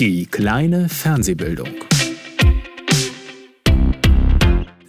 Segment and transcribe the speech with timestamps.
[0.00, 1.68] Die kleine Fernsehbildung.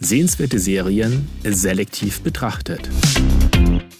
[0.00, 2.90] Sehenswerte Serien selektiv betrachtet.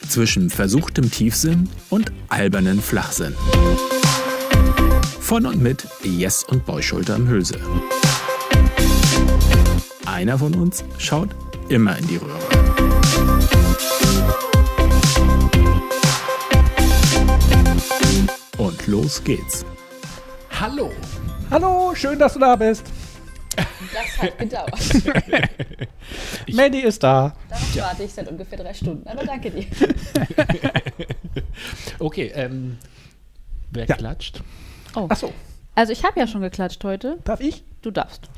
[0.09, 3.35] Zwischen versuchtem Tiefsinn und albernen Flachsinn.
[5.21, 7.61] Von und mit Jess und Beuschulter im Hülse.
[10.07, 11.31] Einer von uns schaut
[11.69, 12.57] immer in die Röhre.
[18.59, 19.65] Und los geht's.
[20.59, 20.91] Hallo.
[21.59, 22.85] Hallo, schön, dass du da bist.
[23.57, 24.79] Das hat gedauert.
[26.53, 27.35] Mandy ist da.
[27.49, 29.09] Darauf warte ich seit ungefähr drei Stunden.
[29.09, 29.65] Aber danke dir.
[31.99, 32.77] Okay, ähm,
[33.71, 33.97] wer Ja.
[33.97, 34.43] klatscht?
[34.95, 35.07] Oh.
[35.09, 35.33] Achso,
[35.75, 37.17] Also ich habe ja schon geklatscht heute.
[37.25, 37.65] darf ich?
[37.81, 38.29] Du darfst.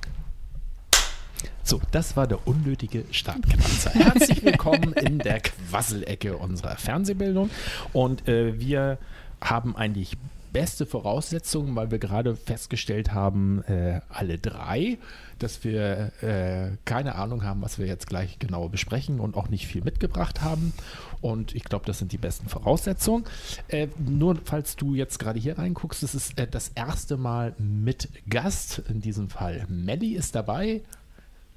[1.65, 3.91] So, das war der unnötige Startknapser.
[3.95, 7.51] Herzlich willkommen in der Quasselecke unserer Fernsehbildung.
[7.93, 8.99] Und äh, wir
[9.41, 10.17] haben eigentlich
[10.53, 14.99] beste Voraussetzungen, weil wir gerade festgestellt haben, äh, alle drei,
[15.39, 19.67] dass wir äh, keine Ahnung haben, was wir jetzt gleich genau besprechen und auch nicht
[19.67, 20.73] viel mitgebracht haben.
[21.21, 23.25] Und ich glaube, das sind die besten Voraussetzungen.
[23.69, 28.09] Äh, nur falls du jetzt gerade hier reinguckst, das ist äh, das erste Mal mit
[28.29, 30.83] Gast, in diesem Fall Melly ist dabei.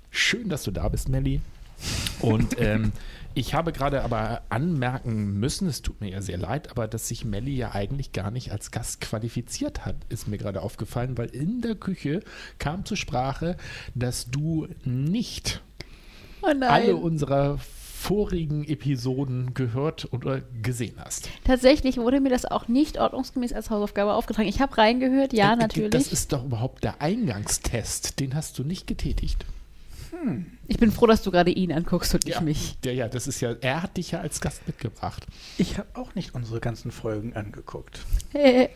[0.09, 1.41] Schön, dass du da bist, Melli.
[2.19, 2.91] Und ähm,
[3.33, 7.25] ich habe gerade aber anmerken müssen, es tut mir ja sehr leid, aber dass sich
[7.25, 11.61] Melli ja eigentlich gar nicht als Gast qualifiziert hat, ist mir gerade aufgefallen, weil in
[11.61, 12.21] der Küche
[12.59, 13.57] kam zur Sprache,
[13.95, 15.61] dass du nicht
[16.43, 17.59] Oh alle unserer
[18.01, 21.29] vorigen Episoden gehört oder gesehen hast.
[21.43, 24.47] Tatsächlich wurde mir das auch nicht ordnungsgemäß als Hausaufgabe aufgetragen.
[24.47, 25.91] Ich habe reingehört, ja, Äh, natürlich.
[25.91, 29.45] Das ist doch überhaupt der Eingangstest, den hast du nicht getätigt.
[30.67, 32.77] Ich bin froh, dass du gerade ihn anguckst und nicht mich.
[32.85, 35.25] Ja, ja, das ist ja, er hat dich ja als Gast mitgebracht.
[35.57, 37.99] Ich habe auch nicht unsere ganzen Folgen angeguckt.
[38.33, 38.69] Äh,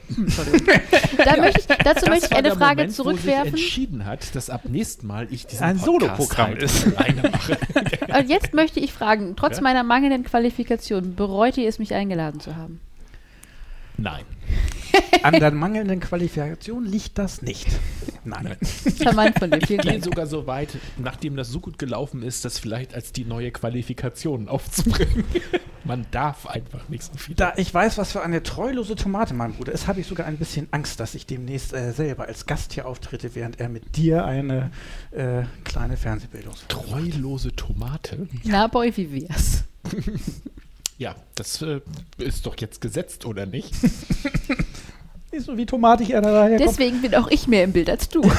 [1.24, 3.52] da möchte ich, dazu möchte ich eine Frage Moment, Wo zurückwerfen.
[3.56, 6.86] sich entschieden hat, dass ab nächsten Mal ich diesen Ein Soloprogramm halt ist.
[6.88, 7.58] alleine mache.
[8.20, 9.64] Und jetzt möchte ich fragen, trotz Ja?
[9.64, 12.80] meiner mangelnden Qualifikation, bereut ihr es, mich eingeladen zu haben?
[13.98, 14.26] Nein.
[15.24, 17.68] An der mangelnden Qualifikation liegt das nicht.
[18.24, 18.56] Nein.
[19.02, 22.60] Charmant von dir, Ich gehe sogar so weit, nachdem das so gut gelaufen ist, das
[22.60, 25.26] vielleicht als die neue Qualifikation aufzubringen.
[25.84, 27.36] Man darf einfach nicht so viel.
[27.36, 30.38] Da ich weiß, was für eine treulose Tomate mein Bruder ist, habe ich sogar ein
[30.38, 34.26] bisschen Angst, dass ich demnächst äh, selber als Gast hier auftrete, während er mit dir
[34.26, 34.72] eine
[35.12, 38.28] äh, kleine Fernsehbildung Treulose Tomate?
[38.44, 39.64] Na, Boy, wie wär's?
[40.98, 41.82] Ja, das äh,
[42.18, 43.74] ist doch jetzt gesetzt, oder nicht?
[45.32, 46.70] Nicht so wie tomatig er da daherkommt.
[46.70, 48.22] Deswegen bin auch ich mehr im Bild als du.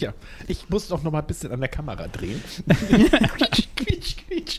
[0.00, 0.14] Ja,
[0.48, 2.42] ich muss doch noch mal ein bisschen an der Kamera drehen.
[2.66, 4.58] quietsch, quietsch, quietsch.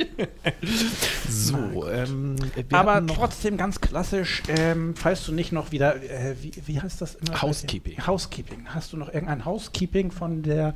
[1.30, 2.36] So, ähm,
[2.72, 7.16] Aber trotzdem ganz klassisch, ähm, falls du nicht noch wieder, äh, wie, wie heißt das
[7.16, 7.42] immer?
[7.42, 8.06] Housekeeping.
[8.06, 8.66] Housekeeping.
[8.68, 10.74] Hast du noch irgendein Housekeeping von der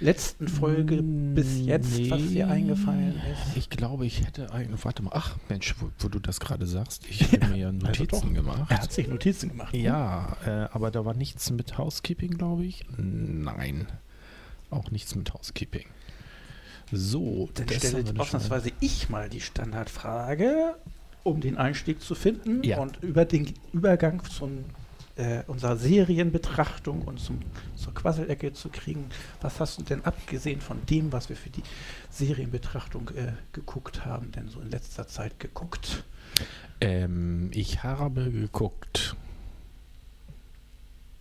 [0.00, 2.52] letzten Folge bis jetzt, was dir Nee.
[2.52, 3.56] eingefallen ist?
[3.56, 4.74] Ich glaube, ich hätte ein.
[4.82, 5.12] Warte mal.
[5.14, 7.04] Ach, Mensch, wo, wo du das gerade sagst.
[7.08, 8.34] Ich habe mir ja Also Notizen doch.
[8.34, 8.70] gemacht.
[8.70, 9.72] Er hat sich Notizen gemacht.
[9.72, 9.80] ne?
[9.80, 12.84] Ja, äh, aber da war nichts mit Housekeeping, glaube ich.
[12.96, 13.86] Nein.
[14.70, 15.86] Auch nichts mit Housekeeping.
[16.92, 20.76] So, Dann stelle ausnahmsweise ich mal die Standardfrage,
[21.22, 22.78] um den Einstieg zu finden Ja.
[22.78, 24.64] und über den Übergang zum
[25.16, 27.40] äh, unserer Serienbetrachtung und zum,
[27.74, 29.06] zur Quasselecke zu kriegen.
[29.40, 31.62] Was hast du denn abgesehen von dem, was wir für die
[32.10, 36.04] Serienbetrachtung äh, geguckt haben, denn so in letzter Zeit geguckt?
[36.80, 39.16] Ähm, ich habe geguckt.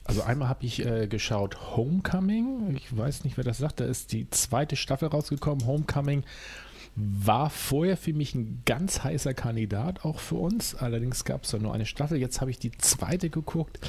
[0.08, 2.76] Also einmal habe ich äh, geschaut Homecoming.
[2.78, 3.80] Ich weiß nicht, wer das sagt.
[3.82, 5.66] Da ist die zweite Staffel rausgekommen.
[5.68, 6.24] Homecoming
[6.96, 10.74] war vorher für mich ein ganz heißer Kandidat, auch für uns.
[10.76, 12.18] Allerdings gab es da nur eine Staffel.
[12.18, 13.80] Jetzt habe ich die zweite geguckt.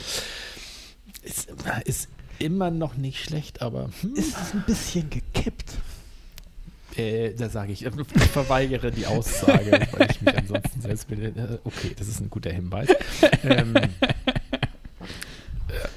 [1.23, 1.49] Ist,
[1.85, 2.09] ist
[2.39, 5.73] immer noch nicht schlecht, aber hm, Ist es ein bisschen gekippt?
[6.97, 11.23] äh, da sage ich, ich verweigere die Aussage, weil ich mich ansonsten selbst bin.
[11.23, 12.89] Äh, Okay, das ist ein guter Hinweis.
[13.45, 13.89] ähm, äh,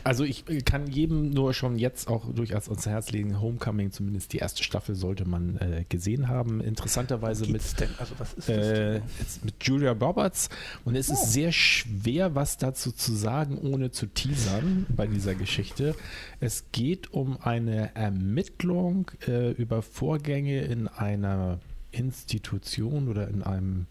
[0.04, 4.34] also ich äh, kann jedem nur schon jetzt auch durchaus ans Herz legen, Homecoming, zumindest
[4.34, 6.62] die erste Staffel sollte man äh, gesehen haben.
[6.62, 7.62] Interessanterweise mit?
[8.00, 9.02] Also äh,
[9.44, 10.50] mit Julia Roberts.
[10.86, 11.14] Und es Oh.
[11.14, 15.96] ist sehr schwer, was dazu zu sagen, ohne zu teasern bei dieser Geschichte.
[16.40, 21.60] Es geht um eine Ermittlung äh, über Vorgänge in einer
[21.92, 23.86] Institution oder in einem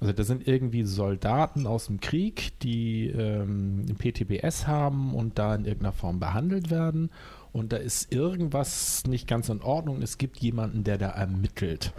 [0.00, 5.64] also da sind irgendwie Soldaten aus dem Krieg, die ähm, PTBS haben und da in
[5.64, 7.10] irgendeiner Form behandelt werden.
[7.52, 10.02] und da ist irgendwas nicht ganz in Ordnung.
[10.02, 11.94] Es gibt jemanden, der da ermittelt.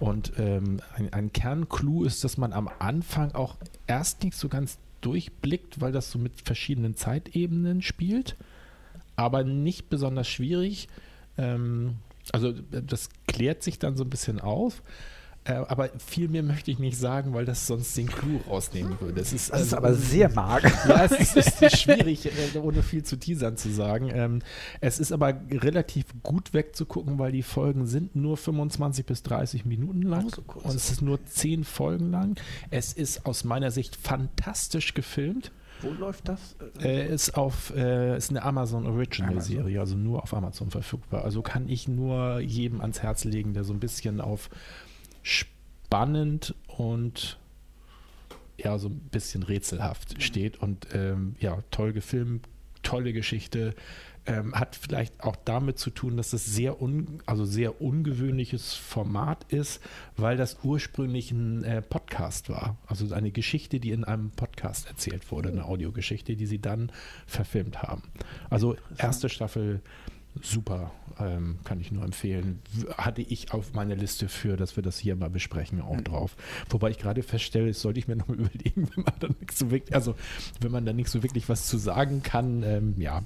[0.00, 3.56] Und ähm, ein, ein Kernclou ist, dass man am Anfang auch
[3.86, 8.36] erst nicht so ganz durchblickt, weil das so mit verschiedenen Zeitebenen spielt,
[9.16, 10.88] aber nicht besonders schwierig.
[11.36, 11.96] Ähm,
[12.32, 14.82] also das klärt sich dann so ein bisschen auf.
[15.46, 19.20] Äh, aber viel mehr möchte ich nicht sagen, weil das sonst den Clou rausnehmen würde.
[19.20, 20.70] Es ist, Das ist also- aber sehr mager.
[20.88, 24.10] ja, es ist, ist schwierig, äh, ohne viel zu teasern zu sagen.
[24.12, 24.38] Ähm,
[24.80, 30.02] es ist aber relativ gut wegzugucken, weil die Folgen sind nur 25 bis 30 Minuten
[30.02, 32.36] lang so und es ist nur 10 Folgen lang.
[32.70, 35.52] Es ist aus meiner Sicht fantastisch gefilmt.
[35.82, 36.56] Wo läuft das?
[36.80, 39.56] Äh, ist auf äh, ist eine Amazon Original Amazon.
[39.56, 41.24] Serie, also nur auf Amazon verfügbar.
[41.24, 44.48] Also kann ich nur jedem ans Herz legen, der so ein bisschen auf
[45.24, 47.38] spannend und
[48.56, 52.46] ja so ein bisschen rätselhaft steht und ähm, ja toll gefilmt,
[52.82, 53.74] tolle Geschichte.
[54.26, 59.44] Ähm, hat vielleicht auch damit zu tun, dass es sehr un, also sehr ungewöhnliches Format
[59.52, 59.82] ist,
[60.16, 62.78] weil das ursprünglich ein äh, Podcast war.
[62.86, 66.90] Also eine Geschichte, die in einem Podcast erzählt wurde, eine Audiogeschichte, die sie dann
[67.26, 68.02] verfilmt haben.
[68.48, 69.82] Also erste Staffel
[70.42, 72.60] super, ähm, kann ich nur empfehlen.
[72.96, 76.36] Hatte ich auf meiner Liste für, dass wir das hier mal besprechen, auch drauf.
[76.70, 79.58] Wobei ich gerade feststelle, das sollte ich mir noch mal überlegen, wenn man da nichts
[79.58, 80.14] so wirklich, also
[80.60, 83.22] wenn man da nicht so wirklich was zu sagen kann, ähm, ja,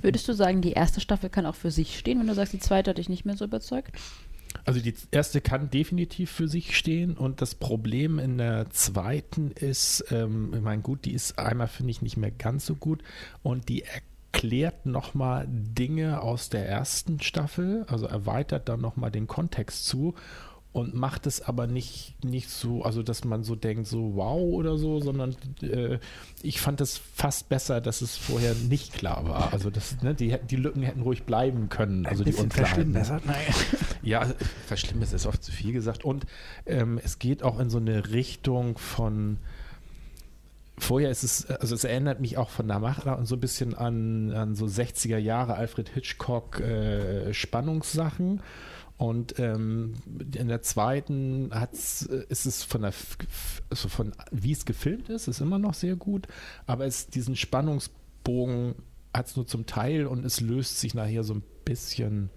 [0.00, 2.58] Würdest du sagen, die erste Staffel kann auch für sich stehen, wenn du sagst, die
[2.58, 3.92] zweite hat dich nicht mehr so überzeugt?
[4.64, 10.04] Also die erste kann definitiv für sich stehen und das Problem in der zweiten ist,
[10.10, 13.02] ähm, ich meine, gut, die ist einmal, finde ich, nicht mehr ganz so gut
[13.42, 13.84] und die
[14.32, 20.14] erklärt nochmal Dinge aus der ersten Staffel, also erweitert dann nochmal den Kontext zu
[20.72, 24.76] und macht es aber nicht, nicht so, also dass man so denkt, so wow oder
[24.76, 25.98] so, sondern äh,
[26.42, 29.52] ich fand es fast besser, dass es vorher nicht klar war.
[29.52, 32.92] Also das, ne, die, die Lücken hätten ruhig bleiben können, also die Unklarheiten.
[32.92, 33.26] verschlimmbessert.
[33.26, 33.36] Nein.
[34.02, 34.26] Ja,
[34.66, 36.04] verschlimmert ist oft zu viel gesagt.
[36.04, 36.24] Und
[36.64, 39.38] ähm, es geht auch in so eine Richtung von.
[40.78, 43.74] Vorher ist es, also es erinnert mich auch von der Machart und so ein bisschen
[43.74, 48.42] an, an so 60er Jahre Alfred Hitchcock äh, Spannungssachen.
[48.96, 49.94] Und ähm,
[50.34, 52.92] in der zweiten hat's, äh, ist es von der,
[53.70, 56.26] also von wie es gefilmt ist, ist immer noch sehr gut,
[56.66, 58.74] aber es diesen Spannungsbogen
[59.14, 62.30] hat es nur zum Teil und es löst sich nachher so ein bisschen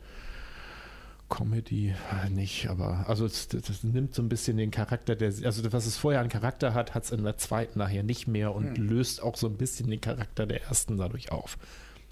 [1.31, 5.33] Comedy äh, nicht, aber also es, das, das nimmt so ein bisschen den Charakter der,
[5.45, 8.53] also was es vorher an Charakter hat, hat es in der zweiten nachher nicht mehr
[8.53, 11.57] und löst auch so ein bisschen den Charakter der ersten dadurch auf.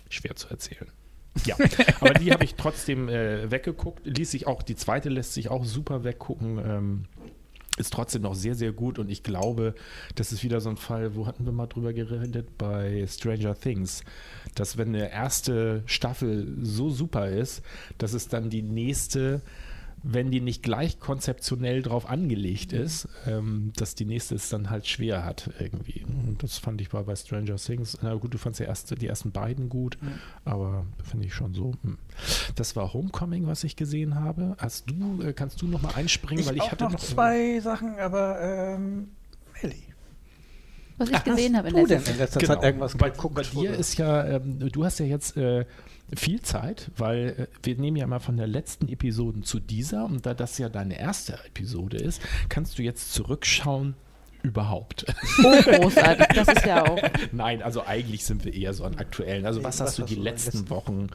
[0.10, 0.88] Schwer zu erzählen.
[1.46, 1.56] Ja,
[2.00, 4.06] aber die habe ich trotzdem äh, weggeguckt.
[4.06, 6.58] Ließ sich auch, die zweite lässt sich auch super weggucken.
[6.58, 7.06] Ähm,
[7.78, 9.74] ist trotzdem noch sehr, sehr gut und ich glaube,
[10.16, 14.04] das ist wieder so ein Fall, wo hatten wir mal drüber geredet bei Stranger Things,
[14.56, 17.62] dass wenn eine erste Staffel so super ist,
[17.98, 19.42] dass es dann die nächste,
[20.04, 24.88] wenn die nicht gleich konzeptionell drauf angelegt ist, ähm, dass die nächste es dann halt
[24.88, 26.06] schwer hat irgendwie.
[26.06, 27.98] Und das fand ich war bei Stranger Things.
[28.02, 29.98] Na gut, du fandst ja erste, die ersten beiden gut,
[30.46, 31.74] aber finde ich schon so.
[31.84, 31.98] Hm.
[32.56, 34.56] Das war Homecoming, was ich gesehen habe.
[34.58, 37.60] Hast du, äh, kannst du noch mal einspringen, weil ich auch hatte noch noch zwei
[37.60, 39.10] Sachen, aber ähm,
[39.62, 39.84] Melli.
[40.98, 42.56] Was ich gesehen habe in du der denn in letzter Genau.
[42.56, 43.36] Zeit irgendwas bei, geguckt?
[43.36, 45.66] bei dir ist ja, ähm, du hast ja jetzt äh,
[46.16, 50.26] viel Zeit, weil äh, wir nehmen ja mal von der letzten Episode zu dieser und
[50.26, 53.96] da das ja deine erste Episode ist, kannst du jetzt zurückschauen
[54.44, 55.06] überhaupt.
[55.44, 56.28] Oh, großartig.
[56.36, 57.00] Das ist ja auch.
[57.32, 59.46] Nein, also eigentlich sind wir eher so an aktuellen.
[59.46, 61.08] Also was was hast du die letzten Wochen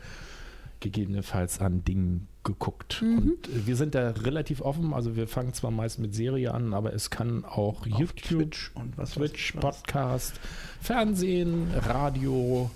[0.81, 3.03] gegebenenfalls an Dingen geguckt?
[3.03, 3.19] Mhm.
[3.19, 4.93] Und äh, wir sind da relativ offen.
[4.93, 8.71] Also wir fangen zwar meist mit Serie an, aber es kann auch Auf YouTube, Twitch
[8.75, 9.53] und was Twitch.
[9.53, 10.35] Podcast,
[10.81, 12.71] Fernsehen, Radio.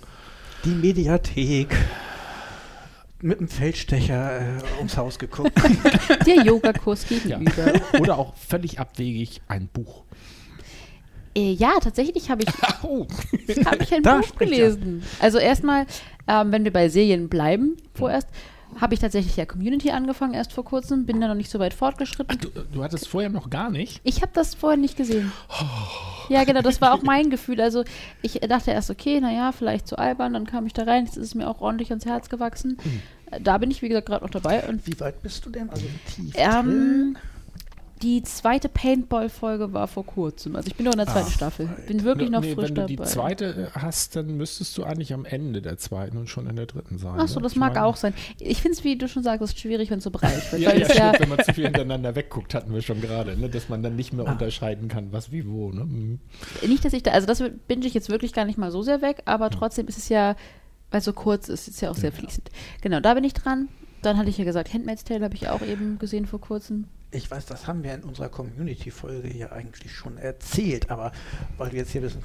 [0.65, 1.75] Die Mediathek.
[3.21, 5.51] Mit dem Feldstecher äh, ums Haus geguckt.
[6.25, 7.73] Der Yogakurs gegenüber.
[7.99, 10.03] Oder auch völlig abwegig ein Buch.
[11.35, 12.49] Äh, ja, tatsächlich habe ich,
[12.83, 13.05] Oh.
[13.65, 14.69] hab ich ein Da Buch spricht er.
[14.69, 15.03] gelesen.
[15.19, 15.85] Also erstmal,
[16.29, 18.27] ähm, wenn wir bei Serien bleiben, vorerst,
[18.79, 21.73] habe ich tatsächlich ja Community angefangen, erst vor kurzem, bin da noch nicht so weit
[21.73, 22.37] fortgeschritten.
[22.39, 23.99] Du, du hattest vorher noch gar nicht.
[24.03, 25.31] Ich habe das vorher nicht gesehen.
[26.29, 27.59] Ja, genau, das war auch mein Gefühl.
[27.61, 27.83] Also
[28.21, 31.25] ich dachte erst, okay, naja, vielleicht zu albern, dann kam ich da rein, jetzt ist
[31.27, 32.77] es mir auch ordentlich ans Herz gewachsen.
[33.31, 34.67] Äh, Da bin ich, wie gesagt, gerade noch dabei.
[34.67, 35.69] Und Wie weit bist du denn?
[35.69, 36.33] Also wie tief?
[36.35, 37.17] ähm, drin?
[38.01, 40.55] Die zweite Paintball-Folge war vor kurzem.
[40.55, 41.67] Also ich bin noch in der zweiten Ach, Staffel.
[41.87, 42.95] Bin wirklich noch nee, frisch wenn du dabei.
[43.03, 46.55] die zweite äh, hast, dann müsstest du eigentlich am Ende der zweiten und schon in
[46.55, 47.15] der dritten sein.
[47.17, 47.43] Ach so, ne?
[47.43, 48.13] das Ich mag meine- auch sein.
[48.39, 50.61] Ich finde es, wie du schon sagst, es ist schwierig, wenn es so breit wird.
[50.61, 53.37] Ja, ja, es ja, stimmt, wenn man zu viel hintereinander wegguckt, hatten wir schon gerade,
[53.37, 53.49] ne?
[53.49, 54.31] dass man dann nicht mehr Ah.
[54.31, 55.71] unterscheiden kann, was wie wo.
[55.71, 55.83] Ne?
[55.85, 56.19] Mhm.
[56.67, 59.01] nicht, dass ich da, also das binge ich jetzt wirklich gar nicht mal so sehr
[59.01, 60.35] weg, aber trotzdem ist es ja
[60.91, 62.49] weil es so kurz ist, ist ja auch sehr fließend.
[62.81, 63.67] Genau, da bin ich dran.
[64.01, 66.85] Dann hatte ich ja gesagt, Handmaid's Tale habe ich auch eben gesehen vor kurzem.
[67.11, 71.11] Ich weiß, das haben wir in unserer Community-Folge ja eigentlich schon erzählt, aber
[71.57, 72.21] weil wir jetzt hier wissen,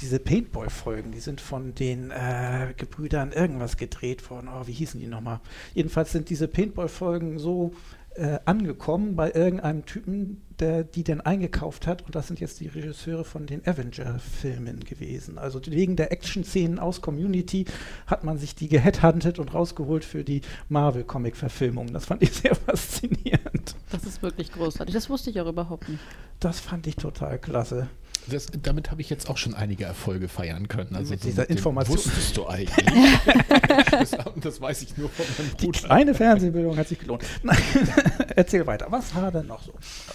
[0.00, 4.48] diese Paintball-Folgen, die sind von den äh, Gebrüdern irgendwas gedreht worden.
[4.48, 5.40] Oh, wie hießen die nochmal?
[5.74, 7.72] Jedenfalls sind diese Paintball-Folgen so
[8.14, 12.02] äh, angekommen bei irgendeinem Typen, der die denn eingekauft hat.
[12.02, 15.38] Und das sind jetzt die Regisseure von den Avenger-Filmen gewesen.
[15.38, 17.64] Also wegen der Action-Szenen aus Community
[18.06, 21.92] hat man sich die geheadhuntet und rausgeholt für die Marvel-Comic-Verfilmung.
[21.92, 23.76] Das fand ich sehr faszinierend.
[23.90, 24.94] Das ist wirklich großartig.
[24.94, 26.02] Das wusste ich auch überhaupt nicht.
[26.40, 27.88] Das fand ich total klasse.
[28.30, 30.94] Das, damit habe ich jetzt auch schon einige Erfolge feiern können.
[30.94, 31.96] Also Mit so dieser dem Information.
[31.96, 32.76] Wusstest du eigentlich?
[33.90, 35.78] das, das weiß ich nur von meinem Die Bruder.
[35.80, 37.24] kleine Fernsehbildung hat sich gelohnt.
[37.42, 37.56] Nein,
[38.36, 38.86] Erzähl weiter.
[38.90, 39.72] Was war denn noch so?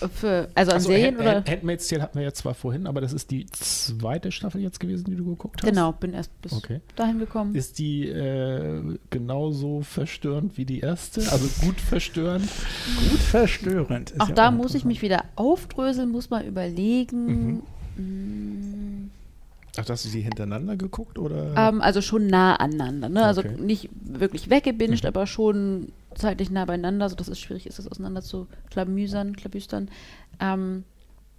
[0.09, 1.35] Für, also an Also, Serien Hand, oder?
[1.35, 4.79] Hand, Handmaid's Tale hatten wir ja zwar vorhin, aber das ist die zweite Staffel jetzt
[4.79, 5.69] gewesen, die du geguckt hast.
[5.69, 6.81] Genau, bin erst bis Okay.
[6.95, 7.55] dahin gekommen.
[7.55, 11.21] Ist die äh, genauso verstörend wie die erste?
[11.31, 12.47] Also gut verstörend?
[13.09, 14.11] Gut verstörend.
[14.11, 17.63] Ist Auch ja da muss ich mich wieder aufdröseln, muss mal überlegen.
[17.95, 19.09] Mm,
[19.77, 21.17] Ach, hast du sie hintereinander geguckt?
[21.17, 21.53] Oder?
[21.57, 23.09] Ähm, also schon nah aneinander.
[23.09, 23.23] Ne?
[23.23, 23.55] Also Okay.
[23.59, 25.07] nicht wirklich weggebinged, Mhm.
[25.07, 29.89] aber schon zeitlich nah beieinander, sodass es schwierig ist, das auseinander zu klamüsern, klabüstern.
[30.39, 30.83] Ähm,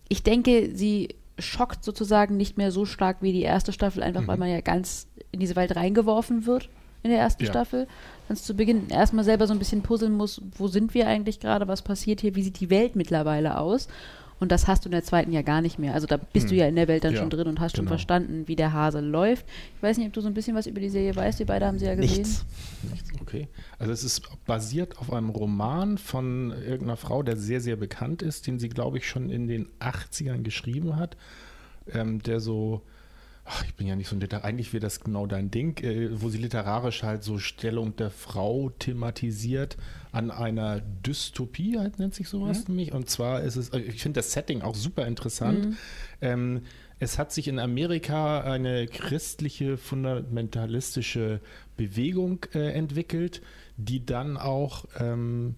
[0.09, 4.37] ich denke, sie schockt sozusagen nicht mehr so stark wie die erste Staffel, einfach weil
[4.37, 4.41] Mhm.
[4.41, 6.69] man ja ganz in diese Welt reingeworfen wird
[7.05, 7.51] in der ersten Ja.
[7.51, 7.87] Staffel.
[8.29, 11.69] Ganz zu Beginn erstmal selber so ein bisschen puzzeln muss, wo sind wir eigentlich gerade,
[11.69, 13.87] was passiert hier, wie sieht die Welt mittlerweile aus.
[14.41, 15.95] Und das hast du in der zweiten ja gar nicht mehr.
[15.95, 16.59] Also da bist du Hm.
[16.59, 17.93] ja in der Welt dann Ja, schon drin und hast schon genau.
[17.97, 19.47] verstanden, wie der Hase läuft.
[19.76, 21.38] Ich weiß nicht, ob du so ein bisschen was über die Serie weißt.
[21.38, 22.19] Wir beide haben sie ja gesehen.
[22.19, 22.45] Nichts.
[22.91, 23.49] Nichts, okay.
[23.79, 28.47] Also es ist basiert auf einem Roman von irgendeiner Frau, der sehr, sehr bekannt ist,
[28.47, 31.17] den sie, glaube ich, schon in den 80ern geschrieben hat,
[31.93, 32.83] ähm, der so,
[33.45, 36.09] ach, ich bin ja nicht so ein Liter, eigentlich wäre das genau dein Ding, äh,
[36.21, 39.77] wo sie literarisch halt so Stellung der Frau thematisiert
[40.13, 42.93] an einer Dystopie, halt nennt sich sowas nämlich.
[42.93, 45.77] Und zwar ist es, äh, ich finde das Setting auch super interessant.
[46.21, 46.63] Ähm,
[47.01, 51.41] es hat sich in Amerika eine christliche, fundamentalistische
[51.77, 53.43] Bewegung äh, entwickelt,
[53.77, 55.57] die dann auch, ähm,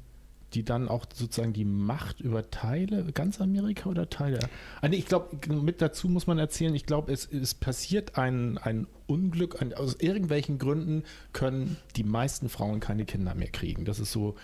[0.54, 4.38] die dann auch sozusagen die Macht über Teile, ganz Amerika oder Teile?
[4.80, 8.86] Ah, ich glaube, mit dazu muss man erzählen, ich glaube, es, es passiert ein, ein
[9.06, 13.84] Unglück, ein, aus irgendwelchen Gründen können die meisten Frauen keine Kinder mehr kriegen.
[13.84, 14.36] Das ist so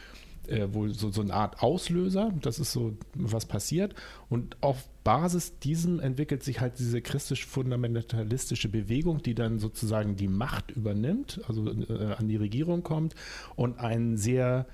[0.49, 2.33] äh, wohl so, so eine Art Auslöser.
[2.43, 3.95] Das ist so, was passiert.
[4.29, 10.71] Und auf Basis diesem entwickelt sich halt diese christlich-fundamentalistische Bewegung, die dann sozusagen die Macht
[10.71, 13.15] übernimmt, also äh, an die Regierung kommt
[13.57, 14.67] und ein sehr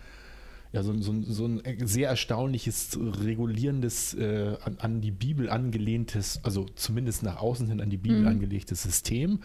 [0.73, 6.67] ja, so, so, so ein sehr erstaunliches, regulierendes, äh, an, an die Bibel angelehntes, also
[6.75, 8.27] zumindest nach außen hin an die Bibel Mhm.
[8.29, 9.41] angelegtes System.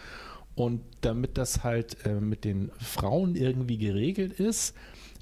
[0.54, 4.74] Und damit das halt äh, mit den Frauen irgendwie geregelt ist,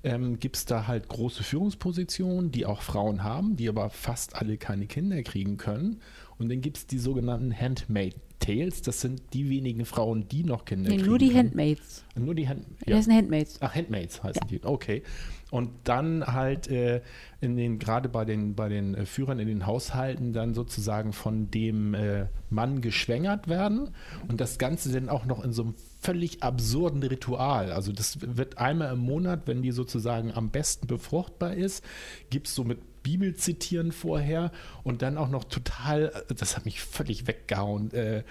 [0.05, 4.57] ähm, gibt es da halt große Führungspositionen, die auch Frauen haben, die aber fast alle
[4.59, 6.01] keine Kinder kriegen können.
[6.39, 10.65] Und dann gibt es die sogenannten Handmaid Tales, das sind die wenigen Frauen, die noch
[10.65, 11.39] Kinder Nee, kriegen nur die können.
[11.39, 12.05] Handmaids.
[12.17, 12.97] Nur die Hand Ja.
[12.97, 13.57] Das sind Handmaids.
[13.61, 14.61] Ach, Handmaids heißen die.
[14.65, 15.05] Okay.
[15.53, 17.03] Und dann halt äh,
[17.43, 21.51] in den, gerade bei den, bei den äh, Führern in den Haushalten dann sozusagen von
[21.51, 23.91] dem äh, Mann geschwängert werden.
[24.29, 27.71] Und das Ganze dann auch noch in so einem völlig absurden Ritual.
[27.71, 31.85] Also das wird einmal im Monat, wenn die sozusagen am besten befruchtbar ist,
[32.31, 34.53] gibt es so mit Bibel zitieren vorher
[34.85, 38.23] und dann auch noch total, das hat mich völlig weggehauen, äh,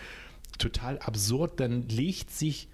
[0.57, 2.67] total absurd, dann legt sich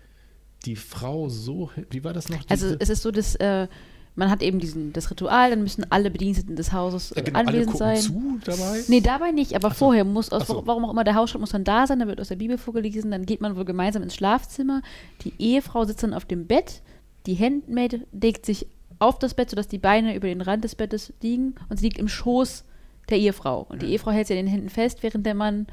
[0.66, 2.40] die Frau so, wie war das noch?
[2.50, 3.68] Also es ist so, dass äh,
[4.18, 7.40] man hat eben diesen, das Ritual, dann müssen alle Bediensteten des Hauses äh, Ja, genau,
[7.40, 8.02] alle anwesend gucken sein.
[8.02, 8.84] zu dabei.
[8.88, 10.64] Nee, dabei nicht, aber vorher muss, aus, so.
[10.66, 13.12] warum auch immer, der Hausschritt muss dann da sein, dann wird aus der Bibel vorgelesen,
[13.12, 14.82] dann geht man wohl gemeinsam ins Schlafzimmer,
[15.22, 16.82] die Ehefrau sitzt dann auf dem Bett,
[17.28, 18.66] die Handmaid legt sich
[19.00, 22.00] auf das Bett, sodass die Beine über den Rand des Bettes liegen und sie liegt
[22.00, 22.64] im Schoß
[23.10, 23.68] der Ehefrau.
[23.70, 25.68] Und die Ehefrau hält sie an den Händen fest, während der Mann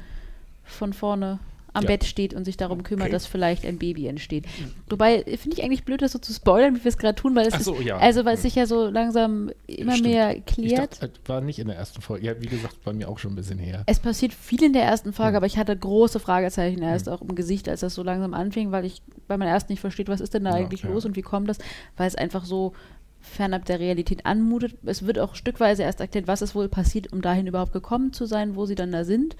[0.63, 1.39] von vorne
[1.75, 1.87] am Ja.
[1.89, 3.11] Bett steht und sich darum kümmert, Okay.
[3.13, 4.45] dass vielleicht ein Baby entsteht.
[4.89, 7.47] Wobei, finde ich eigentlich blöd, das so zu spoilern, wie wir es gerade tun, weil
[7.47, 7.97] es so, ist, ja.
[7.97, 10.09] also weil es sich ja so langsam immer Stimmt.
[10.09, 10.93] mehr klärt.
[11.01, 12.25] dachte, das war nicht in der ersten Folge.
[12.25, 13.83] Ja, wie gesagt, bei mir auch schon ein bisschen her.
[13.85, 15.37] Es passiert viel in der ersten Folge, Hm.
[15.37, 17.13] aber ich hatte große Fragezeichen erst Hm.
[17.13, 20.07] auch im Gesicht, als das so langsam anfing, weil ich bei meiner ersten nicht versteht,
[20.07, 21.57] was ist denn da Ja, eigentlich los und wie kommt das,
[21.97, 22.73] weil es einfach so
[23.19, 24.75] fernab der Realität anmutet.
[24.85, 28.25] Es wird auch stückweise erst erklärt, was ist wohl passiert, um dahin überhaupt gekommen zu
[28.27, 29.35] sein, wo sie dann da sind.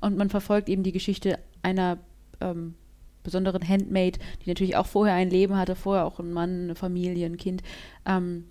[0.00, 1.98] Und man verfolgt eben die Geschichte einer
[2.40, 2.74] ähm,
[3.22, 7.26] besonderen Handmaid, die natürlich auch vorher ein Leben hatte, vorher auch ein Mann, eine Familie,
[7.26, 7.62] ein Kind,
[8.06, 8.44] ähm,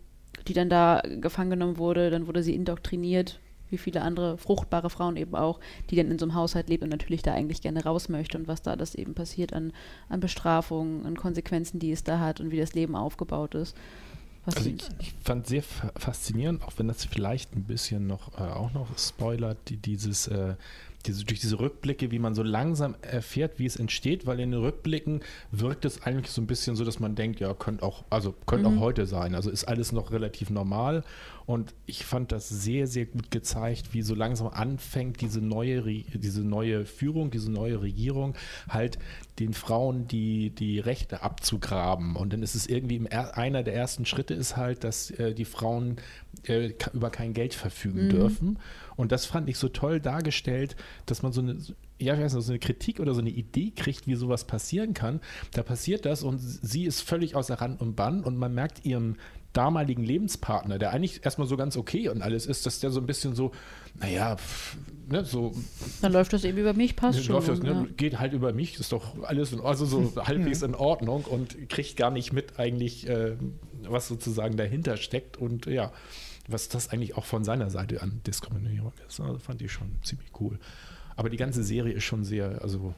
[0.47, 5.17] die dann da gefangen genommen wurde, dann wurde sie indoktriniert wie viele andere fruchtbare Frauen
[5.17, 5.59] eben auch,
[5.89, 8.47] die dann in so einem Haushalt lebt und natürlich da eigentlich gerne raus möchte und
[8.47, 9.73] was da das eben passiert an,
[10.07, 13.75] an Bestrafungen, an Konsequenzen, die es da hat und wie das Leben aufgebaut ist.
[14.45, 18.43] Also ich, ich fand sehr fa- faszinierend, auch wenn das vielleicht ein bisschen noch äh,
[18.43, 20.55] auch noch spoilert, die, dieses, äh,
[21.05, 24.59] diese, durch diese Rückblicke, wie man so langsam erfährt, wie es entsteht, weil in den
[24.61, 28.33] Rückblicken wirkt es eigentlich so ein bisschen so, dass man denkt, ja, könnte auch, also
[28.45, 28.77] könnte Mhm.
[28.77, 29.35] auch heute sein.
[29.35, 31.03] Also ist alles noch relativ normal.
[31.45, 35.81] Und ich fand das sehr, sehr gut gezeigt, wie so langsam anfängt, diese neue,
[36.13, 38.33] diese neue Führung, diese neue Regierung
[38.67, 38.99] halt
[39.39, 42.17] den Frauen die, die Rechte abzugraben.
[42.17, 45.33] Und dann ist es irgendwie im er, einer der ersten Schritte ist halt, dass äh,
[45.33, 45.97] die Frauen
[46.47, 48.59] äh, über kein Geld verfügen dürfen.
[48.97, 50.75] Und das fand ich so toll dargestellt,
[51.05, 51.57] dass man so eine,
[51.99, 54.93] ja, ich weiß nicht, so eine Kritik oder so eine Idee kriegt, wie sowas passieren
[54.93, 55.21] kann.
[55.51, 59.17] Da passiert das und sie ist völlig außer Rand und Bann und man merkt ihren
[59.53, 63.07] damaligen Lebenspartner, der eigentlich erstmal so ganz okay und alles ist, dass der so ein
[63.07, 63.51] bisschen so,
[63.99, 64.77] naja, pff,
[65.09, 65.51] ne, so
[66.01, 67.33] dann läuft das eben über mich, passt schon.
[67.33, 67.85] läuft das, ne, ja.
[67.95, 71.97] geht halt über mich, ist doch alles in, also so halbwegs in Ordnung und kriegt
[71.97, 73.35] gar nicht mit eigentlich, äh,
[73.81, 75.91] was sozusagen dahinter steckt und ja,
[76.47, 79.19] was das eigentlich auch von seiner Seite an Diskriminierung ist.
[79.19, 80.59] Also fand ich schon ziemlich cool.
[81.15, 82.93] Aber die ganze Serie ist schon sehr, also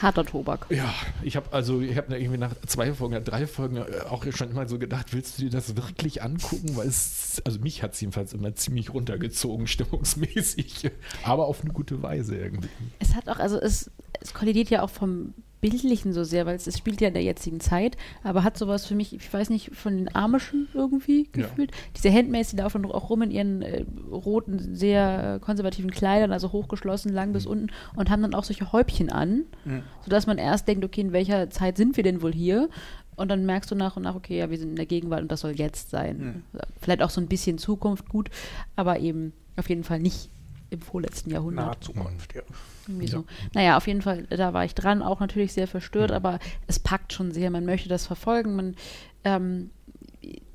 [0.00, 0.66] Harter Tobak.
[0.70, 4.50] ja, ich habe also, ich habe irgendwie nach zwei Folgen, nach drei Folgen auch schon
[4.50, 6.76] immer so gedacht, willst du dir das wirklich angucken?
[6.76, 10.90] Weil es, also mich hat es jedenfalls immer ziemlich runtergezogen, stimmungsmäßig,
[11.24, 12.68] aber auf eine gute Weise irgendwie.
[12.98, 16.66] Es hat auch, also es, es kollidiert ja auch vom Bildlichen so sehr, weil es,
[16.66, 19.74] es spielt ja in der jetzigen Zeit, aber hat sowas für mich, ich weiß nicht,
[19.74, 21.42] von den Amischen irgendwie Ja.
[21.46, 21.70] gefühlt.
[21.96, 27.12] Diese Handmaids, die laufen auch rum in ihren äh, roten, sehr konservativen Kleidern, also hochgeschlossen,
[27.12, 29.82] lang bis unten und haben dann auch solche Häubchen an, Mhm.
[30.02, 32.68] sodass man erst denkt, okay, in welcher Zeit sind wir denn wohl hier?
[33.14, 35.30] Und dann merkst du nach und nach, okay, ja, wir sind in der Gegenwart und
[35.30, 36.42] das soll jetzt sein.
[36.80, 38.30] Vielleicht auch so ein bisschen Zukunft, gut,
[38.74, 40.28] aber eben auf jeden Fall nicht
[40.70, 41.66] im vorletzten Jahrhundert.
[41.66, 42.42] Nahe Zukunft, ja.
[42.88, 43.12] Irgendwie Ja.
[43.12, 43.24] so.
[43.54, 46.16] Naja, auf jeden Fall, da war ich dran, auch natürlich sehr verstört, Mhm.
[46.16, 47.50] aber es packt schon sehr.
[47.50, 48.56] Man möchte das verfolgen.
[48.56, 48.76] Man,
[49.24, 49.70] ähm,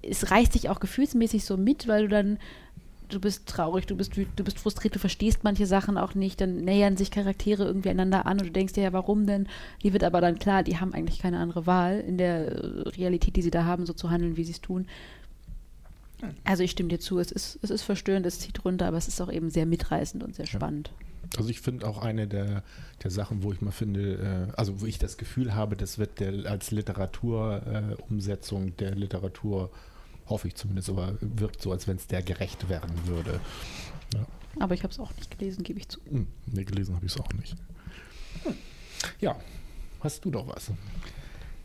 [0.01, 2.37] es reißt dich auch gefühlsmäßig so mit, weil du dann,
[3.09, 6.57] du bist traurig, du bist du bist frustriert, du verstehst manche Sachen auch nicht, dann
[6.57, 9.47] nähern sich Charaktere irgendwie einander an und du denkst dir ja, warum denn?
[9.83, 12.57] Die wird aber dann klar, die haben eigentlich keine andere Wahl in der äh,
[12.89, 14.87] Realität, die sie da haben, so zu handeln, wie sie es tun.
[16.43, 19.07] Also ich stimme dir zu, es ist, es ist verstörend, es zieht runter, aber es
[19.07, 20.89] ist auch eben sehr mitreißend und sehr spannend.
[21.35, 22.63] Also ich finde auch eine der,
[23.03, 26.19] der Sachen, wo ich mal finde, äh, also wo ich das Gefühl habe, das wird
[26.19, 29.71] der, als Literaturumsetzung äh, der Literatur,
[30.27, 33.39] hoffe ich zumindest, aber wirkt so, als wenn es der gerecht werden würde.
[34.59, 35.99] Aber ich habe es auch nicht gelesen, gebe ich zu.
[36.09, 37.55] Hm, nee, gelesen habe ich es auch nicht.
[39.19, 39.35] Ja,
[39.99, 40.71] hast du doch was?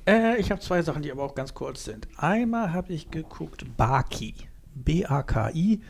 [0.07, 2.09] Äh, ich habe zwei Sachen, die aber auch ganz kurz sind.
[2.17, 4.35] Einmal habe ich geguckt, Baki.
[4.75, 5.81] B-A-K-I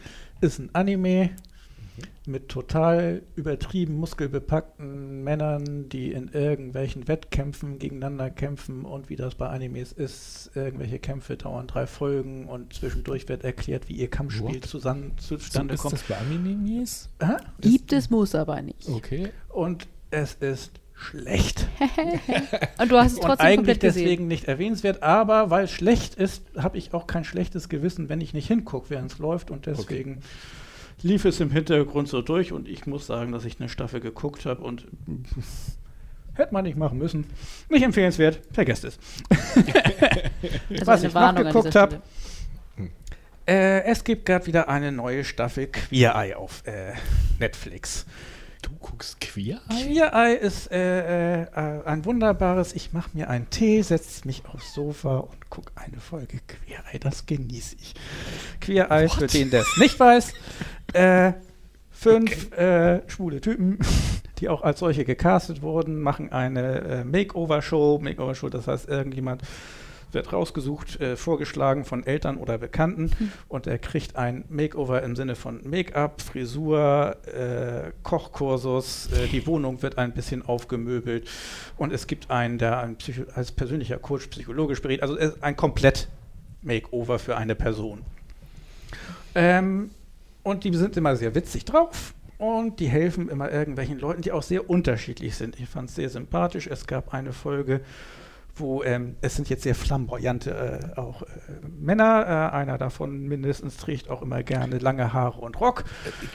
[0.41, 1.31] ist ein Anime
[2.27, 9.49] mit total übertrieben muskelbepackten Männern, die in irgendwelchen Wettkämpfen gegeneinander kämpfen und wie das bei
[9.49, 14.65] Animes ist, irgendwelche Kämpfe dauern drei Folgen und zwischendurch wird erklärt, wie ihr Kampfspiel What?
[14.65, 15.95] zusammen, So zustande ist kommt.
[15.95, 17.09] das bei Animes?
[17.21, 17.37] Hä?
[17.61, 18.89] Gibt es, muss aber nicht.
[18.89, 19.31] Okay.
[19.49, 21.67] Und es ist schlecht.
[22.79, 24.05] Und du hast es und trotzdem eigentlich komplett gesehen.
[24.05, 28.21] deswegen nicht erwähnenswert, aber weil es schlecht ist, habe ich auch kein schlechtes Gewissen, wenn
[28.21, 30.21] ich nicht hingucke, während es läuft und deswegen
[31.03, 34.47] lief es im Hintergrund so durch und ich muss sagen, dass ich eine Staffel geguckt
[34.47, 34.87] habe und
[36.35, 37.27] hätte man nicht machen müssen.
[37.69, 38.99] Nicht empfehlenswert, vergesst es.
[40.71, 42.03] Also was eine ich noch Warnung dieser geguckt hab, Stelle.
[43.47, 46.95] Äh, es gibt gerade wieder eine neue Staffel Queer Eye auf äh,
[47.39, 48.07] Netflix.
[48.63, 49.85] Du guckst Queer Eye?
[49.85, 54.45] Queer Eye ist äh, äh, äh, ein wunderbares, ich mache mir einen Tee, setze mich
[54.47, 56.99] aufs Sofa und gucke eine Folge Queer Eye.
[56.99, 57.95] Das genieße ich.
[58.61, 60.33] Queer Eye, für den, der es nicht weiß,
[60.93, 61.33] äh,
[61.91, 63.79] fünf äh, schwule Typen,
[64.39, 67.99] die auch als solche gecastet wurden, machen eine äh, Makeover-Show.
[68.03, 69.43] Makeover-Show, das heißt, irgendjemand
[70.15, 73.11] wird rausgesucht, äh, vorgeschlagen von Eltern oder Bekannten
[73.49, 79.83] und er kriegt ein Makeover im Sinne von Make-up, Frisur, äh, Kochkursus, äh, die Wohnung
[79.83, 81.29] wird ein bisschen aufgemöbelt
[81.77, 82.97] und es gibt einen, der ein
[83.35, 86.09] als persönlicher Coach psychologisch berät, also ein komplett
[86.63, 88.03] Makeover für eine Person.
[89.35, 89.91] Ähm,
[90.43, 94.43] und die sind immer sehr witzig drauf und die helfen immer irgendwelchen Leuten, die auch
[94.43, 95.61] sehr unterschiedlich sind.
[95.61, 96.67] Ich fand es sehr sympathisch.
[96.67, 97.83] Es gab eine Folge,
[98.57, 101.27] wo ähm, es sind jetzt sehr flamboyante äh, auch äh,
[101.79, 102.51] Männer.
[102.53, 105.85] Äh, einer davon mindestens trägt auch immer gerne lange Haare und Rock.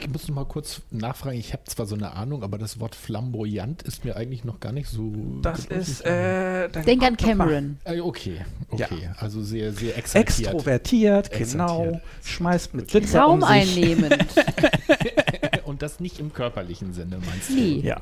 [0.00, 1.38] Ich muss noch mal kurz nachfragen.
[1.38, 4.72] Ich habe zwar so eine Ahnung, aber das Wort flamboyant ist mir eigentlich noch gar
[4.72, 5.12] nicht so.
[5.42, 6.04] Das ist.
[6.04, 7.16] Äh, Denk an.
[7.16, 7.78] Cameron.
[7.84, 8.86] Äh, okay, okay.
[9.02, 9.12] Ja.
[9.18, 10.48] Also sehr, sehr exaltiert.
[10.48, 11.84] Extrovertiert, genau.
[11.84, 12.02] Exaltiert.
[12.24, 13.50] Schmeißt mit Glitzer Raum um sich.
[13.50, 14.26] einnehmend.
[15.64, 17.54] Und das nicht im körperlichen Sinne, meinst du?
[17.54, 17.80] Nee.
[17.80, 18.00] Ja.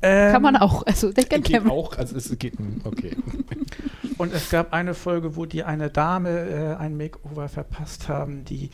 [0.00, 0.86] Kann man Ähm, auch.
[0.86, 3.16] Also, der kann Geht auch, also es geht, ein- okay.
[4.18, 8.70] Und es gab eine Folge, wo die eine Dame äh, ein Makeover verpasst haben, die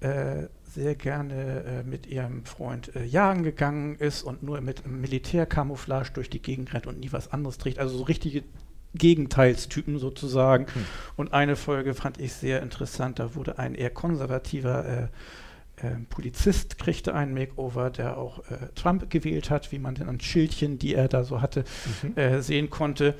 [0.00, 5.00] äh, sehr gerne äh, mit ihrem Freund äh, jagen gegangen ist und nur mit einem
[5.00, 7.78] Militärcamouflage durch die Gegend rennt und nie was anderes trägt.
[7.78, 8.44] Also so richtige
[8.94, 10.66] Gegenteilstypen sozusagen.
[10.66, 10.84] Hm.
[11.16, 13.18] Und eine Folge fand ich sehr interessant.
[13.18, 15.08] Da wurde ein eher konservativer äh, äh,
[16.10, 20.78] Polizist kriegte einen Makeover, der auch äh, Trump gewählt hat, wie man denn an Schildchen,
[20.78, 21.64] die er da so hatte,
[22.02, 22.16] Mhm.
[22.16, 23.14] äh, sehen konnte.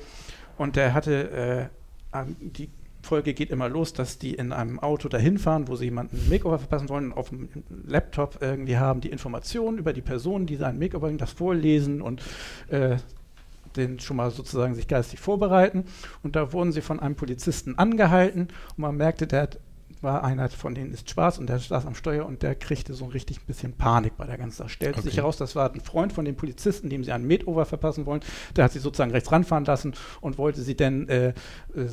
[0.57, 1.69] Und der hatte,
[2.13, 2.69] äh, die
[3.01, 6.29] Folge geht immer los, dass die in einem Auto dahin fahren, wo sie jemanden ein
[6.29, 7.47] Makeover verpassen wollen, auf dem
[7.87, 12.21] Laptop irgendwie haben die Informationen über die Person, die sein Makeover das vorlesen und
[12.67, 12.97] äh,
[13.77, 15.85] den schon mal sozusagen sich geistig vorbereiten.
[16.23, 19.59] Und da wurden sie von einem Polizisten angehalten und man merkte, der hat-
[20.01, 23.05] war einer von denen ist schwarz und der saß am Steuer und der kriegte so
[23.05, 24.69] richtig ein bisschen Panik bei der ganzen Sache.
[24.69, 25.21] Stellte sich Okay.
[25.21, 28.21] heraus, das war ein Freund von dem Polizisten, dem sie einen Makeover verpassen wollen.
[28.55, 31.33] Der hat sie sozusagen rechts ranfahren lassen und wollte sie dann äh, äh,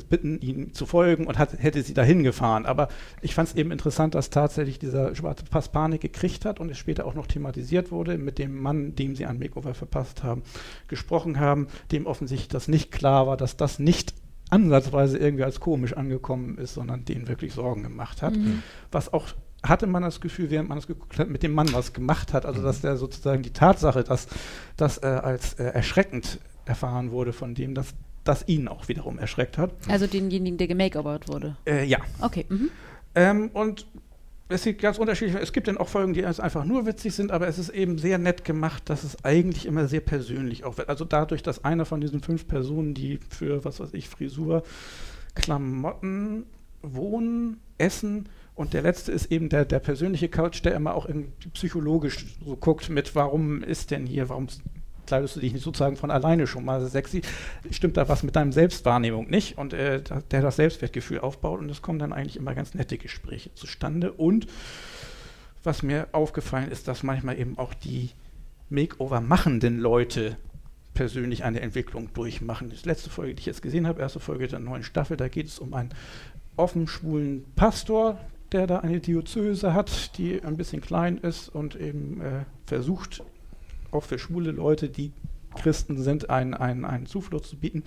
[0.09, 2.65] bitten, ihm zu folgen und hat, hätte sie dahin gefahren.
[2.65, 2.87] Aber
[3.21, 6.77] ich fand es eben interessant, dass tatsächlich dieser schwarze Pass Panik gekriegt hat und es
[6.77, 10.43] später auch noch thematisiert wurde, mit dem Mann, dem sie einen Makeover verpasst haben,
[10.87, 14.13] gesprochen haben, dem offensichtlich das nicht klar war, dass das nicht
[14.49, 18.35] ansatzweise irgendwie als komisch angekommen ist, sondern denen wirklich Sorgen gemacht hat.
[18.35, 18.63] Mhm.
[18.91, 19.27] Was auch
[19.63, 22.45] hatte man das Gefühl, während man das geguckt hat, mit dem Mann was gemacht hat,
[22.45, 24.27] also dass der sozusagen die Tatsache, dass
[24.77, 29.57] das äh, als äh, erschreckend erfahren wurde von dem, dass das ihn auch wiederum erschreckt
[29.57, 29.71] hat.
[29.87, 31.55] Also denjenigen, der gemakeovert wurde.
[31.65, 31.99] Äh, ja.
[32.21, 32.45] Okay.
[32.49, 32.69] Mhm.
[33.15, 33.87] Ähm, und
[34.49, 37.47] es gibt ganz unterschiedliche, es gibt dann auch Folgen, die einfach nur witzig sind, aber
[37.47, 40.89] es ist eben sehr nett gemacht, dass es eigentlich immer sehr persönlich auch wird.
[40.89, 44.63] Also dadurch, dass einer von diesen fünf Personen, die für, was weiß ich, Frisur,
[45.35, 46.45] Klamotten,
[46.81, 51.07] Wohnen, Essen und der letzte ist eben der, der persönliche Couch, der immer auch
[51.53, 54.47] psychologisch so guckt mit, warum ist denn hier, warum
[55.07, 57.21] kleidest du dich nicht sozusagen von alleine schon mal sexy?
[57.71, 59.57] Stimmt da was mit deinem Selbstwahrnehmung nicht?
[59.57, 63.53] Und äh, der das Selbstwertgefühl aufbaut und es kommen dann eigentlich immer ganz nette Gespräche
[63.55, 64.11] zustande.
[64.11, 64.47] Und
[65.63, 68.11] was mir aufgefallen ist, dass manchmal eben auch die
[68.69, 70.37] Makeover machenden Leute
[70.93, 72.69] persönlich eine Entwicklung durchmachen.
[72.69, 75.47] Die letzte Folge, die ich jetzt gesehen habe, erste Folge der neuen Staffel, da geht
[75.47, 75.89] es um einen
[76.55, 78.17] offen schwulen Pastor,
[78.51, 83.23] der da eine Diözese hat, die ein bisschen klein ist und eben äh, versucht,
[83.91, 85.11] auch für schwule Leute, die
[85.55, 87.83] Christen sind, einen, einen, einen Zuflucht zu bieten.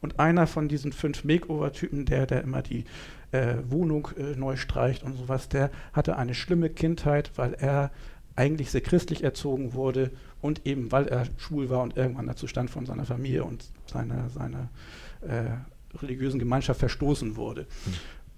[0.00, 2.84] Und einer von diesen fünf Makeover-Typen, der, der immer die
[3.30, 7.90] äh, Wohnung äh, neu streicht und sowas, der hatte eine schlimme Kindheit, weil er
[8.34, 10.10] eigentlich sehr christlich erzogen wurde
[10.40, 14.30] und eben weil er schwul war und irgendwann dazu stand von seiner Familie und seiner,
[14.30, 14.70] seiner
[15.20, 17.66] äh, religiösen Gemeinschaft verstoßen wurde.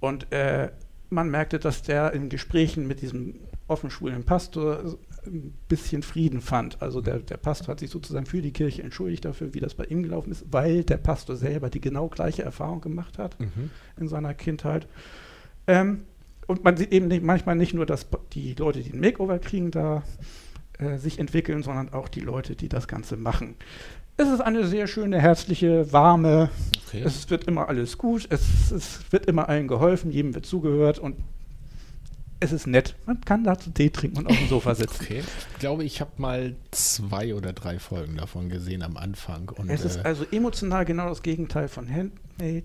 [0.00, 0.70] Und äh,
[1.10, 3.36] man merkte, dass der in Gesprächen mit diesem
[3.68, 4.96] offen schwulen Pastor
[5.26, 6.80] ein bisschen Frieden fand.
[6.82, 9.84] Also der, der Pastor hat sich sozusagen für die Kirche entschuldigt dafür, wie das bei
[9.84, 13.70] ihm gelaufen ist, weil der Pastor selber die genau gleiche Erfahrung gemacht hat Mhm.
[13.98, 14.86] in seiner Kindheit.
[15.66, 16.04] Ähm,
[16.46, 19.70] und man sieht eben nicht, manchmal nicht nur, dass die Leute, die ein Makeover kriegen,
[19.70, 20.02] da
[20.78, 23.54] äh, sich entwickeln, sondern auch die Leute, die das Ganze machen.
[24.16, 26.50] Es ist eine sehr schöne, herzliche, warme,
[26.86, 27.02] Okay.
[27.04, 31.16] es wird immer alles gut, es, es wird immer allen geholfen, jedem wird zugehört und
[32.40, 32.94] es ist nett.
[33.06, 35.02] Man kann dazu Tee trinken und auf dem Sofa sitzen.
[35.02, 35.22] Okay.
[35.52, 39.48] Ich glaube, ich habe mal zwei oder drei Folgen davon gesehen am Anfang.
[39.48, 42.62] Und, Es ist äh, also emotional genau das Gegenteil von Handmade äh,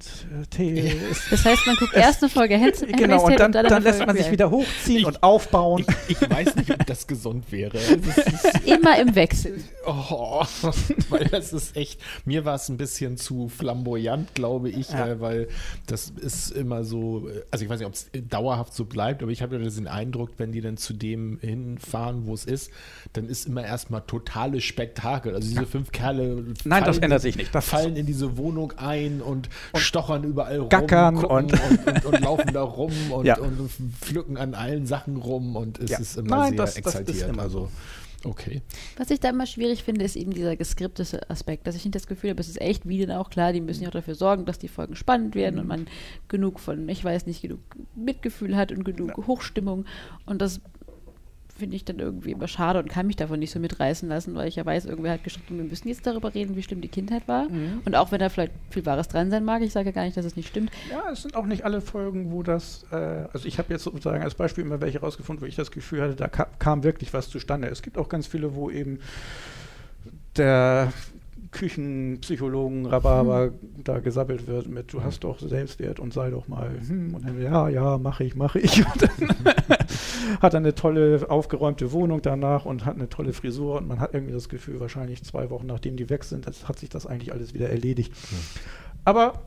[0.50, 0.94] Tale.
[1.12, 4.06] Es- Das heißt, man guckt erst eine Folge Hand genau, und dann, dann eine lässt
[4.06, 5.86] man sich wieder hochziehen Ich- und aufbauen.
[6.08, 7.78] ich, ich weiß nicht, ob das gesund wäre.
[7.78, 9.64] Ist, Immer im Wechsel.
[9.86, 10.44] oh,
[11.10, 15.08] weil das ist echt, mir war es ein bisschen zu flamboyant, glaube ich, Ja.
[15.08, 15.48] äh, weil
[15.88, 19.32] das ist immer so, äh, also ich weiß nicht, ob es dauerhaft so bleibt, aber
[19.32, 22.72] ich habe ja den Eindruck, wenn die dann zu dem hinfahren, wo es ist,
[23.14, 25.36] dann ist immer erstmal totales Spektakel.
[25.36, 27.54] Also diese fünf Kerle Nein, das fallen- ändert sich nicht.
[27.54, 32.22] Das fallen in diese Wohnung ein und, stochern überall rum, gackern und- und, und, und
[32.22, 33.38] laufen da rum und, Ja.
[33.40, 33.70] und
[34.02, 36.00] pflücken an allen Sachen rum und es Ja.
[36.00, 37.30] ist immer Nein, sehr das- das ist exaltiert.
[37.30, 37.70] immer also,
[38.26, 38.62] okay.
[38.98, 42.08] Was ich da immer schwierig finde, ist eben dieser geskriptete Aspekt, dass ich nicht das
[42.08, 44.46] Gefühl habe, es ist echt wie denn auch klar, die müssen ja auch dafür sorgen,
[44.46, 45.88] dass die Folgen spannend werden und man
[46.28, 47.60] genug von, ich weiß nicht, genug
[47.96, 49.86] Mitgefühl hat und genug Hochstimmung
[50.26, 50.60] und das
[51.60, 54.48] finde ich dann irgendwie immer schade und kann mich davon nicht so mitreißen lassen, weil
[54.48, 57.28] ich ja weiß, irgendwer hat geschrieben, wir müssen jetzt darüber reden, wie schlimm die Kindheit
[57.28, 57.48] war.
[57.86, 60.18] Und auch wenn da vielleicht viel Wahres dran sein mag, ich sage ja gar nicht,
[60.18, 60.72] dass es nicht stimmt.
[60.90, 64.24] Ja, es sind auch nicht alle Folgen, wo das, äh, also ich habe jetzt sozusagen
[64.24, 67.30] als Beispiel immer welche rausgefunden, wo ich das Gefühl hatte, da ka kam wirklich was
[67.30, 67.68] zustande.
[67.68, 69.00] Es gibt auch ganz viele, wo eben
[70.38, 70.92] der
[71.52, 73.52] Küchenpsychologen Rhabarber
[73.84, 77.42] da gesabbelt wird mit du hast doch Selbstwert und sei doch mal hm, und dann
[77.42, 78.86] ja, ja, mache ich, mache ich.
[78.94, 79.30] Und dann
[80.42, 84.14] hat er eine tolle aufgeräumte Wohnung danach und hat eine tolle Frisur und man hat
[84.14, 87.34] irgendwie das Gefühl, wahrscheinlich zwei Wochen nachdem die weg sind, das hat sich das eigentlich
[87.34, 88.14] alles wieder erledigt.
[89.06, 89.42] Aber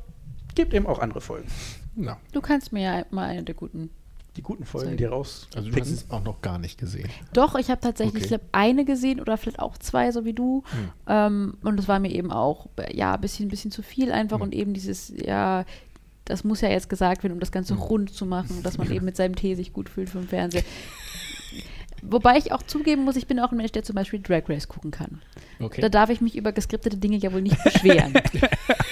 [0.54, 1.48] gibt eben auch andere Folgen.
[1.94, 3.90] Na, Du kannst mir ja mal eine der guten.
[4.36, 5.46] Die guten Folgen, die raus.
[5.54, 7.10] also du hast es auch noch gar nicht gesehen.
[7.34, 8.22] Doch, ich habe tatsächlich, Okay.
[8.24, 10.62] ich glaube, eine gesehen oder vielleicht auch zwei, so wie du.
[10.70, 10.88] Hm.
[11.06, 14.44] Ähm, und das war mir eben auch, ja, ein bisschen, bisschen zu viel einfach Hm.
[14.44, 15.64] und eben dieses, ja,
[16.24, 17.82] das muss ja jetzt gesagt werden, um das Ganze Hm.
[17.82, 20.62] rund zu machen, dass man eben mit seinem Tee sich gut fühlt vom Fernseher.
[22.02, 24.66] Wobei ich auch zugeben muss, ich bin auch ein Mensch, der zum Beispiel Drag Race
[24.66, 25.22] gucken kann.
[25.60, 25.80] Okay.
[25.80, 28.12] Da darf ich mich über geskriptete Dinge ja wohl nicht beschweren.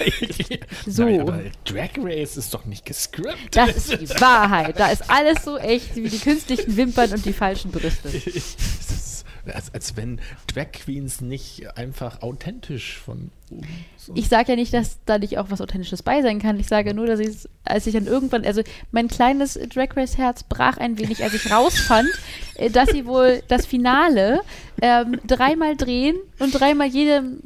[0.87, 1.03] So.
[1.03, 3.55] Nein, aber Drag Race ist doch nicht gescriptet.
[3.55, 4.79] Das ist die Wahrheit.
[4.79, 8.09] Da ist alles so echt wie die künstlichen Wimpern und die falschen Brüste.
[9.45, 10.19] Als, als wenn
[10.53, 13.67] Drag Queens nicht einfach authentisch von oben.
[14.13, 16.59] Ich sage ja nicht, dass da nicht auch was Authentisches bei sein kann.
[16.59, 20.17] Ich sage nur, dass ich es, als ich dann irgendwann, also mein kleines Drag Race
[20.17, 22.09] Herz brach ein wenig, als ich rausfand,
[22.55, 24.41] äh, dass sie wohl das Finale
[24.81, 27.41] ähm, dreimal drehen und dreimal jedem,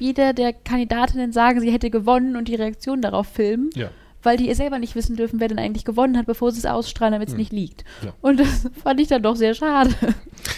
[0.00, 3.70] jeder der Kandidatinnen sagen, sie hätte gewonnen und die Reaktion darauf filmen.
[3.74, 3.90] ja.
[4.24, 7.12] Weil die selber nicht wissen dürfen, wer denn eigentlich gewonnen hat, bevor sie es ausstrahlen,
[7.12, 7.38] damit es Hm.
[7.38, 7.84] nicht liegt.
[8.04, 8.14] Ja.
[8.20, 9.90] Und das fand ich dann doch sehr schade.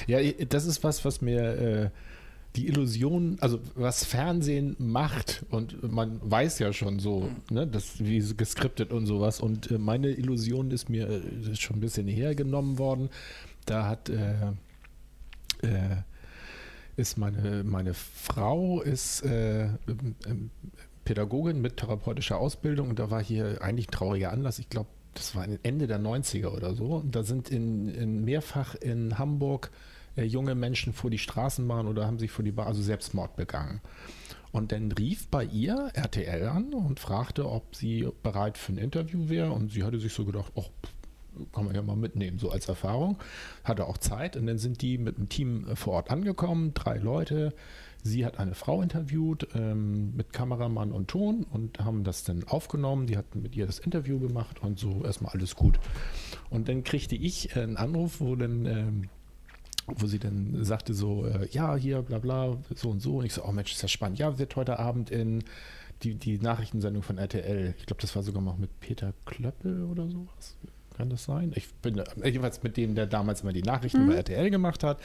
[0.07, 1.91] Ja, das ist was, was mir äh,
[2.57, 8.19] die Illusion, also was Fernsehen macht und man weiß ja schon so, ne, das wie
[8.35, 12.79] geskriptet und sowas und äh, meine Illusion ist mir äh, ist schon ein bisschen hergenommen
[12.79, 13.11] worden.
[13.67, 14.33] Da hat äh,
[15.63, 15.97] äh,
[16.97, 20.51] ist meine meine Frau ist äh, ähm, ähm,
[21.07, 24.59] Pädagogin mit therapeutischer Ausbildung und da war hier eigentlich ein trauriger Anlass.
[24.59, 26.97] Ich glaube, das war Ende der 90er oder so.
[26.97, 29.71] Und da sind in, in mehrfach in Hamburg
[30.17, 33.81] äh, junge Menschen vor die Straßenbahn oder haben sich vor die Bahn, also Selbstmord begangen.
[34.53, 39.29] Und dann rief bei ihr RTL an und fragte, ob sie bereit für ein Interview
[39.29, 39.53] wäre.
[39.53, 40.69] Und sie hatte sich so gedacht, ach,
[41.53, 43.19] kann man ja mal mitnehmen, so als Erfahrung.
[43.65, 44.37] Hatte auch Zeit.
[44.37, 47.55] Und dann sind die mit einem Team äh, vor Ort angekommen, drei Leute.
[48.07, 53.07] Sie hat eine Frau interviewt ähm, mit Kameramann und Ton und haben das dann aufgenommen.
[53.07, 55.79] Die hatten mit ihr das Interview gemacht und so erstmal alles gut.
[56.49, 59.09] Und dann kriegte ich äh, einen Anruf, wo dann ähm,
[59.87, 63.19] wo sie dann sagte so, äh, ja, hier, bla bla, so und so.
[63.19, 64.19] Und ich so, oh Mensch, ist ja spannend.
[64.19, 65.45] Ja, wird heute Abend in
[66.03, 70.09] die, die Nachrichtensendung von RTL, ich glaube, das war sogar noch mit Peter Klöppel oder
[70.09, 70.57] sowas.
[70.97, 71.53] Kann das sein?
[71.55, 74.99] Ich bin äh, jedenfalls mit dem, der damals immer die Nachrichten bei RTL gemacht hat.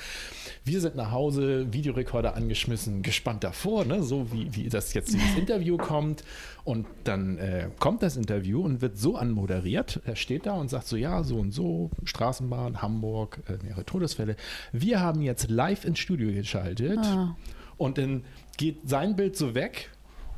[0.64, 4.02] Wir sind nach Hause, Videorekorder angeschmissen, gespannt davor, ne?
[4.02, 6.24] so wie, wie das jetzt dieses Interview kommt.
[6.64, 10.00] Und dann äh, kommt das Interview und wird so anmoderiert.
[10.06, 14.38] Er steht da und sagt so, ja, so und so, Straßenbahn, Hamburg, äh, mehrere Todesfälle.
[14.72, 17.00] Wir haben jetzt live ins Studio geschaltet.
[17.00, 17.36] Ah.
[17.78, 18.24] Und dann
[18.58, 19.90] geht sein Bild so weg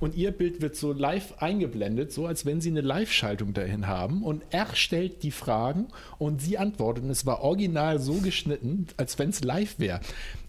[0.04, 4.22] und ihr Bild wird so live eingeblendet, so als wenn sie eine Live-Schaltung dahin haben.
[4.22, 5.88] Und er stellt die Fragen
[6.18, 7.06] und sie antwortet.
[7.06, 10.02] Und es war original so geschnitten, als wenn es live wäre.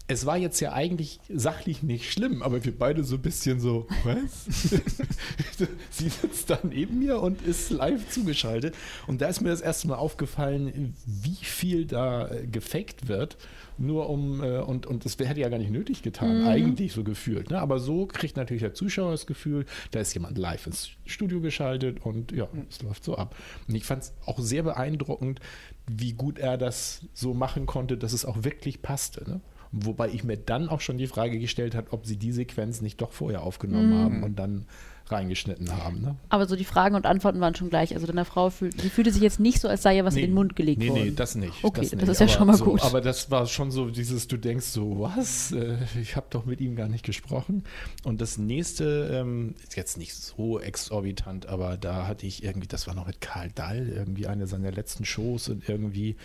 [0.07, 3.87] Es war jetzt ja eigentlich sachlich nicht schlimm, aber wir beide so ein bisschen so,
[4.03, 4.45] was?
[5.89, 8.75] sie sitzt da neben mir und ist live zugeschaltet.
[9.07, 13.37] Und da ist mir das erste Mal aufgefallen, wie viel da äh, gefaked wird.
[13.77, 17.49] Nur um, äh, und, und das hätte ja gar nicht nötig getan, eigentlich so gefühlt.
[17.49, 17.59] Ne?
[17.59, 22.05] Aber so kriegt natürlich der Zuschauer das Gefühl, da ist jemand live ins Studio geschaltet
[22.05, 23.35] und ja, es läuft so ab.
[23.67, 25.39] Und ich fand es auch sehr beeindruckend,
[25.87, 29.29] wie gut er das so machen konnte, dass es auch wirklich passte.
[29.29, 29.41] Ne?
[29.71, 33.01] Wobei ich mir dann auch schon die Frage gestellt habe, ob sie die Sequenz nicht
[33.01, 34.65] doch vorher aufgenommen haben und dann
[35.07, 36.01] reingeschnitten haben.
[36.01, 36.15] Ne?
[36.29, 37.93] Aber so die Fragen und Antworten waren schon gleich.
[37.93, 40.21] Also deine Frau fühlt, die fühlte sich jetzt nicht so, als sei ihr was in
[40.21, 41.03] den Mund gelegt nee, worden.
[41.03, 41.63] Nee, das nicht.
[41.63, 42.07] Okay, das nicht.
[42.09, 42.83] ist ja aber schon mal so, gut.
[42.83, 45.51] Aber das war schon so dieses, du denkst so, was?
[45.51, 47.63] Äh, Ich habe doch mit ihm gar nicht gesprochen.
[48.03, 52.87] Und das nächste, ähm, ist jetzt nicht so exorbitant, aber da hatte ich irgendwie, das
[52.87, 56.15] war noch mit Karl Dahl, irgendwie eine seiner letzten Shows und irgendwie,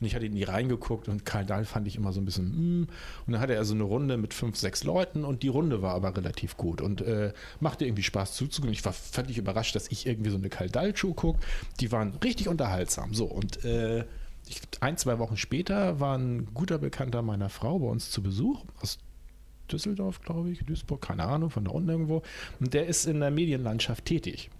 [0.00, 2.82] und ich hatte in die reingeguckt und Karl Dahl fand ich immer so ein bisschen,
[2.82, 2.88] mm,
[3.26, 5.94] und dann hatte er so eine Runde mit fünf, sechs Leuten und die Runde war
[5.94, 8.72] aber relativ gut und äh, machte irgendwie Spaß zuzugucken.
[8.72, 11.40] Ich war völlig überrascht, dass ich irgendwie so eine Karl Dahl-Show gucke.
[11.80, 13.14] Die waren richtig unterhaltsam.
[13.14, 14.04] So, und äh,
[14.46, 18.64] ich, ein, zwei Wochen später war ein guter Bekannter meiner Frau bei uns zu Besuch
[18.80, 18.98] aus
[19.70, 22.22] Düsseldorf, glaube ich, Duisburg, keine Ahnung, von da unten irgendwo.
[22.58, 24.50] Und der ist in der Medienlandschaft tätig.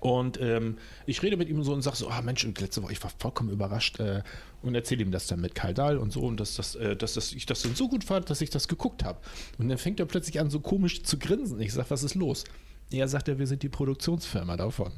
[0.00, 2.92] Und ähm, ich rede mit ihm so und sage so, ah Mensch, und letzte Woche,
[2.92, 4.22] ich war vollkommen überrascht äh,
[4.62, 7.14] und erzähle ihm das dann mit Karl Dahl und so und dass, das, äh, dass
[7.14, 9.18] das, ich das dann so gut fand, dass ich das geguckt habe.
[9.58, 11.60] Und dann fängt er plötzlich an, so komisch zu grinsen.
[11.60, 12.44] Ich sage, was ist los?
[12.90, 14.92] Er sagt, ja, wir sind die Produktionsfirma davon.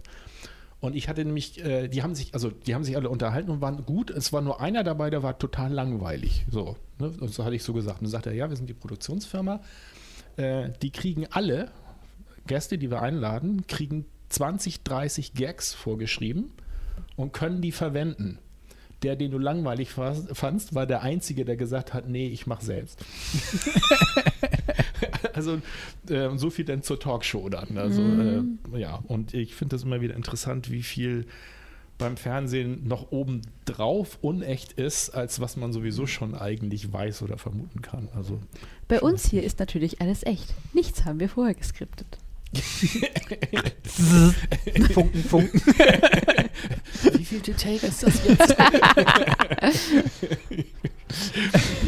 [0.81, 3.61] Und ich hatte nämlich, äh, die haben sich, also die haben sich alle unterhalten und
[3.61, 4.11] waren gut.
[4.11, 6.47] Es war nur einer dabei, der war total langweilig.
[6.51, 7.13] So, ne?
[7.21, 8.01] Und so hatte ich so gesagt.
[8.01, 9.61] Und dann sagt er, ja, wir sind die Produktionsfirma.
[10.37, 11.71] äh, die kriegen alle
[12.47, 16.51] Gäste, die wir einladen, kriegen 20, 30 Gags vorgeschrieben
[17.17, 18.39] und können die verwenden.
[19.03, 23.03] Der, den du langweilig fandst, war der Einzige, der gesagt hat, nee, ich mach selbst.
[25.35, 25.61] also
[26.09, 27.77] äh, so viel dann zur Talkshow dann.
[27.79, 28.59] Also Mhm.
[28.75, 31.27] äh, ja, und ich finde das immer wieder interessant, wie viel
[31.99, 37.83] beim Fernsehen noch obendrauf unecht ist, als was man sowieso schon eigentlich weiß oder vermuten
[37.83, 38.09] kann.
[38.15, 38.41] Also
[38.89, 40.55] Bei uns hier ist natürlich alles echt.
[40.73, 42.19] Nichts haben wir vorher geskriptet.
[44.93, 45.61] Funken, Funken.
[47.13, 48.57] Wie viel Take ist das jetzt?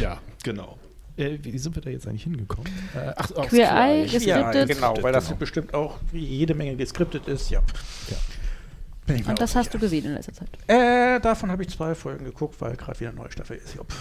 [0.00, 0.78] ja, genau.
[1.16, 2.70] Äh, wie sind wir da jetzt eigentlich hingekommen?
[2.94, 4.76] Äh, ach, aufs Queer Eye, Queer Ja, Geskriptet.
[4.76, 5.36] genau, weil das Genau.
[5.38, 7.50] bestimmt auch wie jede Menge geskriptet ist.
[7.50, 7.60] Ja.
[8.08, 9.14] Ja.
[9.14, 9.80] Ich Und das hast du sicher.
[9.80, 10.48] gesehen in letzter Zeit.
[10.68, 13.74] Äh, davon habe ich zwei Folgen geguckt, weil gerade wieder eine neue Staffel ist.
[13.74, 13.92] Jupp.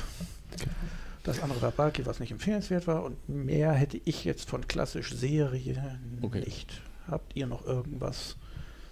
[1.23, 3.03] Das andere war Balki, was nicht empfehlenswert war.
[3.03, 6.39] Und mehr hätte ich jetzt von klassisch Serien Okay.
[6.39, 6.81] nicht.
[7.09, 8.37] Habt ihr noch irgendwas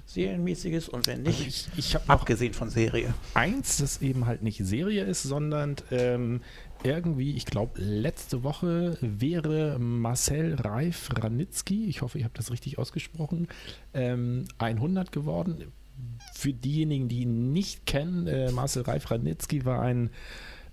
[0.05, 0.89] Serienmäßiges?
[0.89, 3.13] Und wenn Also nicht, ich, ich habe noch abgesehen von Serie.
[3.34, 6.41] eins, das eben halt nicht Serie ist, sondern ähm,
[6.83, 12.77] irgendwie, ich glaube, letzte Woche wäre Marcel Reif Ranitzky, ich hoffe, ich habe das richtig
[12.77, 13.47] ausgesprochen,
[13.93, 15.71] ähm, 100 geworden.
[16.33, 20.09] Für diejenigen, die ihn nicht kennen, äh, Marcel Reif Ranitzky war ein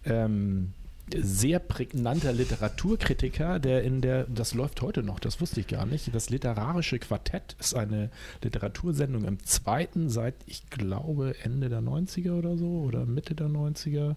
[0.04, 0.72] ähm,
[1.14, 6.12] sehr prägnanter Literaturkritiker, der in der, das läuft heute noch, das wusste ich gar nicht,
[6.14, 8.10] das literarische Quartett ist eine
[8.42, 14.16] Literatursendung im zweiten seit, ich glaube, Ende der 90er oder so oder Mitte der 90er.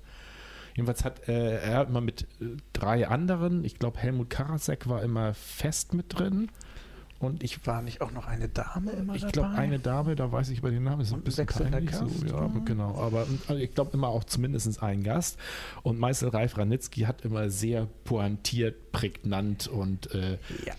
[0.80, 5.34] Jedenfalls hat äh, er immer mit äh, drei anderen, ich glaube Helmut Karasek war immer
[5.34, 6.50] fest mit drin
[7.20, 10.50] und ich War nicht auch noch eine Dame immer ich glaube, eine Dame, da weiß
[10.52, 11.94] ich über den Namen, ist ein Und ein bisschen peinlich.
[11.94, 12.52] So, ja, ja.
[12.64, 12.96] genau.
[12.98, 15.38] Aber also ich glaube immer auch zumindest einen Gast.
[15.84, 20.74] Und Meister Ralf Ranitzky hat immer sehr pointiert, prägnant und äh, Ja.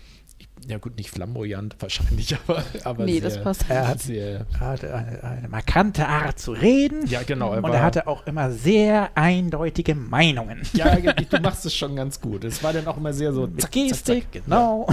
[0.67, 3.65] Ja gut, nicht flamboyant wahrscheinlich, aber, aber Nee, sehr, das passt.
[3.69, 4.45] Er hat sehr.
[4.53, 7.05] Er hatte eine, eine markante Art zu reden.
[7.07, 7.53] Ja, genau.
[7.55, 10.61] und war- er hatte auch immer sehr eindeutige Meinungen.
[10.73, 12.43] ja, du machst es schon ganz gut.
[12.43, 14.43] Es war dann auch immer sehr so zack, Gestik, zack, zack.
[14.45, 14.87] genau.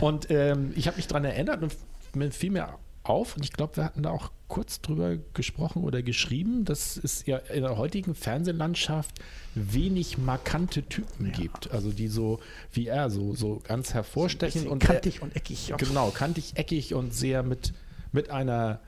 [0.00, 1.74] Und ähm, ich habe mich daran erinnert und
[2.14, 2.68] mir fiel mir
[3.10, 7.26] auf, und ich glaube, wir hatten da auch kurz drüber gesprochen oder geschrieben, dass es
[7.26, 9.20] ja in der heutigen Fernsehlandschaft
[9.54, 11.70] wenig markante Typen gibt.
[11.70, 12.40] Also die so
[12.72, 15.68] wie er, so, so ganz hervorstechen Bisschen und kantig und eckig.
[15.68, 15.76] Ja.
[15.76, 17.72] Genau, kantig, eckig und sehr mit,
[18.12, 18.80] mit einer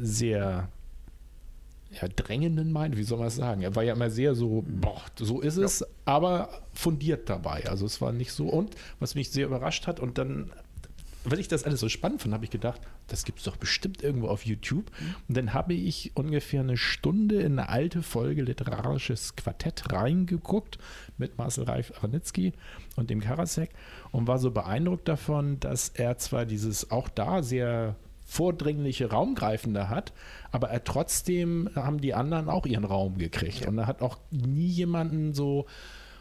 [0.00, 0.68] sehr
[1.90, 3.62] ja, drängenden Meinung, wie soll man es sagen?
[3.62, 7.66] Er war ja immer sehr so, boah, so ist es, aber fundiert dabei.
[7.68, 8.46] Also es war nicht so.
[8.46, 10.52] Und was mich sehr überrascht hat, und dann,
[11.30, 14.02] weil ich das alles so spannend fand, habe ich gedacht, das gibt es doch bestimmt
[14.02, 14.90] irgendwo auf YouTube.
[15.28, 20.78] Und dann habe ich ungefähr eine Stunde in eine alte Folge Literarisches Quartett reingeguckt
[21.16, 22.52] mit Marcel Reif Ranitzky
[22.96, 23.70] und dem Karasek
[24.12, 27.96] und war so beeindruckt davon, dass er zwar dieses auch da sehr
[28.28, 30.12] vordringliche Raumgreifende hat,
[30.52, 33.66] aber er trotzdem haben die anderen auch ihren Raum gekriegt.
[33.66, 35.66] Und er hat auch nie jemanden so.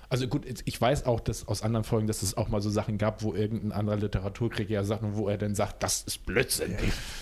[0.10, 2.98] Also gut, ich weiß auch, dass aus anderen Folgen, dass es auch mal so Sachen
[2.98, 6.78] gab, wo irgendein anderer Literaturkritiker sagt, wo er dann sagt, das ist Blödsinn,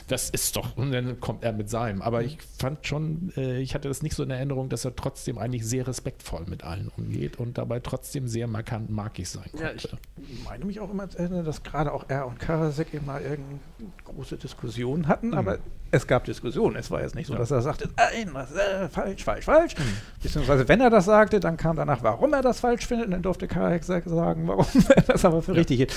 [0.07, 2.03] das ist doch, und dann kommt er mit seinem.
[2.03, 5.39] Aber ich fand schon, äh, ich hatte das nicht so in Erinnerung, dass er trotzdem
[5.39, 9.63] eigentlich sehr respektvoll mit allen umgeht und dabei trotzdem sehr markant markig sein konnte.
[9.63, 13.19] Ja, ich meine mich auch immer zu erinnern, dass gerade auch er und Karasek immer
[13.19, 13.59] irgendeine
[14.03, 15.57] große Diskussionen hatten, aber
[15.95, 16.75] es gab Diskussionen.
[16.75, 17.39] Es war jetzt nicht so, Ja.
[17.39, 19.75] dass er sagte, nein, das, äh, falsch, falsch, falsch.
[20.21, 23.21] Beziehungsweise, wenn er das sagte, dann kam danach, warum er das falsch findet, und dann
[23.23, 25.57] durfte Karasek sagen, warum er das aber für Ja.
[25.59, 25.93] richtig hielt.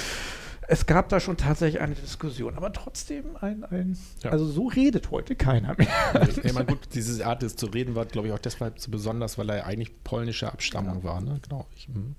[0.70, 4.30] Es gab da schon tatsächlich eine Diskussion, aber trotzdem ein, ein Ja.
[4.32, 6.28] also so redet heute keiner mehr.
[6.44, 9.38] Ich meine, gut, diese Art des zu reden war, glaube ich, auch deshalb so besonders,
[9.38, 11.40] weil er eigentlich polnischer Abstammung war, ne?
[11.48, 11.66] Genau.
[11.74, 12.14] Ich, hm.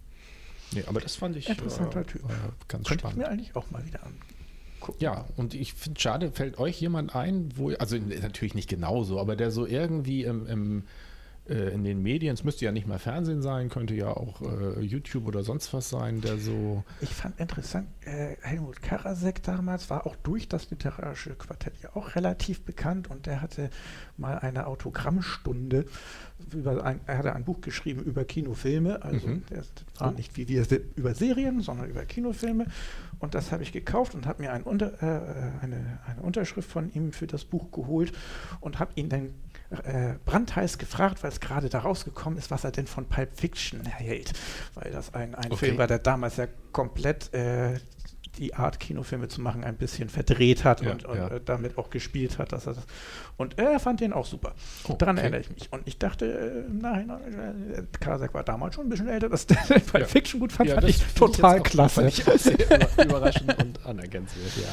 [0.73, 2.23] nee, aber das fand ich Interessanter Typ.
[2.23, 2.31] war
[2.67, 3.17] ganz Könnte ich spannend.
[3.19, 3.99] mir eigentlich auch mal wieder
[4.89, 5.03] angucken.
[5.03, 9.35] Ja, und ich finde schade, fällt euch jemand ein, wo, also natürlich nicht genauso, aber
[9.35, 10.83] der so irgendwie im, im,
[11.47, 14.81] äh, in den Medien, es müsste ja nicht mal Fernsehen sein, könnte ja auch äh,
[14.81, 20.05] YouTube oder sonst was sein, der so, Ich fand interessant, äh, Helmut Karasek damals war
[20.05, 23.69] auch durch das literarische Quartett ja auch relativ bekannt und der hatte
[24.17, 25.85] mal eine Autogrammstunde
[26.53, 29.43] über ein, er hatte ein Buch geschrieben über Kinofilme, also Mhm.
[29.49, 29.63] der
[29.97, 32.67] war nicht wie wir über Serien, sondern über Kinofilme
[33.19, 36.91] und das habe ich gekauft und habe mir ein Unter, äh, eine, eine Unterschrift von
[36.93, 38.13] ihm für das Buch geholt
[38.61, 39.33] und habe ihn dann
[39.83, 43.85] äh, brandheiß gefragt, weil es gerade da rausgekommen ist, was er denn von Pulp Fiction
[43.85, 44.33] hält,
[44.73, 45.65] weil das ein, ein Okay.
[45.65, 47.79] Film war, der damals ja komplett äh,
[48.37, 51.27] die Art, Kinofilme zu machen, ein bisschen verdreht hat Ja, und, und ja.
[51.27, 52.51] äh, damit auch gespielt hat.
[52.53, 52.83] Dass er das,
[53.37, 54.53] und er fand den auch super.
[54.87, 55.23] Oh, Daran okay.
[55.23, 55.71] erinnere ich mich.
[55.73, 57.19] Und ich dachte, äh, im Nachhinein,
[57.73, 60.05] äh, Karasek war damals schon ein bisschen älter, dass der Pulp Ja.
[60.05, 62.07] Fiction gut fand, fand ich total klasse.
[62.07, 64.69] Ich sehr über- überraschend und anerkennenswert, ja.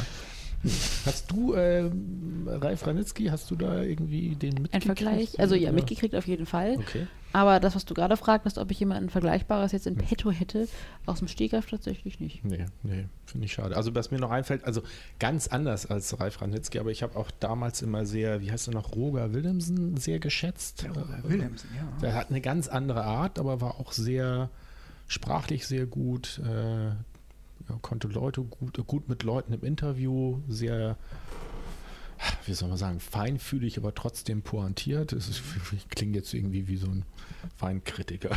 [1.04, 4.84] Hast du, ähm, Ralf Ranitzky, hast du da irgendwie den Ein mitgekriegt?
[4.84, 5.76] Vergleich, also ja, Oder?
[5.76, 6.76] mitgekriegt auf jeden Fall.
[6.78, 7.06] Okay.
[7.32, 9.92] Aber das, was du gerade fragtest, ob ich jemanden Vergleichbares jetzt Hm.
[9.92, 10.66] in petto hätte,
[11.04, 12.44] aus dem Stegreif tatsächlich nicht.
[12.44, 13.76] Nee, nee, finde ich schade.
[13.76, 14.82] Also, was mir noch einfällt, also
[15.18, 18.74] ganz anders als Ralf Ranitzky, aber ich habe auch damals immer sehr, wie heißt er
[18.74, 20.82] noch, Roger Willemsen sehr geschätzt.
[20.84, 21.86] Der Roger Willemsen, ja.
[22.00, 24.48] Der hat eine ganz andere Art, aber war auch sehr
[25.06, 26.90] sprachlich sehr gut, äh,
[27.68, 30.96] ja, konnte Leute gut, gut mit Leuten im Interview, sehr,
[32.46, 35.12] wie soll man sagen, feinfühlig, aber trotzdem pointiert.
[35.12, 35.42] Es ist,
[35.90, 37.04] klingt jetzt irgendwie wie so ein
[37.58, 38.30] Weinkritiker.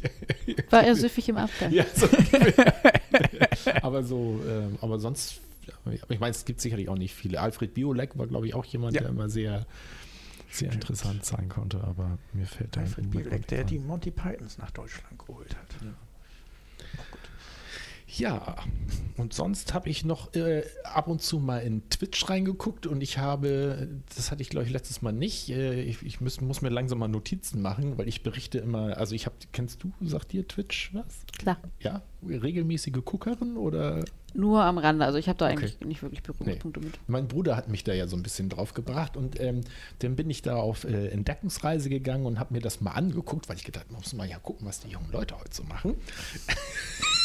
[0.70, 1.72] War er süffig im Abgang?
[1.72, 2.08] ja, so,
[3.82, 5.40] aber so, ähm, aber sonst,
[6.08, 7.40] ich meine, es gibt sicherlich auch nicht viele.
[7.40, 9.02] Alfred Biolek war, glaube ich, auch jemand, Ja.
[9.02, 9.66] der immer sehr,
[10.50, 13.78] sehr interessant sein konnte, aber mir fällt da Alfred Biolek, der die.
[13.78, 15.66] Monty Pythons nach Deutschland geholt hat.
[15.82, 15.92] Ja,
[19.16, 23.18] und sonst habe ich noch äh, ab und zu mal in Twitch reingeguckt und ich
[23.18, 26.70] habe, das hatte ich glaube ich letztes Mal nicht, äh, ich, ich muss, muss mir
[26.70, 30.46] langsam mal Notizen machen, weil ich berichte immer, also ich habe, kennst du, sagt dir
[30.48, 31.24] Twitch was?
[31.38, 31.58] Klar.
[31.80, 34.04] Ja, regelmäßige Guckerin oder?
[34.32, 35.04] Nur am Rande.
[35.04, 35.54] Also ich habe da Okay.
[35.56, 36.98] eigentlich nicht wirklich Berührungspunkte mit.
[37.08, 39.62] Mein Bruder hat mich da ja so ein bisschen drauf gebracht und ähm,
[40.00, 43.56] dann bin ich da auf äh, Entdeckungsreise gegangen und habe mir das mal angeguckt, weil
[43.56, 45.96] ich gedacht, man muss mal ja gucken, was die jungen Leute heute so machen.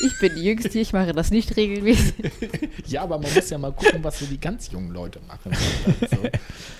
[0.03, 2.15] Ich bin die Jüngste, ich mache das nicht regelmäßig.
[2.87, 5.51] Ja, aber man muss ja mal gucken, was so die ganz jungen Leute machen.
[6.01, 6.17] Also,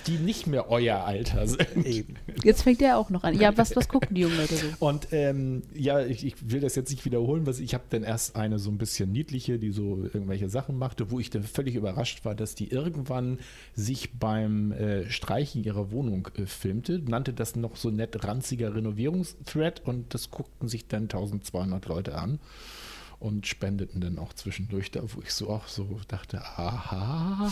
[0.06, 1.84] die nicht mehr euer Alter sind.
[1.84, 2.14] Eben.
[2.44, 3.38] Jetzt fängt er auch noch an.
[3.38, 4.66] Ja, was, was gucken die jungen Leute so?
[4.78, 8.36] Und ähm, ja, ich, ich will das jetzt nicht wiederholen, was ich habe dann erst
[8.36, 12.24] eine so ein bisschen niedliche, die so irgendwelche Sachen machte, wo ich dann völlig überrascht
[12.24, 13.38] war, dass die irgendwann
[13.74, 19.82] sich beim äh, Streichen ihrer Wohnung äh, filmte, nannte das noch so nett ranziger Renovierungsthread
[19.84, 22.38] und das guckten sich dann 1200 Leute an
[23.18, 27.50] und spendeten dann auch zwischendurch da, wo ich so auch so dachte, aha.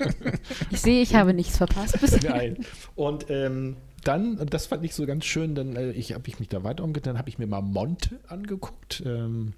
[0.70, 1.98] Ich sehe, ich habe nichts verpasst.
[2.22, 2.58] Geil.
[2.94, 6.38] Und ähm, dann, und das fand ich so ganz schön, dann äh, ich, habe ich
[6.38, 9.02] mich da weiter umgedreht, dann habe ich mir mal Monte angeguckt.
[9.04, 9.54] Ähm,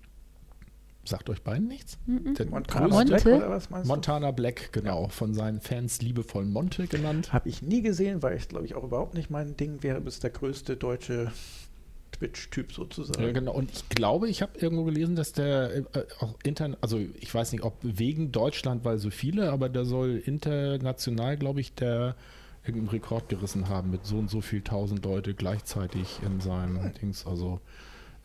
[1.05, 1.99] sagt euch beiden nichts?
[2.07, 3.37] Der Montana größte- Black Monte?
[3.37, 7.29] oder was meinst Montana Black, genau, von seinen Fans liebevoll Monte genannt.
[7.29, 7.33] du?
[7.33, 10.21] Habe ich nie gesehen, weil ich glaube ich auch überhaupt nicht mein Ding wäre, bis
[10.21, 11.33] der größte deutsche
[12.13, 13.23] Twitch-Typ sozusagen.
[13.23, 13.53] Ja, genau.
[13.53, 15.83] Und ich glaube, ich habe irgendwo gelesen, dass der äh,
[16.21, 20.23] auch intern, also ich weiß nicht, ob wegen Deutschland, weil so viele, aber der soll
[20.25, 22.15] international, glaube ich, der
[22.65, 27.27] irgendeinen Rekord gerissen haben mit so und so viel tausend Leute gleichzeitig in seinem Dings.
[27.27, 27.61] Also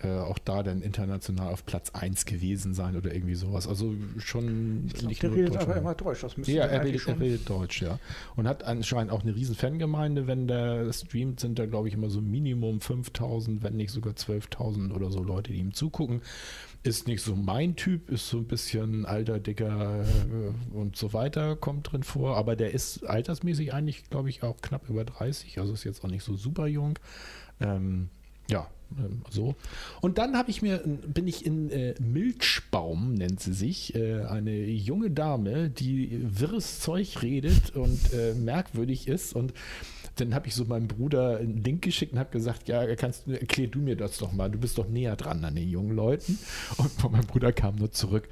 [0.04, 3.68] äh, auch da dann international auf Platz 1 gewesen sein oder irgendwie sowas.
[3.68, 6.22] Also schon Ich glaub, nicht der redet aber immer Deutsch.
[6.22, 7.98] Das müsste Ja, er redet, er redet Deutsch, ja.
[8.36, 10.28] Und hat anscheinend auch eine riesen Fangemeinde.
[10.28, 14.94] Wenn der streamt, sind da, glaube ich, immer so Minimum 5000, wenn nicht sogar 12.000
[14.94, 16.22] oder so Leute, die ihm zugucken.
[16.84, 21.56] Ist nicht so mein Typ, ist so ein bisschen alter, dicker äh, und so weiter,
[21.56, 22.38] kommt drin vor.
[22.38, 25.60] Aber der ist altersmäßig eigentlich, glaube ich, auch knapp über 30.
[25.60, 27.00] Also ist jetzt auch nicht so super jung.
[27.60, 28.10] Ähm,
[28.48, 28.68] ja,
[29.30, 29.56] so.
[30.02, 34.56] Und dann habe ich mir, bin ich in äh, Milchbaum, nennt sie sich, äh, eine
[34.66, 39.34] junge Dame, die wirres Zeug redet und äh, merkwürdig ist.
[39.34, 39.54] Und
[40.16, 43.68] dann habe ich so meinem Bruder einen Link geschickt und habe gesagt, ja, kannst, erklär
[43.68, 46.40] du mir das doch mal, du bist doch näher dran an den jungen Leuten.
[46.78, 48.28] Und von meinem Bruder kam nur zurück,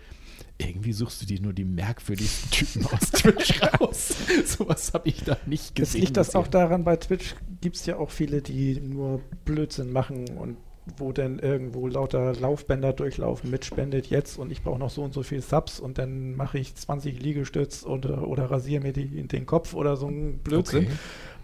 [0.58, 4.16] irgendwie suchst du dir nur die merkwürdigsten Typen aus Twitch raus.
[4.46, 6.02] Sowas habe ich da nicht gesehen.
[6.02, 10.30] liegt das auch daran, bei Twitch gibt es ja auch viele, die nur Blödsinn machen
[10.38, 10.58] und
[10.98, 15.14] wo dann irgendwo lauter Laufbänder durchlaufen mit spendet jetzt und ich brauche noch so und
[15.14, 19.46] so viel Subs und dann mache ich 20 Liegestütz oder, oder rasiere mir die, den
[19.46, 20.86] Kopf oder so ein Blödsinn.
[20.86, 20.96] Okay.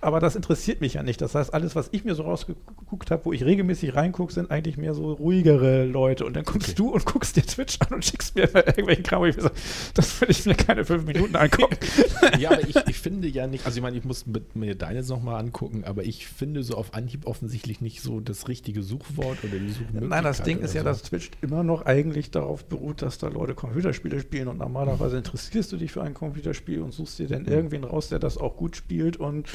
[0.02, 1.22] Aber das interessiert mich ja nicht.
[1.22, 4.76] Das heißt, alles, was ich mir so rausgeguckt habe, wo ich regelmäßig reingucke, sind eigentlich
[4.78, 6.26] mehr so ruhigere Leute.
[6.26, 6.76] Und dann kommst Okay.
[6.78, 9.22] du und guckst dir Twitch an und schickst mir irgendwelchen Kram.
[9.22, 9.50] wo Ich mir so,
[9.94, 11.78] das will ich mir keine fünf Minuten angucken.
[12.40, 15.08] Ja, aber ich, ich finde ja nicht, also ich meine, ich muss mit, mir deines
[15.10, 19.60] nochmal angucken, aber ich finde so auf Anhieb offensichtlich nicht so das richtige Suchwort oder
[19.60, 20.10] die Suchmöglichkeit.
[20.10, 20.86] Nein, das Ding ist ja, so.
[20.86, 25.72] dass Twitch immer noch eigentlich darauf beruht, dass da Leute Computerspiele spielen und normalerweise interessierst
[25.72, 27.48] du dich für ein Computerspiel und suchst dir dann Mhm.
[27.50, 29.48] irgendwen raus, der das auch gut spielt und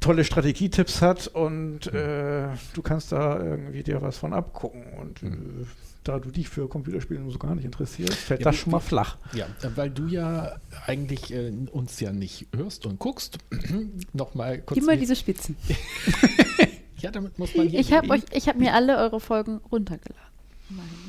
[0.00, 1.98] tolle Strategietipps hat und Mhm.
[1.98, 5.32] äh, du kannst da irgendwie dir was von abgucken und Mhm.
[5.62, 5.66] äh,
[6.04, 9.18] da du dich für Computerspiele so gar nicht interessierst, fällt Ja, das schon mal flach.
[9.34, 13.38] Ja, weil du ja eigentlich äh, uns ja nicht hörst und guckst.
[14.14, 14.78] Nochmal kurz.
[14.78, 15.56] Immer die- diese Spitzen.
[16.98, 18.22] ja, damit muss man hier Ich habe leben.
[18.22, 20.26] euch, ich habe mir alle eure Folgen runtergeladen.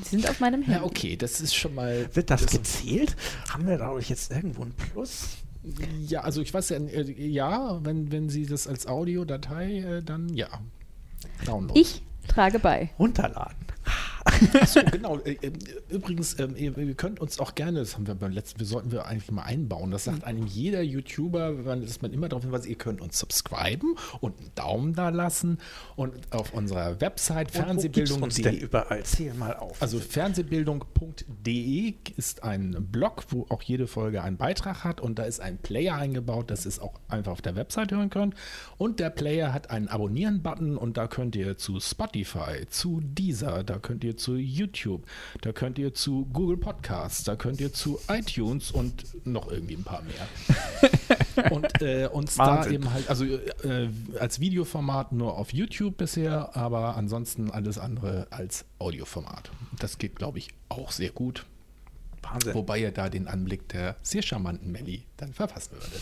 [0.04, 0.80] Sie sind auf meinem Handy.
[0.80, 2.10] Ja, okay, das ist schon mal.
[2.14, 3.16] Wird das gezählt?
[3.50, 5.38] Haben wir dadurch jetzt irgendwo ein Plus?
[6.08, 10.30] Ja, also ich weiß ja, äh, ja, wenn, wenn Sie das als Audiodatei, äh, dann
[10.36, 10.48] ja.
[11.46, 11.80] Download.
[11.80, 12.92] Ich trage bei.
[12.98, 13.58] Runterladen.
[14.62, 15.18] Achso, genau.
[15.20, 15.52] Äh, äh,
[15.90, 19.06] Übrigens, ähm, ihr, könnt uns auch gerne, das haben wir beim letzten, wir sollten wir
[19.06, 19.92] eigentlich mal einbauen.
[19.92, 23.96] Das sagt einem jeder YouTuber, wenn- dass man immer darauf hinweist, ihr könnt uns subscriben
[24.22, 25.58] und einen Daumen da lassen
[25.96, 28.56] und auf unserer Website uns denn fernsehbildung.de.
[28.60, 29.04] überall?
[29.04, 29.82] Zähl mal auf.
[29.82, 35.40] Also fernsehbildung.de ist ein Blog, wo auch jede Folge einen Beitrag hat und da ist
[35.40, 38.36] ein Player eingebaut, ihr es auch einfach auf der Website hören könnt.
[38.78, 43.79] Und der Player hat einen Abonnieren-Button und da könnt ihr zu Spotify, zu Deezer, da
[43.80, 45.06] könnt ihr zu YouTube,
[45.42, 49.84] da könnt ihr zu Google Podcasts, da könnt ihr zu iTunes und noch irgendwie ein
[49.84, 51.52] paar mehr.
[51.52, 52.74] und äh, uns da Wahnsinn.
[52.74, 58.66] eben halt, also äh, als Videoformat nur auf YouTube bisher, aber ansonsten alles andere als
[58.80, 59.52] Audioformat.
[59.80, 61.46] Das geht, glaube ich, auch sehr gut.
[62.22, 62.54] Wahnsinn.
[62.54, 66.02] Wobei ihr da den Anblick der sehr charmanten Melli dann verfassen würdet.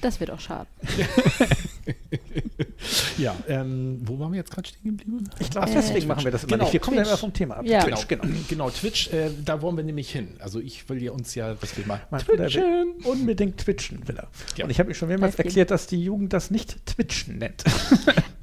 [0.00, 0.68] Das wird auch schade.
[3.18, 5.28] Ja, ähm, wo waren wir jetzt gerade stehen geblieben?
[5.40, 6.06] ich glaube, Äh, deswegen Twitch.
[6.06, 6.72] machen wir das immer Genau, nicht.
[6.72, 7.64] Wir kommen ja immer vom Thema ab.
[7.66, 7.84] Ja.
[7.84, 8.24] Genau, Twitch, genau.
[8.48, 10.36] genau, Twitch, äh, da wollen wir nämlich hin.
[10.38, 12.94] Also ich will ja uns ja, was wir mal Mein Bruder twitchen.
[13.04, 14.28] unbedingt twitchen, will er.
[14.56, 14.64] Ja.
[14.64, 17.64] Und ich habe ihm schon mehrmals erklärt, dass die Jugend das nicht twitchen nennt.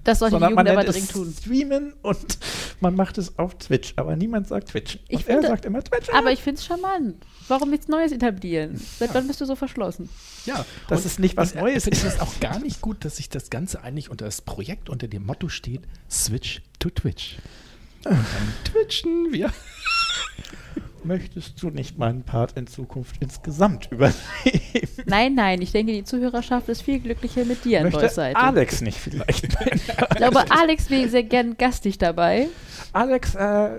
[0.05, 1.33] Das soll die sondern man Jugend aber nennt dringend es tun.
[1.35, 2.37] streamen und
[2.79, 3.93] man macht es auf Twitch.
[3.95, 5.01] Aber niemand sagt twitchen.
[5.07, 6.13] Ich und er finde- sagt immer twitchen.
[6.13, 7.25] Aber ich finde es charmant.
[7.47, 8.79] Warum nichts Neues etablieren?
[8.99, 10.07] Seit wann bist du so verschlossen?
[10.45, 11.85] Ja, Das und- ist nicht was äh, Neues.
[11.85, 14.89] Finde ich das auch gar nicht gut, dass sich das Ganze eigentlich unter das Projekt
[14.89, 17.37] unter dem Motto steht: Switch to Twitch.
[18.05, 19.51] Und dann twitchen wir.
[21.05, 24.17] Möchtest du nicht meinen Part in Zukunft insgesamt übernehmen?
[25.05, 28.37] Nein, nein, ich denke, die Zuhörerschaft ist viel glücklicher mit dir an Möchte Seite.
[28.39, 29.45] Alex nicht vielleicht?
[29.75, 32.47] Ich glaube, Alex wäre sehr gern gastig dabei.
[32.93, 33.69] Alex äh,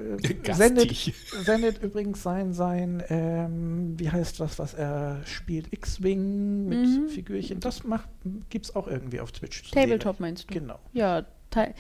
[0.53, 1.13] sendet,
[1.45, 5.73] sendet übrigens sein, sein ähm, wie heißt das, was er spielt?
[5.73, 7.09] X-Wing mit Mhm.
[7.09, 7.61] Figürchen.
[7.61, 8.09] Das macht,
[8.51, 9.63] gibt's auch irgendwie auf Twitch.
[9.65, 9.81] zu sehen.
[9.83, 10.55] Tabletop meinst du?
[10.55, 10.79] Genau.
[10.93, 11.75] Ja, teil.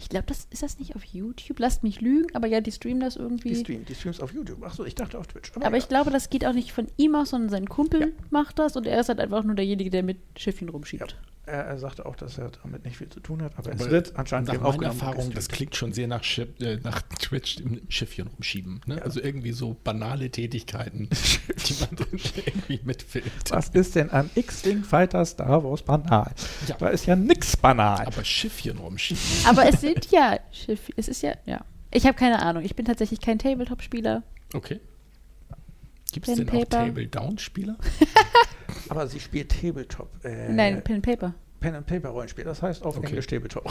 [0.00, 1.58] Ich glaube, das ist das nicht auf YouTube.
[1.58, 3.50] Lasst mich lügen, aber ja, die streamen das irgendwie.
[3.50, 4.62] Die, Stream, die Streams auf YouTube.
[4.62, 5.52] Achso, ich dachte auf Twitch.
[5.60, 8.76] aber ich glaube, das geht auch nicht von ihm aus, sondern sein Kumpel macht das
[8.76, 11.16] und er ist halt einfach nur derjenige, der mit Schiffchen rumschiebt.
[11.48, 13.90] Er, er sagte auch, dass er damit nicht viel zu tun hat, aber, es Aber
[13.90, 17.80] wird anscheinend Nach meiner Erfahrung, das klingt schon sehr nach, Schiff, äh, nach Twitch im
[17.88, 18.80] Schiffchen rumschieben.
[18.86, 19.02] Ne?
[19.02, 21.08] Also irgendwie so banale Tätigkeiten,
[21.66, 23.50] die man dann irgendwie mitfilmt.
[23.50, 26.32] Was ist denn an X-Wing Fighter Star Wars banal?
[26.66, 26.76] Ja.
[26.78, 28.06] Da ist ja nix banal.
[28.06, 29.22] Aber Schiffchen rumschieben.
[29.46, 30.90] Aber es sind ja Schiff.
[30.96, 31.64] Es ist ja, ja.
[31.90, 32.64] Ich habe keine Ahnung.
[32.64, 34.22] Ich bin tatsächlich kein Tabletop-Spieler.
[34.52, 34.80] Okay.
[36.12, 36.86] Gibt es denn auch Paper.
[36.86, 37.76] Table-Down-Spieler?
[38.90, 40.08] Aber sie spielt Tabletop.
[40.24, 41.34] Äh, Nein, Pen and Paper.
[41.60, 42.44] Pen and Paper Rollenspiel.
[42.44, 43.08] Das heißt auf Okay.
[43.08, 43.64] Englisch Tabletop.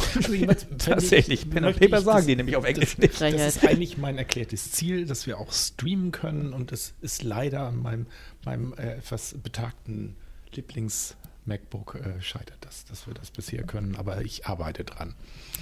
[0.78, 1.44] Tatsächlich.
[1.44, 3.22] ich- Pen and Paper sagen das- die nämlich auf Englisch nicht.
[3.22, 7.62] Das ist eigentlich mein erklärtes Ziel, dass wir auch streamen können und es ist leider
[7.62, 8.08] an meinem,
[8.46, 10.16] meinem äh, etwas betagten
[11.48, 15.16] Lieblings-MacBook äh, scheitert das, dass wir das bisher können, aber ich arbeite dran.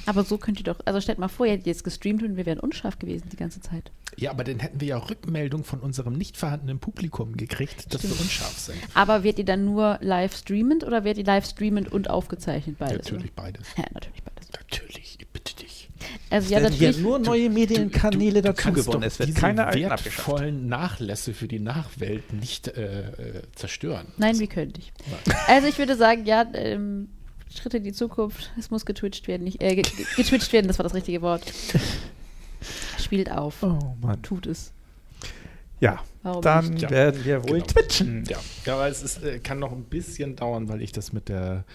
[0.06, 2.46] Aber so könnt ihr doch, also stellt mal vor, ihr hättet jetzt gestreamt und wir
[2.46, 3.92] wären unscharf gewesen die ganze Zeit.
[4.18, 8.10] Ja, aber dann hätten wir ja Rückmeldung von unserem nicht vorhandenen Publikum gekriegt, dass wir
[8.10, 8.22] Stimmt.
[8.22, 8.78] unscharf sind.
[8.94, 13.06] Aber werdet ihr dann nur live streamend oder werdet ihr live streamend und aufgezeichnet beides?
[13.06, 13.68] Natürlich beides.
[13.74, 13.84] Oder?
[13.84, 14.50] Ja, natürlich beides.
[14.52, 15.18] Natürlich.
[16.30, 16.98] Also ja, natürlich.
[17.00, 19.04] nur neue Medienkanäle Du dazu gewonnen.
[19.04, 24.08] Es wird keine wertvollen Nachlässe für die Nachwelt nicht äh, äh, zerstören.
[24.18, 24.92] Nein, wie könnte ich?
[25.48, 27.10] Also ich würde sagen, ja, ähm,
[27.54, 28.52] Schritte in die Zukunft.
[28.60, 29.44] Es muss getwitcht werden.
[29.44, 31.44] Nicht, äh, ge- ge- getwitcht werden, das war das richtige Wort.
[33.00, 33.62] Spielt auf.
[33.64, 34.22] Oh Mann.
[34.24, 34.72] Tut es.
[35.82, 36.84] Ja, Warum dann nicht?
[36.84, 36.90] Ja.
[36.90, 37.66] werden wir wohl Genau.
[37.66, 38.24] twitchen.
[38.30, 41.28] Ja, ja aber es ist, äh, kann noch ein bisschen dauern, weil ich das mit
[41.30, 41.66] der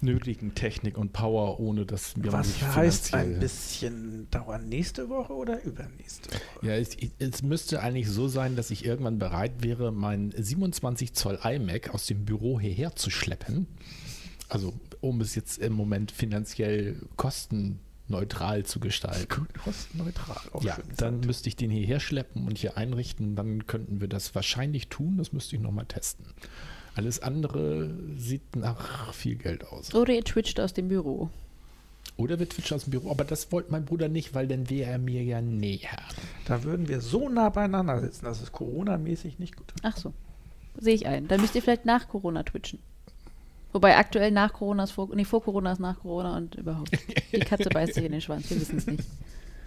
[0.00, 4.68] nötigen Technik und Power, ohne dass mir Was nicht heißt ein bisschen dauern?
[4.68, 6.66] Nächste Woche oder übernächste Woche?
[6.66, 11.38] Ja, es, es müsste eigentlich so sein, dass ich irgendwann bereit wäre, mein 27 Zoll
[11.42, 13.66] iMac aus dem Büro hierher zu schleppen.
[14.50, 16.96] Also, um es jetzt im Moment finanziell
[18.08, 19.46] kostenneutral zu gestalten.
[19.62, 20.40] Kostenneutral.
[20.52, 21.26] Auch Ja, schön dann gesagt.
[21.26, 23.36] müsste ich den hierher schleppen und hier einrichten.
[23.36, 25.16] Dann könnten wir das wahrscheinlich tun.
[25.18, 26.26] Das müsste ich nochmal testen.
[26.94, 29.94] Alles andere sieht nach viel Geld aus.
[29.94, 31.30] Oder ihr twitcht aus dem Büro.
[32.16, 33.10] Oder wir twitchen aus dem Büro.
[33.10, 35.98] Aber das wollte mein Bruder nicht, weil dann wäre er mir ja näher.
[36.46, 38.24] Da würden wir so nah beieinander sitzen.
[38.24, 39.72] Das ist Corona-mäßig nicht gut.
[39.82, 40.12] Ach so.
[40.80, 41.28] Sehe ich ein.
[41.28, 42.80] Dann müsst ihr vielleicht nach Corona twitchen.
[43.72, 46.90] Wobei aktuell nach Corona ist vor, nee, vor Corona ist nach Corona und überhaupt.
[47.32, 49.04] Die Katze beißt sich in den Schwanz, wir wissen es nicht.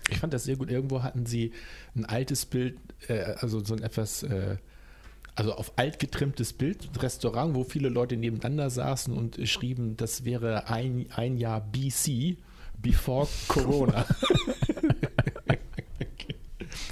[0.09, 0.69] Ich fand das sehr gut.
[0.69, 1.53] Irgendwo hatten sie
[1.95, 2.77] ein altes Bild,
[3.07, 4.57] äh, also so ein etwas, äh,
[5.35, 10.25] also auf alt getrimmtes Bild, Restaurant, wo viele Leute nebeneinander saßen und äh, schrieben, das
[10.25, 12.37] wäre ein, ein Jahr BC,
[12.81, 14.05] before Corona.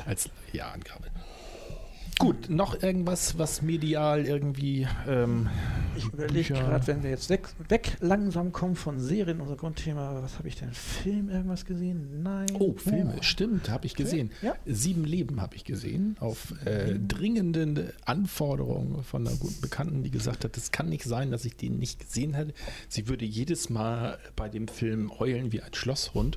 [0.06, 1.09] Als Jahren gerade.
[2.20, 4.86] Gut, noch irgendwas, was medial irgendwie.
[5.08, 5.50] Ähm,
[5.96, 10.38] Ich überlege gerade, wenn wir jetzt weg, weg langsam kommen von Serien, unser Grundthema, was
[10.38, 10.74] habe ich denn?
[10.74, 12.22] Film irgendwas gesehen?
[12.22, 12.48] Nein.
[12.60, 14.32] oh, Filme, stimmt, habe ich gesehen.
[14.42, 14.54] Ja.
[14.66, 20.44] Sieben Leben habe ich gesehen, auf äh, dringenden Anforderungen von einer guten Bekannten, die gesagt
[20.44, 22.54] hat, es kann nicht sein, dass ich den nicht gesehen hätte.
[22.90, 26.36] Sie würde jedes Mal bei dem Film heulen wie ein Schlosshund,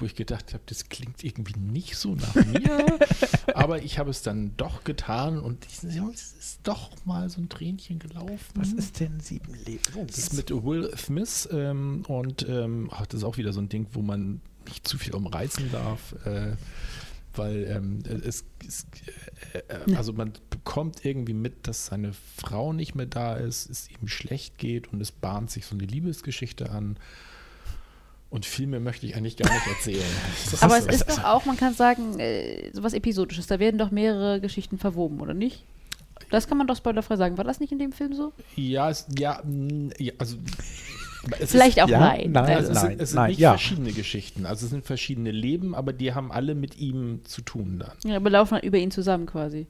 [0.00, 2.98] wo ich gedacht habe, das klingt irgendwie nicht so nach mir.
[3.54, 7.48] Aber ich habe es dann doch getan und ich, es ist doch mal so ein
[7.48, 8.52] Tränchen gelaufen.
[8.54, 9.82] Was ist denn sieben Leben?
[9.92, 13.60] Worum Das ist mit Will Smith ähm, und ähm, ach, das ist auch wieder so
[13.60, 16.56] ein Ding, wo man nicht zu viel umreißen darf, äh,
[17.34, 18.86] weil ähm, es, es
[19.54, 19.58] äh,
[19.92, 24.08] äh, also man bekommt irgendwie mit, dass seine Frau nicht mehr da ist, es ihm
[24.08, 26.98] schlecht geht und es bahnt sich so eine Liebesgeschichte an.
[28.30, 30.04] Und viel mehr möchte ich eigentlich gar nicht erzählen.
[30.60, 33.46] Aber es ist doch auch, man kann sagen, äh, sowas Episodisches.
[33.46, 35.64] Da werden doch mehrere Geschichten verwoben, oder nicht?
[36.30, 37.38] Das kann man doch spoilerfrei sagen.
[37.38, 38.32] War das nicht in dem Film so?
[38.54, 40.36] ja, es, ja, mh, ja, also
[41.38, 42.32] es Vielleicht ist, auch ja, nein.
[42.32, 43.50] nein, Also es nein, sind, es sind nein, nicht ja.
[43.50, 47.78] verschiedene Geschichten, also es sind verschiedene Leben, aber die haben alle mit ihm zu tun
[47.78, 48.10] dann.
[48.10, 49.66] Ja, aber laufen halt über ihn zusammen quasi.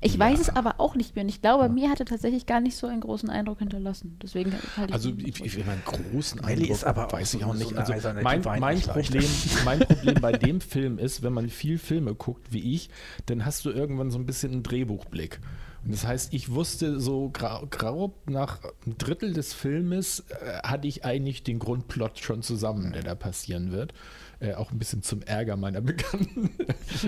[0.00, 0.20] Ich Ja.
[0.20, 1.24] weiß es aber auch nicht mehr.
[1.24, 4.18] Und ich glaube, mir hat er tatsächlich gar nicht so einen großen Eindruck hinterlassen.
[4.22, 7.34] Deswegen halte ich Also ihn ich, ich, einen großen Melli Eindruck ist aber auch weiß
[7.34, 7.68] ich auch nicht.
[7.70, 8.88] so eine Also mein, mein, nicht.
[8.88, 9.24] Problem,
[9.64, 12.90] mein Problem bei dem Film ist, wenn man viel Filme guckt wie ich,
[13.26, 15.40] dann hast du irgendwann so ein bisschen einen Drehbuchblick.
[15.84, 20.88] Und das heißt, ich wusste so grau, grau nach einem Drittel des Filmes äh, hatte
[20.88, 23.92] ich eigentlich den Grundplot schon zusammen, der da passieren wird.
[24.38, 26.50] Äh, auch ein bisschen zum Ärger meiner Bekannten.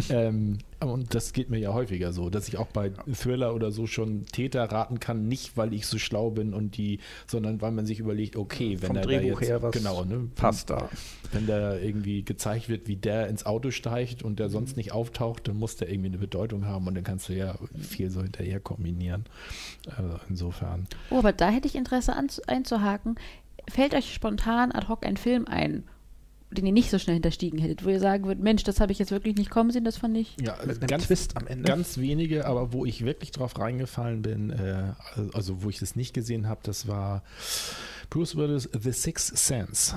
[0.09, 3.87] ähm, und das geht mir ja häufiger so, dass ich auch bei Thriller oder so
[3.87, 7.85] schon Täter raten kann, nicht weil ich so schlau bin und die, sondern weil man
[7.85, 10.89] sich überlegt, okay, wenn Vom er da Drehbuch jetzt, her was genau, ne, passt da.
[11.33, 15.49] wenn da irgendwie gezeigt wird, wie der ins Auto steigt und der sonst nicht auftaucht,
[15.49, 18.61] dann muss der irgendwie eine Bedeutung haben und dann kannst du ja viel so hinterher
[18.61, 19.27] kombinieren.
[19.97, 20.87] Also insofern.
[21.11, 23.17] Oh, aber da hätte ich Interesse an, einzuhaken.
[23.69, 25.85] Fällt euch spontan ad hoc ein Film ein,
[26.51, 28.99] den ihr nicht so schnell hinterstiegen hättet, wo ihr sagen würdet, Mensch, das habe ich
[28.99, 30.35] jetzt wirklich nicht kommen sehen, das fand ich.
[30.41, 31.65] Ja, einem ganz, Twist am Ende.
[31.65, 34.93] ganz wenige, aber wo ich wirklich drauf reingefallen bin, äh,
[35.35, 37.23] also wo ich das nicht gesehen habe, das war
[38.11, 39.95] Bruce Willis The Sixth Sense.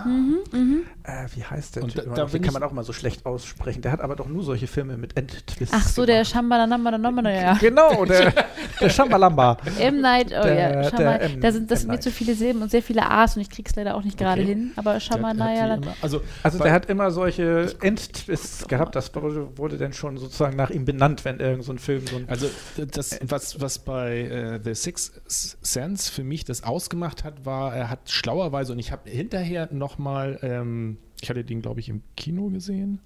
[1.03, 2.03] Äh, wie heißt der Und Typ?
[2.05, 2.25] da- da?
[2.25, 3.81] Den kann man auch mal so schlecht aussprechen.
[3.81, 6.31] Der hat aber doch nur solche Filme mit Endtwists Ach so, der gemacht.
[6.31, 7.53] Shambalanamba, ja.
[7.61, 8.33] Genau, der,
[8.81, 9.57] der Shambalamba.
[9.79, 10.01] M.
[10.01, 12.83] Night, oh Der- ja, der M- da sind, das mir zu viele Silben und sehr
[12.83, 14.49] viele A's und ich krieg's leider auch nicht gerade Okay.
[14.55, 14.71] hin.
[14.75, 18.95] Aber Der Shamanaya, also, Also der hat immer solche Endtwists gehabt.
[18.95, 22.17] Das wurde, wurde dann schon sozusagen nach ihm benannt, wenn irgend so ein Film so
[22.17, 25.21] ein Also das, was, was bei äh, The Sixth
[25.65, 30.39] Sense für mich das ausgemacht hat, war, er hat schlauerweise, und ich habe hinterher nochmal,
[30.41, 32.99] ähm, ich hatte den, glaube ich, im Kino gesehen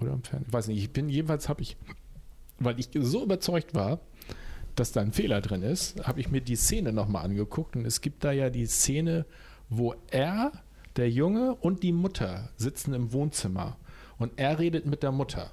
[0.00, 1.76] oder im Fernsehen, ich weiß nicht, ich bin, jedenfalls habe ich,
[2.58, 4.00] weil ich so überzeugt war,
[4.76, 8.00] dass da ein Fehler drin ist, habe ich mir die Szene nochmal angeguckt und es
[8.00, 9.26] gibt da ja die Szene,
[9.68, 10.52] wo er,
[10.96, 13.76] der Junge und die Mutter sitzen im Wohnzimmer
[14.18, 15.50] und er redet mit der Mutter.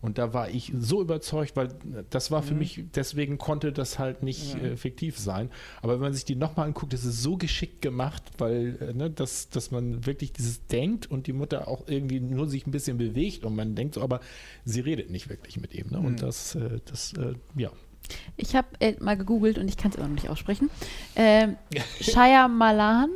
[0.00, 1.68] Und da war ich so überzeugt, weil
[2.10, 5.50] das war für mich, deswegen konnte das halt nicht äh, fiktiv sein.
[5.82, 9.10] Aber wenn man sich die nochmal anguckt, das ist so geschickt gemacht, weil, äh, ne,
[9.10, 12.96] dass, dass man wirklich dieses denkt und die Mutter auch irgendwie nur sich ein bisschen
[12.96, 14.20] bewegt und man denkt so, aber
[14.64, 15.88] sie redet nicht wirklich mit ihm.
[15.90, 15.98] Ne?
[15.98, 17.70] Und das, äh, das äh, ja.
[18.36, 20.70] Ich habe äh, mal gegoogelt und ich kann es immer noch nicht aussprechen.
[21.16, 21.56] Ähm,
[22.00, 23.10] Shyamalan?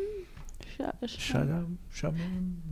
[0.76, 2.62] Sh- Sh- Shalom, Shalom,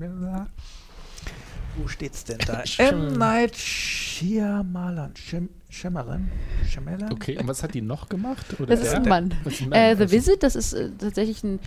[1.82, 2.62] Wo steht's denn da?
[2.78, 3.16] M.
[3.18, 5.12] Night Shyamalan.
[5.14, 6.30] Shyam- Shyamalan?
[6.68, 7.12] Shyamalan?
[7.12, 8.46] Okay, und was hat die noch gemacht?
[8.58, 9.02] Oder Das ist der?
[9.02, 9.34] ein Mann.
[9.44, 11.58] Das ist ein Äh, The also- Visit, das ist äh, tatsächlich ein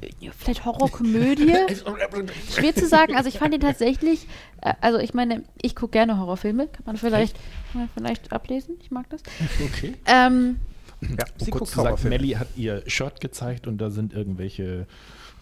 [0.00, 1.52] äh, vielleicht Horrorkomödie.
[2.54, 3.14] Schwer zu sagen.
[3.16, 4.26] Also ich fand ihn tatsächlich,
[4.62, 6.66] äh, also ich meine, ich gucke gerne Horrorfilme.
[6.68, 7.36] Kann man vielleicht,
[7.72, 8.76] kann man vielleicht ablesen.
[8.80, 9.22] Ich mag das.
[9.64, 9.94] Okay.
[10.06, 10.56] Ähm,
[11.02, 12.16] Ja, Um sie kurz guckt zu sagen, Horrorfilme.
[12.18, 14.86] Melly hat ihr Shirt gezeigt und da sind irgendwelche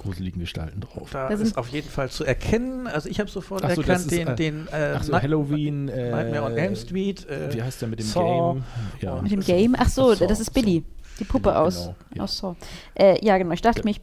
[0.03, 1.11] gruseligen Gestalten drauf.
[1.13, 2.87] Da Da ist auf jeden Fall zu erkennen.
[2.87, 5.89] Also ich habe sofort Ach so, erkannt, ist, den, äh, den äh, Ach so, Halloween.
[5.89, 7.29] Äh, Nightmare on Elm Street.
[7.29, 8.65] Äh, Wie heißt der mit dem Saw Game?
[9.01, 9.23] Ja.
[9.23, 9.75] mit dem Game.
[9.79, 10.85] Ach so, so, das ist Billy.
[11.19, 12.23] Die Puppe Billy, aus, genau, ja.
[12.25, 12.57] aus Saw.
[12.95, 13.53] Äh, ja, genau.
[13.53, 14.01] Ich dachte mir, ich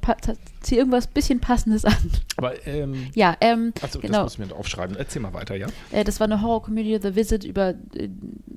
[0.61, 1.95] ziehe irgendwas bisschen Passendes an.
[2.37, 4.23] Aber, ähm, Ja, ähm, also genau.
[4.23, 4.95] das muss ich mir aufschreiben.
[4.95, 5.67] Erzähl mal weiter, ja?
[5.91, 8.09] Äh, das war eine Horrorkomödie, The Visit, über äh,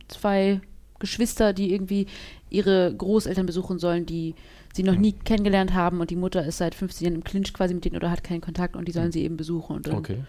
[0.09, 0.61] zwei
[0.99, 2.07] Geschwister, die irgendwie
[2.49, 4.34] ihre Großeltern besuchen sollen, die
[4.72, 7.74] sie noch nie kennengelernt haben und die Mutter ist seit 15 Jahren im Clinch quasi
[7.74, 9.76] mit denen oder hat keinen Kontakt und die sollen sie eben besuchen.
[9.76, 10.24] Und dann Okay.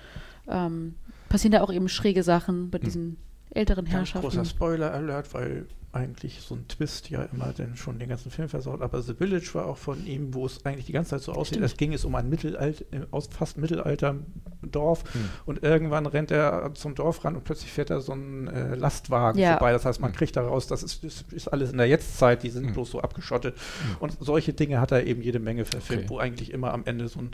[0.47, 0.95] ähm,
[1.29, 3.17] passieren da auch eben schräge Sachen bei diesen
[3.51, 4.45] älteren Ganz großer Herrschaften.
[4.45, 8.81] Spoiler-Alert, weil eigentlich so ein Twist ja immer dann schon den ganzen Film versaut.
[8.81, 11.53] Aber The Village war auch von ihm, wo es eigentlich die ganze Zeit so aussieht,
[11.55, 11.63] Stimmt.
[11.63, 14.15] als ging es um ein Mittelalter, äh, aus fast Mittelalter
[14.63, 15.29] Dorf Hm.
[15.45, 19.39] und irgendwann rennt er zum Dorf ran und plötzlich fährt da so ein äh, Lastwagen
[19.39, 19.51] Ja.
[19.57, 19.71] vorbei.
[19.71, 20.17] Das heißt, man Hm.
[20.17, 22.73] kriegt daraus, das ist, ist, ist alles in der Jetztzeit, die sind Hm.
[22.73, 23.55] bloß so abgeschottet.
[23.99, 26.09] Und solche Dinge hat er eben jede Menge verfilmt, Okay.
[26.09, 27.29] wo eigentlich immer am Ende so ein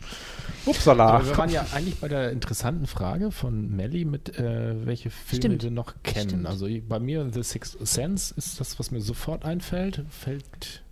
[0.66, 1.06] Upsala.
[1.08, 5.40] Aber wir waren ja eigentlich bei der interessanten Frage von Melly mit, äh, welche Filme
[5.44, 5.62] Stimmt.
[5.62, 6.28] wir noch kennen.
[6.30, 6.46] Stimmt.
[6.46, 10.02] Also bei mir The Sixth Sense ist das, was mir sofort einfällt.
[10.10, 10.82] Fällt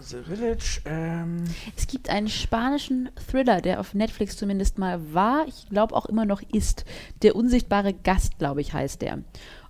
[0.00, 1.42] The Village, ähm,
[1.76, 6.24] Es gibt einen spanischen Thriller, der auf Netflix zumindest mal war, ich glaube auch immer
[6.24, 6.84] noch ist.
[7.22, 9.18] Der unsichtbare Gast, glaube ich, heißt der.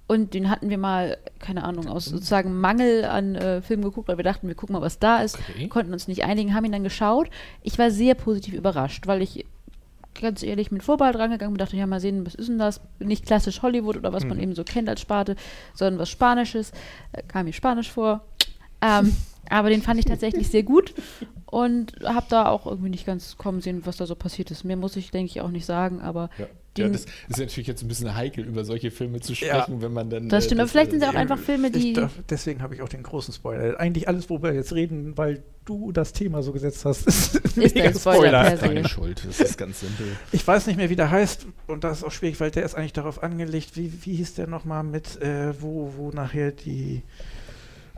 [0.07, 4.17] Und den hatten wir mal, keine Ahnung, aus sozusagen Mangel an äh, Filmen geguckt, weil
[4.19, 5.69] wir dachten, wir gucken mal, was da ist, Okay.
[5.69, 7.31] konnten uns nicht einigen, haben ihn dann geschaut.
[7.63, 9.45] Ich war sehr positiv überrascht, weil ich
[10.21, 12.81] ganz ehrlich mit Vorbehalt rangegangen bin, dachte, ja, mal sehen, was ist denn das?
[12.99, 15.37] Nicht klassisch Hollywood oder was man eben so kennt als Sparte,
[15.75, 16.73] sondern was Spanisches.
[17.13, 18.25] Äh, kam mir Spanisch vor.
[18.81, 19.17] Ähm,
[19.51, 20.95] aber den fand ich tatsächlich sehr gut
[21.51, 24.65] und habe da auch irgendwie nicht ganz kommen sehen, was da so passiert ist.
[24.65, 26.47] Mehr muss ich, denke ich, auch nicht sagen, aber ja.
[26.77, 29.63] ja, das ist natürlich jetzt ein bisschen heikel, über solche Filme zu Ja.
[29.63, 30.29] sprechen, wenn man dann.
[30.29, 31.95] Das stimmt, aber vielleicht sind sie auch äh, einfach Filme, die.
[31.95, 33.81] darf, deswegen habe ich auch den großen Spoiler.
[33.81, 37.77] Eigentlich alles, worüber wir jetzt reden, weil du das Thema so gesetzt hast, ist, Ist
[37.77, 38.67] ein Spoiler se.
[38.67, 40.07] Deine Schuld, das ist ganz simpel.
[40.33, 42.75] Ich weiß nicht mehr, wie der heißt, und das ist auch schwierig, weil der ist
[42.75, 47.03] eigentlich darauf angelegt, wie, wie hieß der nochmal mit, äh, wo, wo nachher die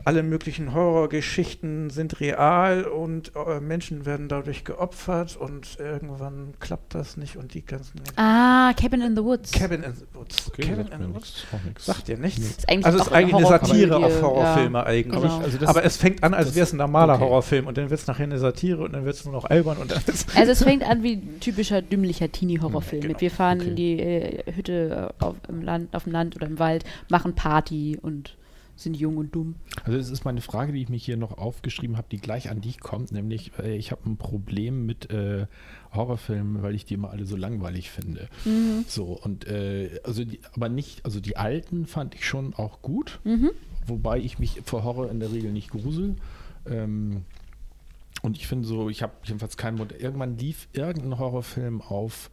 [0.05, 7.17] alle möglichen Horrorgeschichten sind real und äh, Menschen werden dadurch geopfert und irgendwann klappt das
[7.17, 9.51] nicht und die ganzen ah, Cabin in the Woods.
[9.51, 10.49] Cabin in the Woods.
[10.49, 11.45] Okay, Cabin sagt in the Woods.
[11.65, 11.85] nichts.
[11.85, 12.39] Sagt dir nichts?
[12.39, 14.21] Ist eigentlich also es ist eigentlich eine Satire auf ja.
[14.21, 15.21] Horrorfilme eigentlich.
[15.21, 15.39] Genau.
[15.39, 17.23] Also das- Aber es fängt an, als wäre es ein normaler okay.
[17.23, 19.77] Horrorfilm und dann wird es nachher eine Satire und dann wird es nur noch albern
[19.77, 20.01] und dann
[20.35, 23.01] Also es fängt an wie ein typischer dümmlicher Teenie-Horrorfilm.
[23.01, 23.69] Genau, Mit wir fahren okay.
[23.69, 27.33] in die äh, Hütte äh, auf, im Land, auf dem Land oder im Wald, machen
[27.35, 28.35] Party und
[28.83, 29.55] sind jung und dumm.
[29.83, 32.61] Also das ist meine Frage, die ich mich hier noch aufgeschrieben habe, die gleich an
[32.61, 35.47] dich kommt, nämlich äh, ich habe ein Problem mit äh,
[35.93, 38.27] Horrorfilmen, weil ich die immer alle so langweilig finde.
[38.45, 38.85] Mhm.
[38.87, 43.19] So und äh, also die, aber nicht, also die alten fand ich schon auch gut,
[43.23, 43.51] Mhm.
[43.87, 46.15] wobei ich mich vor Horror in der Regel nicht grusel.
[46.69, 47.23] Ähm,
[48.21, 49.99] und ich finde so, ich habe jedenfalls keinen Modell.
[49.99, 52.29] Irgendwann lief irgendein Horrorfilm auf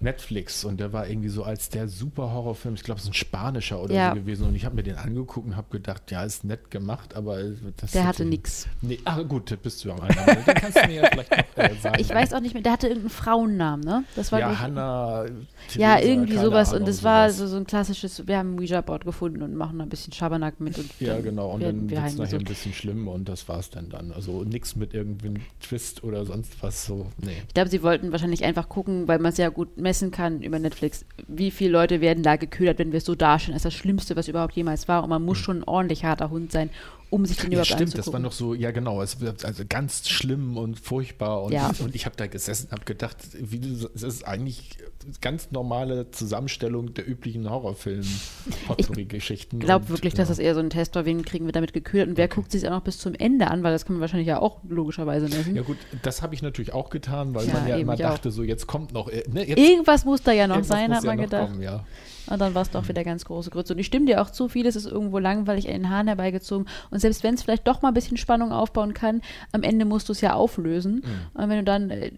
[0.00, 3.14] Netflix und der war irgendwie so als der super Horrorfilm, ich glaube, es ist ein
[3.14, 4.08] spanischer oder Ja.
[4.10, 7.14] so gewesen und ich habe mir den angeguckt und habe gedacht, ja, ist nett gemacht,
[7.14, 7.38] aber
[7.76, 8.66] das Der hatte nix.
[8.80, 10.44] Nee, ach gut, bist du am anderen.
[10.44, 11.96] Den kannst du mir ja vielleicht noch äh, sagen.
[12.00, 14.04] Ich weiß auch nicht mehr, der hatte irgendeinen Frauennamen, ne?
[14.16, 15.26] Das war Ja, Hanna.
[15.74, 16.70] Ja, irgendwie sowas.
[16.70, 19.78] Ahnung, und das war so, so ein klassisches, wir haben ein Ouija-Board gefunden und machen
[19.78, 20.78] da ein bisschen Schabernack mit.
[20.78, 21.50] Und Ja, genau.
[21.52, 24.12] Und dann wir wird es nachher ein bisschen schlimm und das war es dann dann.
[24.12, 27.06] Also nichts mit irgendwie Twist oder sonst was so.
[27.18, 27.42] Nee.
[27.48, 30.60] Ich glaube, sie wollten wahrscheinlich einfach gucken, weil man es ja gut messen kann über
[30.60, 34.14] Netflix, wie viele Leute werden da geködert, wenn wir es so darstellen, als das Schlimmste,
[34.14, 35.02] was überhaupt jemals war.
[35.02, 36.70] Und man muss schon ein ordentlich harter Hund sein,
[37.10, 37.52] um sich den Hm.
[37.52, 41.42] Ja, stimmt, das war noch so, ja genau, es wird also ganz schlimm und furchtbar
[41.42, 41.70] und, Ja.
[41.80, 44.78] und ich habe da gesessen und habe gedacht, wie du, es ist eigentlich
[45.20, 49.56] ganz normale Zusammenstellung der üblichen Horrorfilm-Potpourri-Geschichten.
[49.60, 50.18] Ich glaube wirklich, ja.
[50.18, 52.50] dass das eher so ein Test war, wen kriegen wir damit geködert und wer guckt
[52.52, 55.28] sich auch noch bis zum Ende an, weil das kann man wahrscheinlich ja auch logischerweise
[55.28, 55.56] messen.
[55.56, 58.10] Ja gut, das habe ich natürlich auch getan, weil Ja, man ja immer ich auch.
[58.10, 61.04] dachte, so jetzt kommt noch, äh, ne, jetzt Irgendwas muss da ja noch sein, hat
[61.04, 61.50] man gedacht.
[61.50, 61.84] Kommen, ja.
[62.26, 63.72] Und dann war es doch wieder ganz große Grütze.
[63.72, 66.68] Und ich stimme dir auch zu, vieles ist irgendwo langweilig an den Haaren herbeigezogen.
[66.90, 69.22] Und selbst wenn es vielleicht doch mal ein bisschen Spannung aufbauen kann,
[69.52, 70.96] am Ende musst du es ja auflösen.
[70.96, 71.40] Mhm.
[71.40, 72.10] Und wenn du dann äh,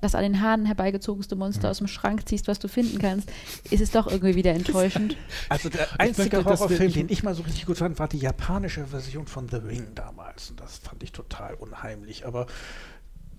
[0.00, 1.70] das an den Haaren herbeigezogenste Monster Mhm.
[1.70, 3.30] aus dem Schrank ziehst, was du finden kannst,
[3.70, 5.16] ist es doch irgendwie wieder enttäuschend.
[5.48, 9.26] Also der einzige Horrorfilm, den ich mal so richtig gut fand, war die japanische Version
[9.26, 10.50] von The Ring damals.
[10.50, 12.26] Und das fand ich total unheimlich.
[12.26, 12.46] Aber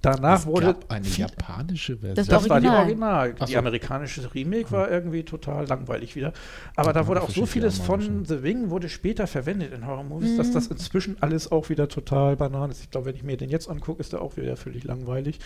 [0.04, 0.68] danach Es wurde.
[0.68, 2.16] gab eine viel- japanische Version.
[2.16, 3.36] Das das war die Original.
[3.40, 3.60] Ach Die so.
[3.60, 6.34] amerikanische Remake war irgendwie total langweilig wieder.
[6.76, 8.26] Aber Ja, da wurde auch so vieles von.
[8.26, 12.72] The Ring wurde später verwendet in Horror-Movies, dass das inzwischen alles auch wieder total Bananen
[12.72, 12.82] ist.
[12.84, 15.40] Ich glaube, wenn ich mir den jetzt angucke, ist der auch wieder völlig langweilig.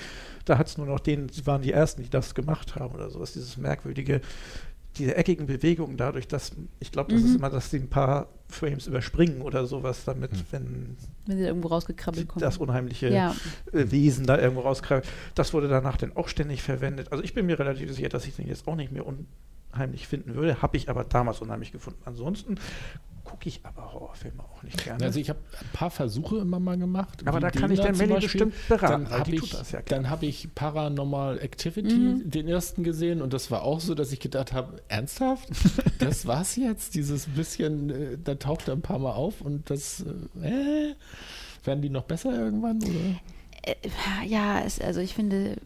[0.46, 3.10] Da hat es nur noch den, sie waren die Ersten, die das gemacht haben oder
[3.10, 3.34] sowas.
[3.34, 4.22] Dieses merkwürdige,
[4.98, 7.28] diese eckigen Bewegungen dadurch, dass, ich glaube, das Mhm.
[7.28, 10.38] ist immer, dass sie ein paar Frames überspringen oder sowas, damit, Mhm.
[10.52, 12.42] wenn Wenn sie da irgendwo rausgekrabbelt kommen.
[12.42, 13.36] das unheimliche ja,
[13.74, 15.08] äh, Wesen da irgendwo rauskrabbelt.
[15.36, 17.12] Das wurde danach dann auch ständig verwendet.
[17.12, 20.36] Also ich bin mir relativ sicher, dass ich den jetzt auch nicht mehr unheimlich finden
[20.36, 20.62] würde.
[20.62, 22.00] Habe ich aber damals unheimlich gefunden.
[22.06, 22.56] Ansonsten
[23.28, 25.04] gucke ich aber Horrorfilme auch nicht gerne.
[25.04, 27.28] Also ich habe ein paar Versuche immer mal gemacht.
[27.28, 28.20] aber da kann ich Melli Beispiel.
[28.22, 31.94] bestimmt beraten, Dann weil habe die ich, tut das ja dann hab ich Paranormal Activity,
[31.96, 32.32] Mhm.
[32.32, 35.50] den ersten gesehen und das war auch so, dass ich gedacht habe, ernsthaft?
[36.00, 36.96] das war's jetzt?
[36.96, 40.06] Dieses bisschen, äh, da taucht er ein paar Mal auf und das,
[40.42, 40.48] äh,
[40.92, 40.96] äh,
[41.66, 42.78] werden die noch besser irgendwann?
[42.78, 43.20] Oder?
[43.64, 43.76] äh,
[44.26, 45.58] ja es, also ich finde,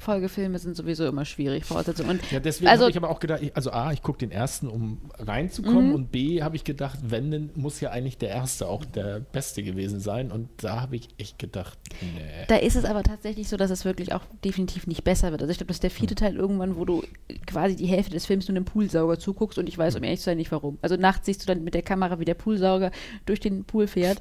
[0.00, 2.18] Folgefilme sind sowieso immer schwierig, Fortsetzungen.
[2.18, 4.30] Und Ja, deswegen Also- habe ich aber auch gedacht, ich, also A, ich gucke den
[4.30, 5.94] ersten, um reinzukommen Mhm.
[5.94, 9.62] und B, habe ich gedacht, wenn, dann muss ja eigentlich der erste auch der beste
[9.62, 12.44] gewesen sein und da habe ich echt gedacht, nee.
[12.48, 15.42] Da ist es aber tatsächlich so, dass es wirklich auch definitiv nicht besser wird.
[15.42, 17.02] Also ich glaube, das ist der vierte Teil irgendwann, wo du
[17.46, 20.24] quasi die Hälfte des Films nur einem Poolsauger zuguckst und ich weiß, um ehrlich zu
[20.26, 20.78] sein, nicht warum.
[20.82, 22.90] Also nachts siehst du dann mit der Kamera, wie der Poolsauger
[23.26, 24.20] durch den Pool fährt.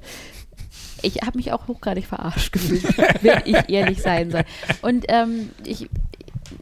[1.04, 2.84] Ich habe mich auch hochgradig verarscht gefühlt,
[3.24, 4.44] wenn ich ehrlich sein soll.
[4.82, 5.90] Und ähm, ich,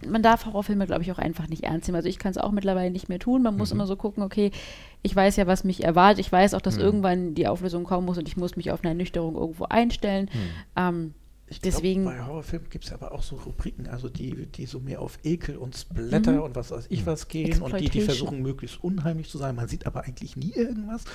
[0.06, 1.96] man darf Horrorfilme, glaube ich, auch einfach nicht ernst nehmen.
[1.96, 3.42] Also ich kann es auch mittlerweile nicht mehr tun.
[3.44, 4.52] Man muss immer so gucken, okay,
[5.02, 6.20] ich weiß ja, was mich erwartet.
[6.20, 8.90] Ich weiß auch, dass irgendwann die Auflösung kommen muss und ich muss mich auf eine
[8.90, 10.30] Ernüchterung irgendwo einstellen.
[10.76, 11.14] Ähm,
[11.50, 14.82] Ich glaub, Deswegen- bei Horrorfilmen gibt es aber auch so Rubriken, also die, die so
[14.82, 18.42] mehr auf Ekel und Splatter und was weiß ich was gehen und die, die versuchen
[18.42, 19.56] möglichst unheimlich zu sein.
[19.56, 21.06] Man sieht aber eigentlich nie irgendwas.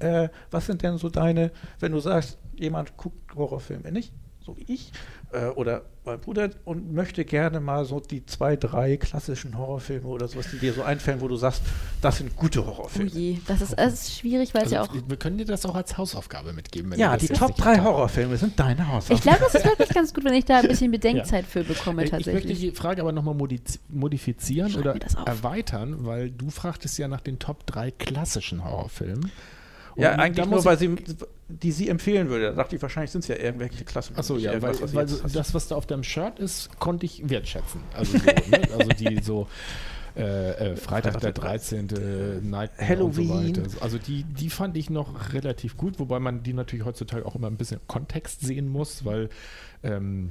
[0.00, 4.64] Äh, was sind denn so deine, wenn du sagst, jemand guckt Horrorfilme nicht, so wie
[4.72, 4.92] ich,
[5.32, 10.26] äh, oder mein Bruder und möchte gerne mal so die zwei, drei klassischen Horrorfilme oder
[10.26, 11.60] sowas, die dir so einfallen, wo du sagst,
[12.00, 13.10] das sind gute Oh Horrorfilme.
[13.10, 15.08] je, das ist, das ist schwierig, weil es Also, ja auch.
[15.10, 16.90] wir können dir das auch als Hausaufgabe mitgeben.
[16.92, 17.92] wenn Ja, du das die Top nicht 3 getan hast.
[17.92, 19.20] Horrorfilme sind deine Ich Hausaufgaben.
[19.20, 22.12] glaube, das ist wirklich ganz gut, wenn ich da ein bisschen Bedenkzeit für bekomme, Ich
[22.12, 22.58] möchte tatsächlich.
[22.60, 24.96] die Frage aber nochmal modiz- modifizieren Schreib oder
[25.26, 29.30] erweitern, weil du fragtest ja nach den Top 3 klassischen Horrorfilmen.
[29.98, 30.94] Und Ja, eigentlich nur, weil sie,
[31.48, 32.50] die sie empfehlen würde.
[32.50, 34.16] Da dachte ich, wahrscheinlich sind es ja irgendwelche Klassen.
[34.16, 37.80] Achso, ja, weil, was weil das, was da auf deinem Shirt ist, konnte ich wertschätzen.
[37.94, 38.62] Also, so, ne?
[38.78, 39.48] also die so
[40.16, 42.42] äh, äh, Freitag der 13.
[42.44, 43.30] Night Halloween.
[43.30, 43.82] Und so weiter.
[43.82, 47.48] Also die, die fand ich noch relativ gut, wobei man die natürlich heutzutage auch immer
[47.48, 49.30] ein bisschen Kontext sehen muss, weil
[49.82, 50.30] ähm,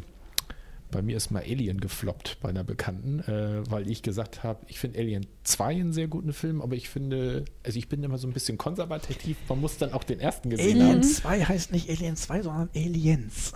[0.91, 4.79] bei mir ist mal Alien gefloppt bei einer Bekannten, äh, weil ich gesagt habe, ich
[4.79, 8.27] finde Alien 2 einen sehr guten Film, aber ich finde, also ich bin immer so
[8.27, 11.03] ein bisschen konservativ, man muss dann auch den ersten gesehen Alien haben.
[11.03, 13.53] 2 heißt nicht Alien 2, sondern Aliens.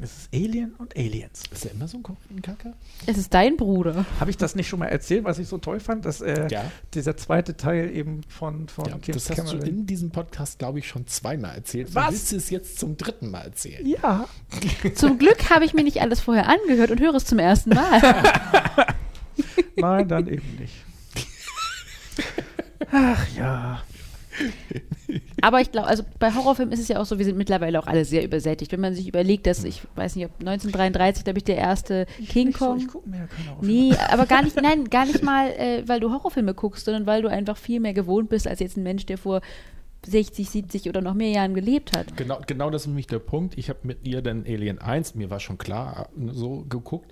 [0.00, 1.42] Es ist Alien und Aliens.
[1.52, 2.72] Ist der immer so ein Kacker?
[3.06, 4.04] Es ist dein Bruder.
[4.18, 6.64] Habe ich das nicht schon mal erzählt, was ich so toll fand, dass äh, Ja.
[6.94, 10.58] dieser zweite Teil eben von, von Ja, James das hast du Cameron- in diesem Podcast,
[10.58, 11.94] glaube ich, schon zweimal erzählt.
[11.94, 12.06] Was?
[12.06, 13.86] Du willst es jetzt zum dritten Mal erzählen.
[13.86, 14.26] Ja,
[14.96, 18.00] Zum Glück habe ich mir nicht alles vorher angehört und höre es zum ersten Mal.
[19.76, 20.74] nein, dann eben nicht.
[22.90, 23.82] Ach ja.
[25.42, 27.88] Aber ich glaube, also bei Horrorfilmen ist es ja auch so, wir sind mittlerweile auch
[27.88, 28.70] alle sehr übersättigt.
[28.70, 32.46] Wenn man sich überlegt, dass ich weiß nicht, ob 1933, glaube ich, der erste King
[32.46, 32.78] Nicht so, Kong.
[32.78, 35.82] ich gucke mir ja keine Horrorfilme Nee, aber gar nicht, nein, gar nicht mal, äh,
[35.86, 38.84] weil du Horrorfilme guckst, sondern weil du einfach viel mehr gewohnt bist als jetzt ein
[38.84, 39.40] Mensch, der vor
[40.06, 42.16] 60, 70 oder noch mehr Jahren gelebt hat.
[42.16, 43.58] Genau, genau das ist nämlich der Punkt.
[43.58, 47.10] Ich habe mit ihr dann Alien 1, mir war schon klar, so geguckt.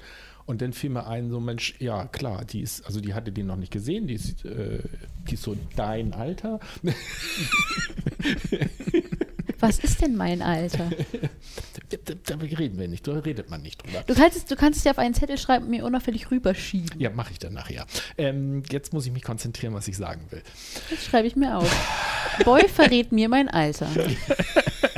[0.51, 3.46] Und dann fiel mir ein, so Mensch, ja klar, die ist, also die hatte den
[3.46, 4.80] noch nicht gesehen, die ist, äh,
[5.28, 6.59] die ist so dein Alter.
[9.61, 10.90] Was ist denn mein Alter?
[12.05, 14.03] Da, da reden wir nicht, da redet man nicht drüber.
[14.05, 16.98] Du kannst, es, du kannst es ja auf einen Zettel schreiben und mir unauffällig rüberschieben.
[16.98, 17.86] Ja, mache ich dann nachher.
[18.18, 20.42] Ähm, jetzt muss ich mich konzentrieren, was ich sagen will.
[20.90, 22.42] Das schreibe ich mir auf.
[22.44, 23.88] Boy verrät mir mein Alter.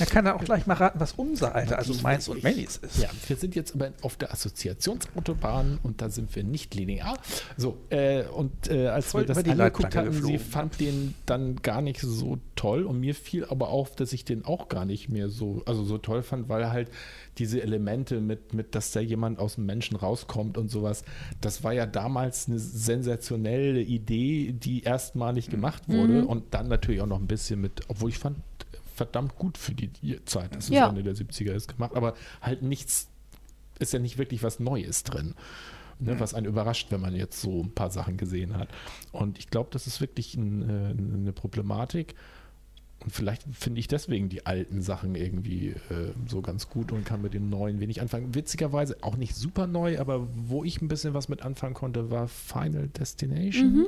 [0.00, 2.98] Er kann er auch gleich mal raten, was unser Alter, also meins und Mellys ist.
[2.98, 7.18] Ja, wir sind jetzt aber auf der Assoziationsautobahn und da sind wir nicht linear.
[7.56, 10.40] So, äh, und äh, als Voll wir das angeguckt hatten, sie geflogen.
[10.40, 14.44] fand den dann gar nicht so toll und mir fiel aber auf, dass ich den
[14.44, 16.90] auch gar nicht mehr so, also so toll fand, weil halt
[17.38, 21.04] diese Elemente mit, mit, dass da jemand aus dem Menschen rauskommt und sowas,
[21.40, 27.06] das war ja damals eine sensationelle Idee, die erstmalig gemacht wurde und dann natürlich auch
[27.06, 28.36] noch ein bisschen mit, obwohl ich fand,
[29.00, 29.90] verdammt gut für die
[30.26, 30.88] Zeit, dass es Ja.
[30.88, 33.08] Ende der 70er ist gemacht, aber halt nichts,
[33.78, 35.34] ist ja nicht wirklich was Neues drin.
[36.02, 38.68] Ne, was einen überrascht, wenn man jetzt so ein paar Sachen gesehen hat.
[39.12, 40.74] Und ich glaube, das ist wirklich ein, äh,
[41.20, 42.14] eine Problematik.
[43.00, 47.20] Und vielleicht finde ich deswegen die alten Sachen irgendwie äh, so ganz gut und kann
[47.20, 48.34] mit den neuen wenig anfangen.
[48.34, 52.28] Witzigerweise auch nicht super neu, aber wo ich ein bisschen was mit anfangen konnte, war
[52.28, 53.86] Final Destination.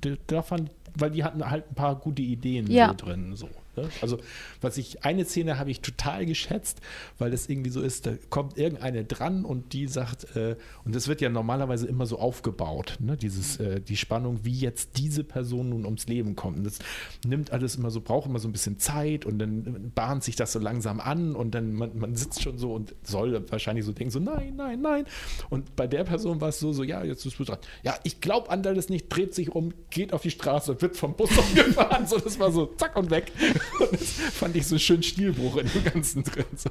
[0.00, 2.94] Da, da fand, weil die hatten halt ein paar gute Ideen Ja.
[2.94, 3.34] drin.
[3.34, 3.48] So,
[3.82, 3.88] ne?
[4.00, 4.18] Also,
[4.60, 6.80] was ich, eine Szene habe ich total geschätzt,
[7.18, 11.08] weil das irgendwie so ist, da kommt irgendeine dran und die sagt, äh, und das
[11.08, 13.16] wird ja normalerweise immer so aufgebaut, ne?
[13.16, 16.58] Dieses, äh, die Spannung, wie jetzt diese Person nun ums Leben kommt.
[16.58, 16.78] Und das
[17.26, 20.52] nimmt alles immer so, braucht immer so ein bisschen Zeit und dann bahnt sich das
[20.52, 24.10] so langsam an und dann man, man sitzt schon so und soll wahrscheinlich so denken,
[24.10, 25.04] so nein, nein, nein.
[25.50, 27.58] Und bei der Person war es so, so, ja, jetzt bist du dran.
[27.82, 31.14] Ja, ich glaube an das nicht, dreht sich um, geht auf die Straße wird vom
[31.14, 32.06] Bus umgefahren.
[32.06, 33.32] So, das war so zack und weg.
[33.80, 36.44] Und das fand ich so einen schönen Stilbruch in dem Ganzen drin.
[36.56, 36.70] So.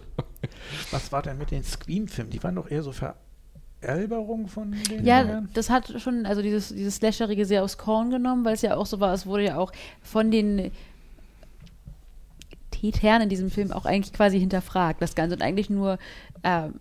[0.92, 2.32] Was war denn mit den Scream-Filmen?
[2.32, 5.50] Die waren doch eher so Veralberung von den Ja, Dingern?
[5.54, 8.86] das hat schon, also dieses, dieses Slasherige sehr aufs Korn genommen, weil es ja auch
[8.86, 9.72] so war, es wurde ja auch
[10.02, 10.72] von den
[12.72, 15.36] Tätern in diesem Film auch eigentlich quasi hinterfragt, das Ganze.
[15.36, 15.98] Und eigentlich nur
[16.44, 16.76] ähm,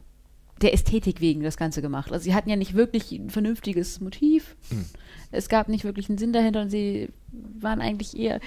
[0.63, 2.13] der Ästhetik wegen das Ganze gemacht.
[2.13, 4.57] Also sie hatten ja nicht wirklich ein vernünftiges Motiv.
[5.31, 7.11] Es gab nicht wirklich einen Sinn dahinter und sie
[7.61, 8.41] waren eigentlich eher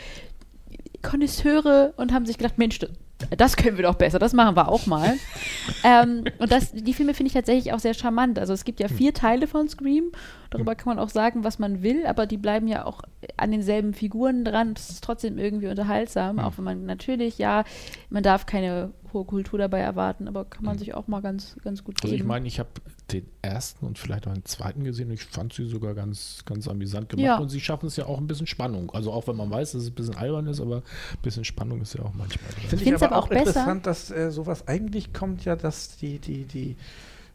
[1.01, 4.85] Konnoisseure und haben sich gedacht, Mensch, das- können wir doch besser, das machen wir auch
[4.85, 5.15] mal.
[5.83, 8.39] ähm, und das, die Filme finde ich tatsächlich auch sehr charmant.
[8.39, 10.11] Also es gibt ja vier Teile von Scream.
[10.51, 13.01] Darüber kann man auch sagen, was man will, aber die bleiben ja auch
[13.35, 14.73] an denselben Figuren dran.
[14.73, 17.65] Das ist trotzdem irgendwie unterhaltsam, auch wenn man natürlich, ja,
[18.09, 21.83] man darf keine hohe Kultur dabei erwarten, aber kann man sich auch mal ganz, ganz
[21.83, 22.69] gut Also ich meine, ich habe
[23.11, 26.67] den ersten und vielleicht auch den zweiten gesehen und ich fand sie sogar ganz, ganz
[26.67, 27.37] amüsant gemacht Ja.
[27.37, 28.91] und sie schaffen es ja auch ein bisschen Spannung.
[28.91, 31.81] Also auch wenn man weiß, dass es ein bisschen albern ist, aber ein bisschen Spannung
[31.81, 32.69] ist ja auch manchmal drin.
[32.69, 33.41] Finde find's aber auch besser.
[33.47, 36.75] interessant, dass äh, sowas eigentlich kommt ja, dass die, die, die,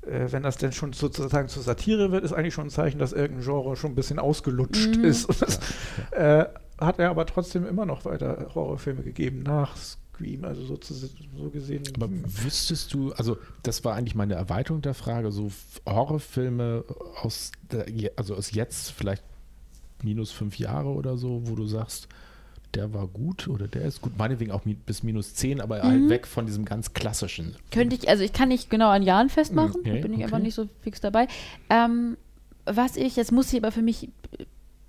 [0.07, 3.13] äh, wenn das denn schon sozusagen zur Satire wird, ist eigentlich schon ein Zeichen, dass
[3.13, 5.05] irgendein Genre schon ein bisschen ausgelutscht Mhm.
[5.05, 5.29] ist.
[5.41, 5.59] Das,
[6.13, 6.45] äh,
[6.79, 9.77] hat er aber trotzdem immer noch weiter Horrorfilme gegeben nach
[10.15, 11.83] Scream, also so, zu, so gesehen.
[11.97, 15.51] Aber wüsstest du, also das war eigentlich meine Erweiterung der Frage, so
[15.87, 16.85] Horrorfilme
[17.23, 17.87] aus, der,
[18.17, 19.23] also aus jetzt vielleicht
[20.03, 22.09] minus fünf Jahre oder so, wo du sagst,
[22.75, 25.83] der war gut oder der ist gut, meinetwegen auch bis minus zehn, aber Mhm.
[25.89, 27.57] halt weg von diesem ganz klassischen.
[27.71, 30.25] Könnte ich, also ich kann nicht genau an Jahren festmachen, Okay, bin ich okay.
[30.25, 31.29] einfach nicht so fix dabei.
[31.71, 32.17] Ähm,
[32.67, 34.09] was ich, jetzt muss ich aber für mich,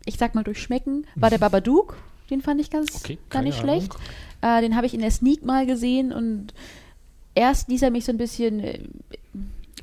[0.05, 1.95] ich sag mal durchschmecken, war der Babadook.
[2.31, 3.69] Den fand ich ganz Okay, gar nicht Ahnung.
[3.81, 3.93] schlecht.
[4.45, 6.53] Äh, den habe ich in der Sneak mal gesehen und
[7.33, 8.59] erst ließ er mich so ein bisschen.
[8.59, 8.79] Äh,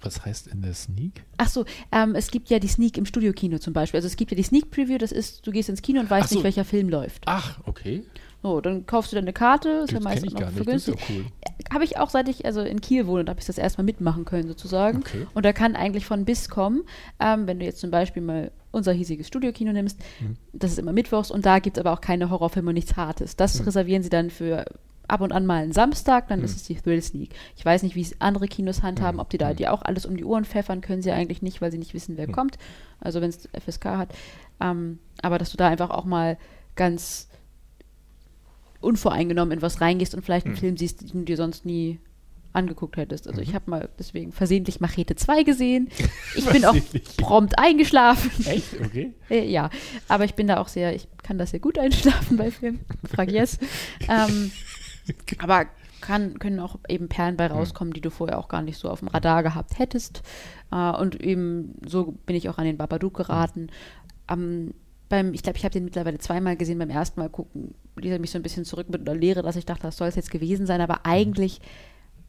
[0.03, 1.25] Was heißt in der Sneak?
[1.39, 3.99] ach so, ähm, es gibt ja die Sneak im Studiokino zum Beispiel.
[3.99, 6.29] Also es gibt ja die Sneak Preview, das ist, du gehst ins Kino und weißt
[6.29, 6.37] so.
[6.37, 7.25] nicht, welcher Film läuft.
[7.27, 8.05] Ach, okay.
[8.43, 10.57] So, dann kaufst du deine Karte, ist ja Das kenne meistens noch gar nicht.
[10.57, 10.99] Vergünstigt.
[11.01, 11.25] ja cool.
[11.73, 14.25] habe ich auch, seit ich also in Kiel wohne, da habe ich das erstmal mitmachen
[14.25, 14.99] können sozusagen.
[14.99, 15.27] Okay.
[15.35, 16.83] Und da kann eigentlich von bis kommen,
[17.21, 20.37] ähm, wenn du jetzt zum Beispiel mal unser hiesiges Studiokino nimmst, Mhm.
[20.53, 23.37] das ist immer mittwochs und da gibt es aber auch keine Horrorfilme und nichts Hartes.
[23.37, 23.67] Das Mhm.
[23.67, 24.65] reservieren sie dann für
[25.09, 27.31] ab und an mal einen Samstag, dann ist es die Thrill Sneak.
[27.57, 29.21] Ich weiß nicht, wie es andere Kinos handhaben, Mhm.
[29.21, 31.71] ob die da die auch alles um die Ohren pfeffern, können sie eigentlich nicht, weil
[31.71, 32.33] sie nicht wissen, wer Mhm.
[32.33, 32.57] kommt.
[32.99, 34.15] Also wenn es FSK hat.
[34.61, 36.39] Ähm, aber dass du da einfach auch mal
[36.77, 37.29] ganz
[38.83, 40.59] unvoreingenommen in was reingehst und vielleicht einen Mhm.
[40.61, 41.99] Film siehst, den du dir sonst nie
[42.55, 43.27] angeguckt hättest.
[43.29, 43.49] Also Mhm.
[43.49, 45.89] ich habe mal deswegen versehentlich Machete 2 gesehen.
[46.37, 46.77] Ich bin auch
[47.17, 48.31] prompt eingeschlafen.
[48.47, 48.79] Echt?
[48.85, 49.13] Okay.
[49.31, 49.71] Äh, ja,
[50.09, 52.81] aber ich bin da auch sehr, ich kann das sehr gut einschlafen bei Filmen.
[53.11, 53.59] Frag yes.
[54.09, 54.51] ähm,
[55.39, 55.65] aber
[56.03, 58.99] kann, können auch eben Perlen bei rauskommen, die du vorher auch gar nicht so auf
[58.99, 60.23] dem Radar gehabt hättest.
[60.73, 63.69] Äh, und eben so bin ich auch an den Babadook geraten.
[64.27, 64.75] Am-
[65.13, 66.79] beim, ich glaube, ich habe den mittlerweile zweimal gesehen.
[66.79, 69.57] Beim ersten Mal gucken, ließ er mich so ein bisschen zurück mit einer Lehre, dass
[69.57, 70.81] ich dachte, das soll es jetzt gewesen sein.
[70.81, 71.61] Aber eigentlich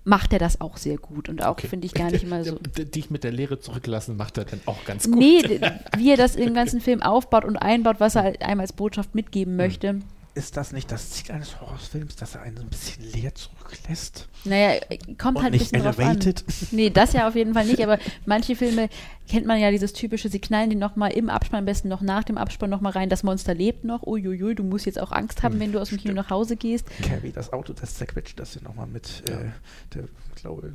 [0.03, 1.67] macht er das auch sehr gut und auch Okay.
[1.67, 2.57] finde ich gar nicht immer so.
[2.59, 5.17] Dich mit der Lehre zurücklassen macht er dann auch ganz gut.
[5.17, 5.61] Nee,
[5.97, 9.55] wie er das im ganzen Film aufbaut und einbaut, was er einem als Botschaft mitgeben
[9.55, 10.01] möchte.
[10.35, 14.27] Ist das nicht das Ziel eines Horrorfilms, dass er einen so ein bisschen leer zurücklässt?
[14.45, 14.79] Naja,
[15.17, 16.05] kommt Und halt ein nicht bisschen drauf an.
[16.17, 16.43] elevated?
[16.71, 18.89] Nee, das ja auf jeden Fall nicht, aber manche Filme
[19.29, 22.23] kennt man ja dieses typische, sie knallen die nochmal im Abspann, am besten noch nach
[22.23, 25.59] dem Abspann nochmal rein, das Monster lebt noch, uiuiui, du musst jetzt auch Angst haben,
[25.59, 26.85] wenn du aus dem Kino nach Hause gehst.
[27.03, 29.39] Carrie, das Auto, das zerquetscht, das hier nochmal mit Ja.
[29.39, 29.51] äh,
[29.93, 30.03] der,
[30.35, 30.73] glaube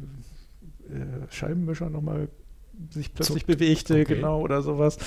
[0.88, 2.28] äh, Scheibenwischer nochmal
[2.90, 3.46] sich plötzlich Zuckt.
[3.46, 4.04] bewegte, Okay.
[4.04, 4.98] genau, oder sowas.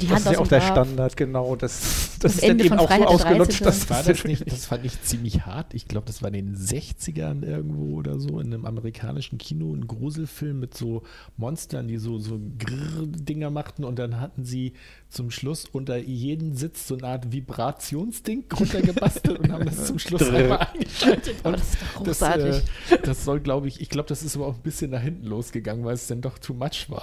[0.00, 0.62] Die das Hand ist ja auch der Grab.
[0.62, 1.56] Standard, genau.
[1.56, 3.64] Das, das, Das ist dann Ende eben von auch so Freitag der ausgelutscht, 13..
[3.64, 5.74] dass War das das nicht, das fand ich ziemlich hart.
[5.74, 9.86] Ich glaube, das war in den 60ern irgendwo oder so, in einem amerikanischen Kino, ein
[9.86, 11.02] Gruselfilm mit so
[11.36, 14.74] Monstern, die so, so Grrr-Dinger machten und dann hatten sie
[15.08, 20.28] zum Schluss unter jeden Sitz so eine Art Vibrationsding runtergebastelt und haben das zum Schluss
[20.28, 21.36] einfach eingeschaltet.
[21.44, 22.56] Aber Und das ist doch das, großartig.
[22.90, 25.26] äh, das soll, glaube ich, ich glaube, das ist aber auch ein bisschen nach hinten
[25.26, 27.02] losgegangen, weil es dann doch too much war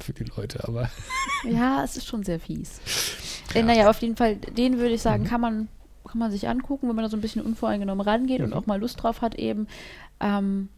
[0.00, 0.66] für die Leute.
[0.68, 0.88] Aber
[1.48, 2.80] Ja, es ist schon sehr fies.
[3.54, 5.04] Äh, naja, auf jeden Fall, den würde ich Mhm.
[5.04, 5.68] sagen, kann man,
[6.08, 8.54] kann man sich angucken, wenn man da so ein bisschen unvoreingenommen rangeht und Mhm.
[8.54, 9.66] auch mal Lust drauf hat eben.
[10.20, 10.68] Ähm,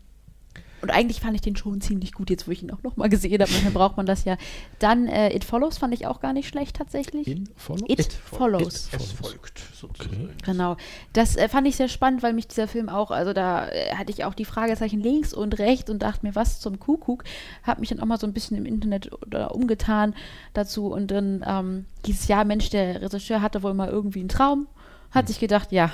[0.84, 3.40] und eigentlich fand ich den schon ziemlich gut, jetzt wo ich ihn auch nochmal gesehen
[3.40, 3.50] habe.
[3.50, 4.36] Manchmal braucht man das ja.
[4.78, 7.26] Dann äh, It Follows fand ich auch gar nicht schlecht tatsächlich.
[7.26, 7.86] in Follow?
[7.88, 8.90] It, It Follows.
[8.92, 10.28] Es folgt sozusagen.
[10.44, 10.76] Genau.
[11.14, 14.12] Das äh, fand ich sehr spannend, weil mich dieser Film auch, also da äh, hatte
[14.12, 17.24] ich auch die Fragezeichen links und rechts und dachte mir, was zum Kuckuck.
[17.62, 20.14] Hab mich dann auch mal so ein bisschen im Internet oder umgetan
[20.52, 24.66] dazu und dann ähm, dieses Jahr, Mensch, der Regisseur hatte wohl mal irgendwie einen Traum,
[25.12, 25.92] hat sich gedacht, ja,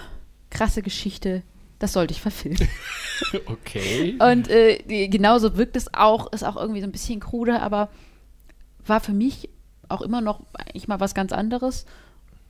[0.50, 1.44] krasse Geschichte,
[1.80, 2.68] das sollte ich verfilmen.
[3.46, 4.16] Okay.
[4.18, 7.90] Und äh, die- genauso wirkt es auch, ist auch irgendwie so ein bisschen krude, aber
[8.86, 9.50] war für mich
[9.88, 11.84] auch immer noch eigentlich mal was ganz anderes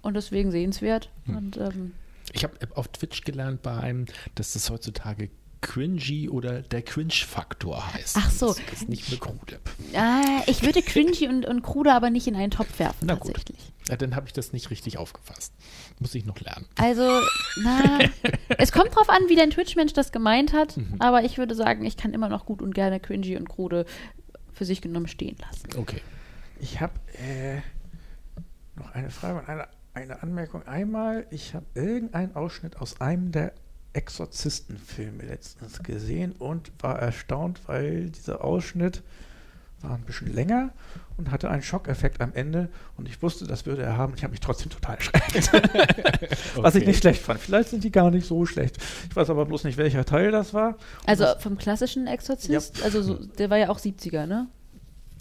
[0.02, 1.10] und deswegen sehenswert.
[1.24, 1.36] Hm.
[1.36, 1.92] Und ähm,
[2.32, 4.06] Ich habe auf Twitch gelernt bei einem,
[4.36, 8.16] dass das heutzutage cringy oder der Cringe-Faktor heißt.
[8.18, 8.46] Ach so.
[8.54, 9.58] Das ist nicht mehr krude.
[9.92, 13.42] äh, ich würde cringy und, und krude aber nicht in einen Topf werfen, Na gut.
[13.90, 15.52] Ja, dann habe ich das nicht richtig aufgefasst.
[15.98, 16.66] Muss ich noch lernen.
[16.78, 17.02] Also,
[17.62, 17.98] na,
[18.58, 20.96] es kommt drauf an, wie dein Twitch-Mensch das gemeint hat, Mhm.
[21.00, 23.84] aber ich würde sagen, ich kann immer noch gut und gerne cringy und krude
[24.52, 25.68] für sich genommen stehen lassen.
[25.78, 26.00] Okay.
[26.60, 27.56] Ich habe äh,
[28.78, 30.62] noch eine Frage und eine, eine Anmerkung.
[30.66, 33.52] Einmal, ich habe irgendeinen Ausschnitt aus einem der
[33.92, 39.02] Exorzistenfilme letztens gesehen und war erstaunt, weil dieser Ausschnitt
[39.80, 40.70] war ein bisschen länger
[41.20, 44.14] und hatte einen Schockeffekt am Ende und ich wusste, das würde er haben.
[44.16, 45.52] Ich habe mich trotzdem total erschreckt.
[46.56, 46.86] Was ich Okay.
[46.90, 47.38] nicht schlecht fand.
[47.40, 48.78] Vielleicht sind die gar nicht so schlecht.
[49.08, 50.76] Ich weiß aber bloß nicht, welcher Teil das war.
[51.06, 54.48] Also das, vom klassischen Exorzist, also so, der war ja auch 70er, ne?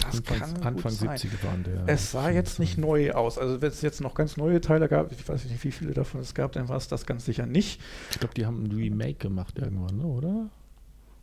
[0.01, 1.17] das Anfang, kann Anfang gut sein.
[1.17, 1.83] 70er waren der.
[1.87, 3.37] Es sah jetzt nicht neu aus.
[3.37, 6.21] Also wenn es jetzt noch ganz neue Teile gab, ich weiß nicht, wie viele davon
[6.21, 7.81] es gab, dann war es das ganz sicher nicht.
[8.11, 10.49] Ich glaube, die haben ein Remake gemacht irgendwann, ne, oder?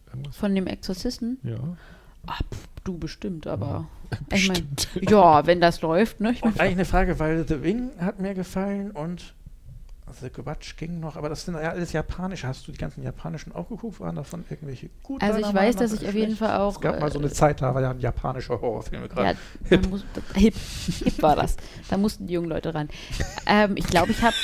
[0.08, 0.36] Irgendwas?
[0.36, 1.38] Von dem Exorzisten.
[1.42, 1.56] Ja.
[2.26, 3.86] Ah, pff, du bestimmt, aber.
[4.32, 4.88] Ich mein, Bestimmt.
[5.10, 6.32] ja, wenn das läuft, ne?
[6.32, 9.34] Ich mein, eigentlich eine Frage, weil The Wing hat mir gefallen und
[10.12, 12.46] The Quatsch ging noch, aber das sind ja alles japanische.
[12.46, 14.00] Hast du die ganzen japanischen auch geguckt?
[14.00, 15.22] Waren davon irgendwelche gut?
[15.22, 16.36] Also ich weiß, dass ich auf jeden?
[16.36, 19.08] Fall auch, Es gab mal so eine äh, Zeit, da war ja ein japanischer Horrorfilm
[19.08, 19.36] gerade.
[19.68, 20.54] Ja, da muss, das, hip,
[21.04, 21.56] hip war das.
[21.90, 22.88] Da mussten die jungen Leute ran.
[23.46, 24.34] Ähm, ich glaube, ich habe.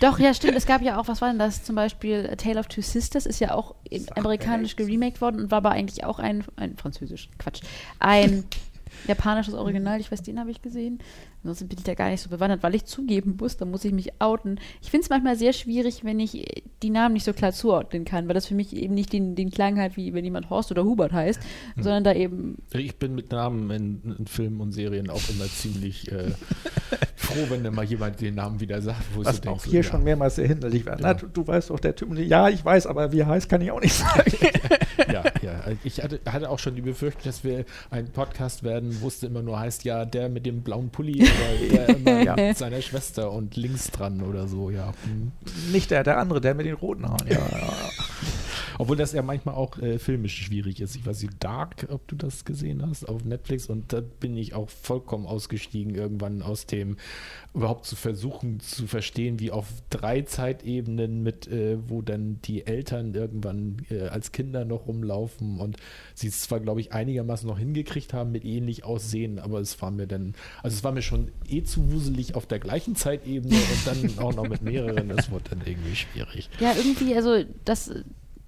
[0.00, 0.56] Doch, ja, stimmt.
[0.56, 1.64] Es gab ja auch, was war denn das?
[1.64, 3.74] Zum Beispiel A Tale of Two Sisters ist ja auch
[4.16, 7.62] amerikanisch geremaked worden und war aber eigentlich auch ein, ein französisch, Quatsch,
[7.98, 8.44] ein
[9.06, 10.00] japanisches Original.
[10.00, 11.00] Ich weiß, den habe ich gesehen.
[11.42, 13.92] Ansonsten bin ich da gar nicht so bewandert, weil ich zugeben muss, da muss ich
[13.92, 14.58] mich outen.
[14.82, 18.04] Ich finde es manchmal sehr schwierig, wenn ich äh, die Namen nicht so klar zuordnen
[18.04, 20.70] kann, weil das für mich eben nicht den, den Klang hat, wie wenn jemand Horst
[20.70, 21.40] oder Hubert heißt,
[21.76, 26.10] sondern da eben Ich bin mit Namen in, in Filmen und Serien auch immer ziemlich
[26.10, 26.32] äh,
[27.16, 29.60] froh, wenn dann mal jemand den Namen wieder sagt, wo ich Was so auch denk,
[29.60, 29.90] so, hier ja.
[29.90, 30.96] schon mehrmals sehr hinderlich war.
[31.00, 31.14] Na, Ja.
[31.14, 33.70] du, du weißt doch, der Typ, ja, ich weiß, aber wie er heißt, kann ich
[33.70, 34.32] auch nicht sagen.
[35.12, 35.62] Ja, ja.
[35.84, 39.42] Ich hatte, hatte auch schon die Befürchtung, dass wir ein Podcast werden, wo es immer
[39.42, 41.26] nur heißt, ja, der mit dem blauen Pulli
[41.72, 42.36] der immer Ja.
[42.36, 44.92] mit seiner Schwester und links dran oder so, ja.
[45.72, 47.26] Nicht der, der andere, der mit den roten Haaren.
[47.28, 47.72] Ja, ja.
[48.78, 50.96] Obwohl das ja manchmal auch äh, filmisch schwierig ist.
[50.96, 54.54] Ich weiß nicht, Dark, ob du das gesehen hast auf Netflix und da bin ich
[54.54, 56.96] auch vollkommen ausgestiegen irgendwann aus dem
[57.54, 63.14] überhaupt zu versuchen zu verstehen, wie auf drei Zeitebenen mit, äh, wo dann die Eltern
[63.14, 65.76] irgendwann äh, als Kinder noch rumlaufen und
[66.14, 69.90] sie es zwar, glaube ich, einigermaßen noch hingekriegt haben mit ähnlich aussehen, aber es war
[69.90, 73.86] mir dann, also es war mir schon eh zu wuselig auf der gleichen Zeitebene und
[73.86, 76.48] dann auch noch mit mehreren, das wurde dann irgendwie schwierig.
[76.60, 77.90] Ja, irgendwie, also das,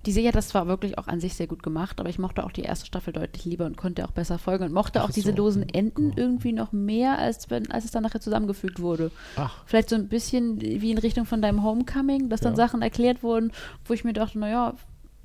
[0.07, 2.53] die Serie, das war wirklich auch an sich sehr gut gemacht, aber ich mochte auch
[2.53, 5.30] die erste Staffel deutlich lieber und konnte auch besser folgen und mochte Ach auch diese
[5.32, 5.36] so.
[5.36, 6.14] losen Enden Ja.
[6.16, 9.11] irgendwie noch mehr, als wenn, als es dann nachher zusammengefügt wurde.
[9.36, 12.57] Ach, Vielleicht so ein bisschen wie in Richtung von deinem Homecoming, dass dann Ja.
[12.57, 13.53] Sachen erklärt wurden,
[13.84, 14.74] wo ich mir dachte, naja,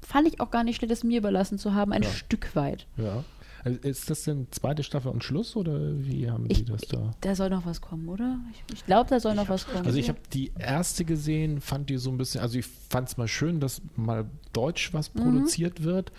[0.01, 2.09] fand ich auch gar nicht schlecht, es mir überlassen zu haben, ein Ja.
[2.09, 2.85] Stück weit.
[2.97, 3.23] Ja.
[3.65, 7.11] Also Ist das denn zweite Staffel und Schluss oder wie haben Ich- die das da?
[7.21, 8.39] Da soll noch was kommen, oder?
[8.53, 9.85] Ich, ich glaube, da soll noch was kommen.
[9.85, 13.17] Also ich habe die erste gesehen, fand die so ein bisschen, also ich fand es
[13.17, 15.19] mal schön, dass mal deutsch was Mhm.
[15.21, 16.11] produziert wird.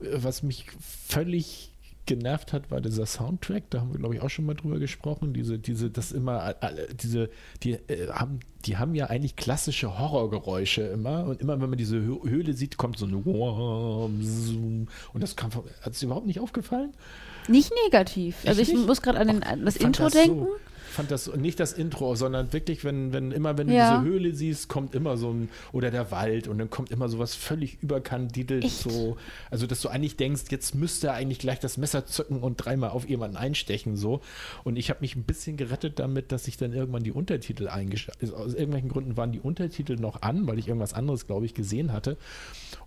[0.00, 1.72] Äh, Was mich völlig
[2.06, 3.64] genervt hat, war dieser Soundtrack.
[3.70, 5.32] Da haben wir, glaube ich, auch schon mal drüber gesprochen.
[5.34, 6.54] Diese, diese, das immer,
[7.02, 7.28] diese,
[7.62, 11.24] die äh, haben, die haben ja eigentlich klassische Horrorgeräusche immer.
[11.24, 13.14] Und immer, wenn man diese Hö- Höhle sieht, kommt so ein.
[13.14, 14.88] Und
[15.22, 16.92] das kam, hat es überhaupt nicht aufgefallen?
[17.48, 18.36] Nicht negativ.
[18.46, 18.86] Also ich nicht?
[18.86, 20.40] muss gerade an, den, an das Intro das denken.
[20.40, 20.56] So,
[20.90, 23.98] fand das nicht das Intro, sondern wirklich, wenn, wenn immer, wenn Ja.
[23.98, 27.08] du diese Höhle siehst, kommt immer so ein, oder der Wald und dann kommt immer
[27.08, 28.78] sowas völlig überkandidelt, Echt?
[28.78, 29.16] so,
[29.50, 32.90] also dass du eigentlich denkst, jetzt müsste er eigentlich gleich das Messer zücken und dreimal
[32.90, 34.20] auf jemanden einstechen, so.
[34.64, 38.32] Und ich habe mich ein bisschen gerettet damit, dass ich dann irgendwann die Untertitel eingeschaltet,
[38.34, 41.92] aus irgendwelchen Gründen waren die Untertitel noch an, weil ich irgendwas anderes, glaube ich, gesehen
[41.92, 42.16] hatte.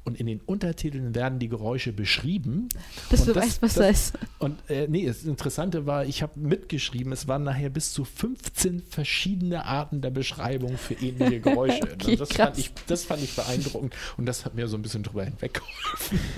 [0.06, 2.70] Und in den Untertiteln werden die Geräusche beschrieben.
[3.12, 4.14] Und du das- weißt, was das- da ist.
[4.40, 8.82] Und äh, nee, das Interessante war, ich habe mitgeschrieben, es waren nachher bis zu 15
[8.82, 11.80] verschiedene Arten der Beschreibung für ähnliche Geräusche.
[12.00, 12.48] Okay, das, krass.
[12.48, 16.20] fand ich, das fand ich beeindruckend und das hat mir so ein bisschen drüber hinweggeholfen.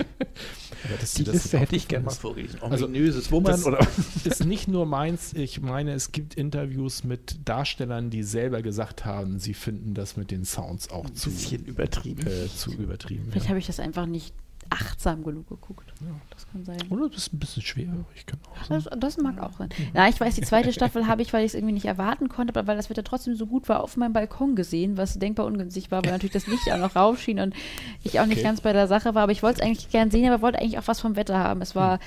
[1.16, 2.62] Die das Liste hätte ich gerne mal aufgefallen vorgelesen.
[2.62, 4.26] Also, Ominöses Wummern das- oder ist.
[4.40, 9.38] ist nicht nur meins, ich meine, es gibt Interviews mit Darstellern, die selber gesagt haben,
[9.38, 12.26] sie finden das mit den Sounds auch ein zu, bisschen übertrieben.
[12.26, 13.26] äh, zu übertrieben.
[13.30, 13.50] Vielleicht Ja.
[13.50, 14.34] habe ich das einfach nicht
[14.72, 15.92] achtsam genug geguckt.
[16.30, 16.78] Das kann sein.
[16.90, 18.82] Oder du bist ein bisschen schwerhörig, kann auch sein.
[18.82, 19.68] Das, das mag auch sein.
[19.92, 22.54] Na, ich weiß, die zweite Staffel habe ich, weil ich es irgendwie nicht erwarten konnte,
[22.54, 25.90] aber weil das Wetter trotzdem so gut war, auf meinem Balkon gesehen, was denkbar ungünstig
[25.90, 27.54] war, weil natürlich das Licht auch noch raufschien und
[28.02, 28.42] ich auch nicht Okay.
[28.48, 29.24] ganz bei der Sache war.
[29.24, 31.60] Aber ich wollte es eigentlich gern sehen, aber wollte eigentlich auch was vom Wetter haben.
[31.62, 32.00] Es war,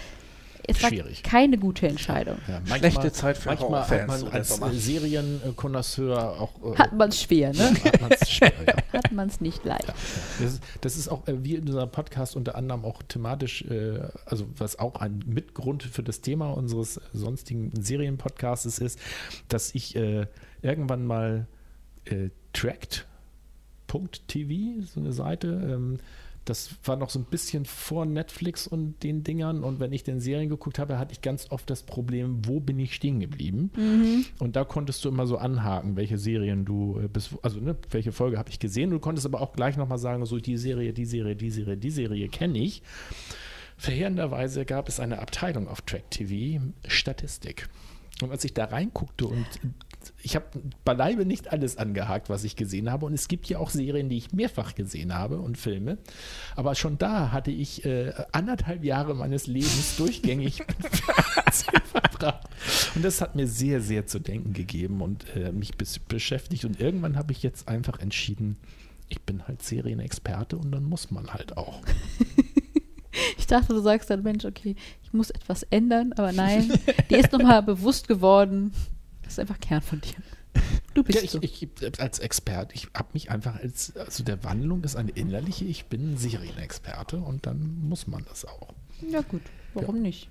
[0.67, 1.23] es war Schwierig.
[1.23, 2.37] keine gute Entscheidung.
[2.47, 7.53] Ja, Schlechte Zeit für manchmal hat man als Serienkonnoisseur auch äh, Hat man es schwer,
[7.53, 7.73] ne?
[8.27, 8.75] schwer, ja.
[8.93, 9.87] Hat man es nicht leicht.
[9.87, 13.99] Das ist, das ist auch, äh, wie in unserem Podcast unter anderem auch thematisch, äh,
[14.25, 18.99] also was auch ein Mitgrund für das Thema unseres sonstigen Serienpodcasts ist,
[19.49, 20.27] dass ich äh,
[20.61, 21.47] irgendwann mal
[22.05, 23.03] äh, Tracked.tv,
[24.85, 25.99] so eine Seite, ähm,
[26.45, 29.63] Das war noch so ein bisschen vor Netflix und den Dingern.
[29.63, 32.79] Und wenn ich den Serien geguckt habe, hatte ich ganz oft das Problem, wo bin
[32.79, 33.71] ich stehen geblieben?
[34.39, 38.11] Und da konntest du immer so anhaken, welche Serien du äh, bis, also ne, welche
[38.11, 38.91] Folge habe ich gesehen.
[38.91, 41.91] Du konntest aber auch gleich nochmal sagen, so die Serie, die Serie, die Serie, die
[41.91, 42.83] Serie kenne ich.
[43.77, 47.67] Verheerenderweise gab es eine Abteilung auf Track TV, Statistik.
[48.21, 49.45] Und als ich da reinguckte und
[50.25, 50.45] ich habe
[50.83, 53.05] beileibe nicht alles angehakt, was ich gesehen habe.
[53.05, 55.99] Und es gibt ja auch Serien, die ich mehrfach gesehen habe und Filme.
[56.55, 60.63] Aber schon da hatte ich äh, anderthalb Jahre meines Lebens durchgängig
[61.51, 62.49] verbracht.
[62.95, 66.65] Und das hat mir sehr, sehr zu denken gegeben und äh, mich bis, beschäftigt.
[66.65, 68.57] Und irgendwann habe ich jetzt einfach entschieden,
[69.09, 71.81] ich bin halt Serienexperte und dann muss man halt auch.
[73.37, 76.73] Ich dachte, du sagst dann, Mensch, okay, ich muss etwas ändern, aber nein,
[77.09, 78.73] dir ist nochmal bewusst geworden,
[79.25, 80.15] das ist einfach Kern von dir.
[80.93, 81.39] Du bist Ja, ich, so.
[81.41, 85.87] ich, als Experte, ich habe mich einfach als, also der Wandlung ist eine innerliche, ich
[85.87, 88.69] bin Serienexperte und dann muss man das auch.
[89.05, 89.41] ja gut,
[89.73, 90.29] warum nicht?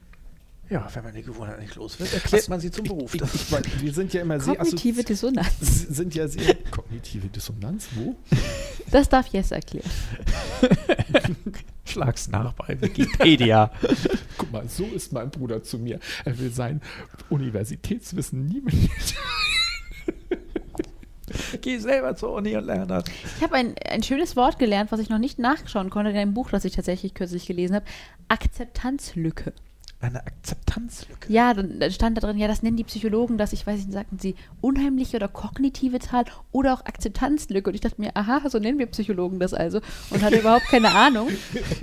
[0.70, 3.14] Ja, wenn man die Gewohnheit nicht los wird, erklärt man sie zum Beruf.
[3.14, 5.50] Ich, Das ich, mein, wir sind ja immer sehr, Kognitive Dissonanz.
[5.60, 8.16] sind ja sehr, kognitive Dissonanz, wo?
[8.90, 9.90] Das darf Jess erklären.
[11.84, 13.72] Schlag's nach bei Wikipedia.
[14.54, 15.98] Mal, so ist mein Bruder zu mir.
[16.24, 16.80] Er will sein
[17.28, 18.74] Universitätswissen nie mit
[21.60, 23.04] Geh selber zur Uni und lerne das.
[23.36, 26.34] Ich habe ein, ein schönes Wort gelernt, was ich noch nicht nachschauen konnte in einem
[26.34, 27.86] Buch, das ich tatsächlich kürzlich gelesen habe.
[28.28, 29.54] Akzeptanzlücke.
[30.04, 31.32] Eine Akzeptanzlücke.
[31.32, 34.18] Ja, dann stand da drin, ja, das nennen die Psychologen, das, ich weiß nicht, sagten
[34.18, 37.70] sie, unheimliche oder kognitive Zahl oder auch Akzeptanzlücke.
[37.70, 39.80] Und ich dachte mir, aha, so nennen wir Psychologen das also.
[40.10, 41.28] Und hatte überhaupt keine Ahnung.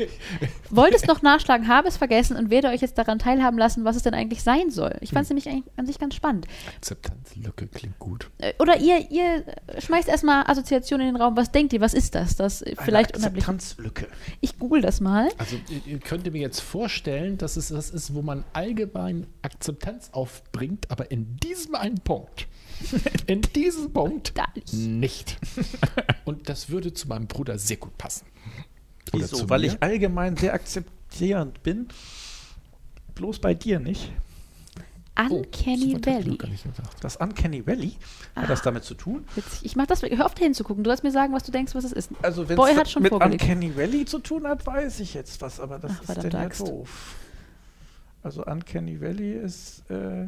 [0.69, 3.95] Wollte es noch nachschlagen, habe es vergessen und werde euch jetzt daran teilhaben lassen, was
[3.95, 4.95] es denn eigentlich sein soll.
[5.01, 6.47] Ich fand es nämlich eigentlich an sich ganz spannend.
[6.75, 8.29] Akzeptanzlücke klingt gut.
[8.37, 9.43] Äh, Oder ihr, ihr
[9.79, 11.35] schmeißt erstmal Assoziationen in den Raum.
[11.35, 12.35] Was denkt ihr, was ist das?
[12.35, 13.15] Das vielleicht.
[13.15, 14.07] Akzeptanzlücke.
[14.41, 15.29] Ich google das mal.
[15.37, 20.09] Also ihr- ihr könnt mir jetzt vorstellen, dass es das ist, wo man allgemein Akzeptanz
[20.11, 22.47] aufbringt, aber in diesem einen Punkt,
[23.27, 24.73] in diesem Punkt nicht.
[24.73, 25.37] nicht.
[26.25, 28.25] Und das würde zu meinem Bruder sehr gut passen.
[29.13, 29.49] Oder Wieso?
[29.49, 29.67] Weil mir.
[29.67, 31.87] ich allgemein sehr akzeptierend bin.
[33.15, 34.11] Bloß bei dir nicht.
[35.29, 36.37] Uncanny noch Valley.
[37.01, 37.93] Das Uncanny Valley
[38.35, 39.25] hat das damit zu tun.
[39.35, 39.65] Witzig.
[39.65, 40.83] Ich mach das, hör auf da hinzugucken.
[40.83, 42.11] Du sollst mir sagen, was du denkst, was es ist.
[42.21, 43.43] Also wenn es mit vorgelegt.
[43.43, 46.47] Uncanny Valley zu tun hat, weiß ich jetzt was, aber das Ach, ist denn ja
[46.47, 47.15] doof.
[48.23, 50.27] Also Uncanny Valley ist, äh,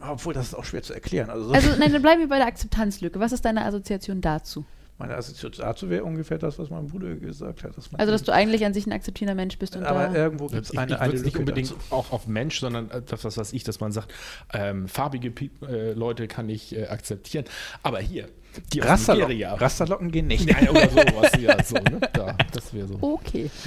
[0.00, 1.30] obwohl das ist auch schwer zu erklären.
[1.30, 3.18] Also, so- Also, nein, dann bleiben wir bei der Akzeptanzlücke.
[3.20, 4.64] Was ist deine Assoziation dazu?
[4.98, 7.76] meine Assoziation dazu wäre ungefähr das, was mein Bruder gesagt hat.
[7.76, 10.14] Dass man Also, dass du eigentlich an sich ein akzeptierender Mensch bist und aber da.
[10.14, 11.80] irgendwo gibt es Ich, eine, ich eine würde es nicht Lücke unbedingt dazu.
[11.90, 14.14] auch auf Mensch, sondern äh, das, was weiß ich, dass man sagt,
[14.54, 17.44] ähm, farbige Pi- äh, Leute kann ich äh, akzeptieren.
[17.82, 18.28] Aber hier,
[18.72, 19.42] die Rasterlocken.
[19.42, 20.48] Rasterlocken gehen nicht.
[20.48, 22.00] Ja, oder sowas, ja, so, ne?
[22.14, 22.96] Da, das wäre so.
[23.02, 23.50] Okay.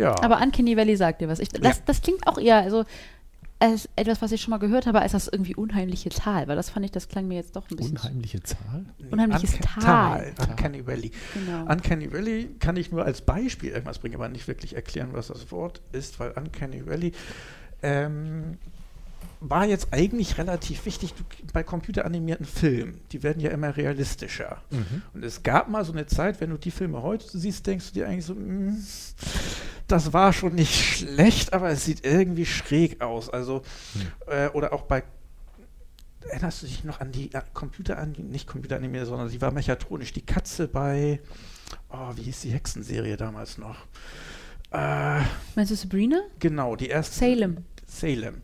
[0.00, 0.14] Ja.
[0.22, 1.38] Aber Uncanny Valley sagt dir was.
[1.40, 1.82] Ich, das, Ja.
[1.86, 2.84] das klingt auch eher also,
[3.58, 6.48] als etwas, was ich schon mal gehört habe, als das irgendwie unheimliche Tal.
[6.48, 7.96] Weil das fand ich, das klang mir jetzt doch ein bisschen.
[7.98, 8.86] Unheimliche Zahl?
[9.10, 10.32] unheimliches Unca- Tal.
[10.48, 11.10] Uncanny Valley.
[11.34, 11.70] Genau.
[11.70, 15.52] Uncanny Valley kann ich nur als Beispiel irgendwas bringen, aber nicht wirklich erklären, was das
[15.52, 17.12] Wort ist, weil Uncanny Valley
[17.82, 18.56] ähm,
[19.40, 23.00] war jetzt eigentlich relativ wichtig du, bei computeranimierten Filmen.
[23.12, 24.60] Die werden ja immer realistischer.
[25.14, 27.94] Und es gab mal so eine Zeit, wenn du die Filme heute siehst, denkst du
[27.94, 28.76] dir eigentlich so, "Mm,
[29.88, 33.30] das war schon nicht schlecht, aber es sieht irgendwie schräg aus.
[33.30, 33.62] Also,
[34.26, 35.02] äh, oder auch bei
[36.28, 40.12] Erinnerst du dich noch an die äh, Computer an, nicht Computeranimierte, sondern sie war mechatronisch.
[40.12, 41.18] Die Katze bei,
[41.88, 43.76] oh, wie hieß die Hexenserie damals noch?
[44.70, 45.22] Äh,
[45.56, 46.20] Meinst du Sabrina?
[46.38, 47.18] genau, die erste.
[47.18, 47.64] Salem.
[47.86, 48.42] Salem.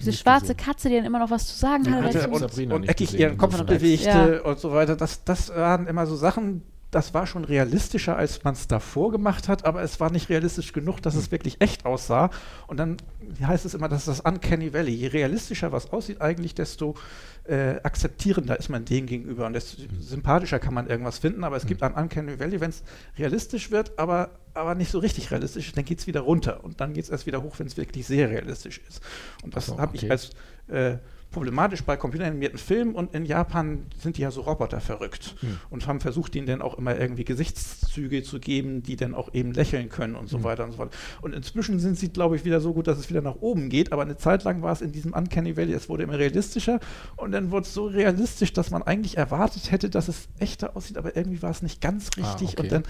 [0.00, 0.56] Diese schwarze gesehen.
[0.56, 3.62] Katze, die dann immer noch was zu sagen hatte weißt und- und eckig ihren Kopf
[3.62, 4.50] bewegte Ja.
[4.50, 4.96] und so weiter.
[4.96, 9.46] Das, das waren immer so Sachen, das war schon realistischer, als man es davor gemacht
[9.48, 11.20] hat, aber es war nicht realistisch genug, dass Hm.
[11.20, 12.30] es wirklich echt aussah.
[12.66, 12.96] Und dann
[13.42, 14.92] heißt es immer, das ist das Uncanny Valley.
[14.92, 16.96] Je realistischer was aussieht eigentlich, desto
[17.44, 19.88] äh, akzeptierender ist man dem gegenüber und desto Hm.
[20.00, 21.44] sympathischer kann man irgendwas finden.
[21.44, 22.82] Aber es gibt ein Uncanny Valley, wenn es
[23.16, 26.64] realistisch wird, aber, aber nicht so richtig realistisch ist, dann geht es wieder runter.
[26.64, 29.00] Und dann geht es erst wieder hoch, wenn es wirklich sehr realistisch ist.
[29.42, 30.10] Und das so, habe ich okay.
[30.10, 30.30] als
[30.68, 30.96] äh,
[31.30, 35.58] problematisch bei computeranimierten Filmen und in Japan sind die ja so Roboter verrückt Hm.
[35.70, 39.52] und haben versucht, ihnen dann auch immer irgendwie Gesichtszüge zu geben, die dann auch eben
[39.52, 40.44] lächeln können und so Hm.
[40.44, 40.94] weiter und so fort.
[41.22, 43.92] Und inzwischen sind sie, glaube ich, wieder so gut, dass es wieder nach oben geht,
[43.92, 46.80] aber eine Zeit lang war es in diesem Uncanny Valley, es wurde immer realistischer
[47.16, 50.96] und dann wurde es so realistisch, dass man eigentlich erwartet hätte, dass es echter aussieht,
[50.98, 52.62] aber irgendwie war es nicht ganz Ah, richtig okay.
[52.62, 52.82] und dann,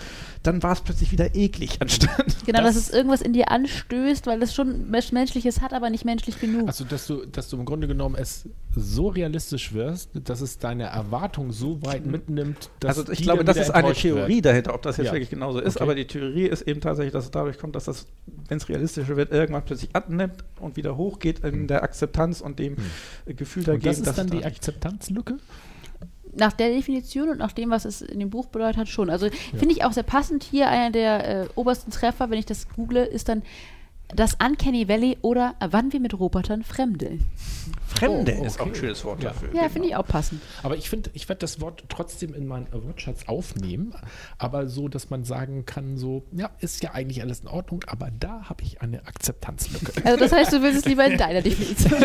[0.42, 2.10] dann war es plötzlich wieder eklig anstatt.
[2.46, 6.04] Genau, dass Das- es irgendwas in dir anstößt, weil es schon Menschliches hat, aber nicht
[6.04, 6.66] menschlich genug.
[6.68, 10.58] Also, dass du, dass du im Grunde genommen es das so realistisch wirst, dass es
[10.58, 14.36] deine Erwartung so weit mitnimmt, dass also ich die glaube, dann das ist eine Theorie
[14.36, 14.46] wird.
[14.46, 15.12] dahinter, ob das jetzt Ja.
[15.12, 15.82] wirklich genauso ist, Okay.
[15.82, 18.06] aber die Theorie ist eben tatsächlich, dass es dadurch kommt, dass das,
[18.48, 22.76] wenn es realistischer wird, irgendwann plötzlich abnimmt und wieder hochgeht in der Akzeptanz und dem
[23.26, 23.74] äh, Gefühl Hm.
[23.74, 25.36] Und dagegen, das ist dann es die Akzeptanzlücke?
[26.36, 29.10] Nach der Definition und nach dem, was es in dem Buch bedeutet hat, schon.
[29.10, 32.68] Also finde ich auch sehr passend hier, einer der äh, obersten Treffer, wenn ich das
[32.68, 33.42] google, ist dann
[34.14, 37.24] das Uncanny Valley oder wann wir mit Robotern fremdeln.
[37.90, 38.80] Fremde Oh, ist auch ein okay.
[38.80, 39.30] schönes Wort Ja.
[39.30, 39.48] dafür.
[39.48, 39.68] Ja, genau.
[39.72, 40.40] finde ich auch passend.
[40.62, 43.94] Aber ich finde, ich werde das Wort trotzdem in meinen Wortschatz aufnehmen,
[44.38, 48.10] aber so, dass man sagen kann, so, ja, ist ja eigentlich alles in Ordnung, aber
[48.18, 50.04] da habe ich eine Akzeptanzlücke.
[50.04, 52.00] Also das heißt, du willst es lieber in deiner Definition.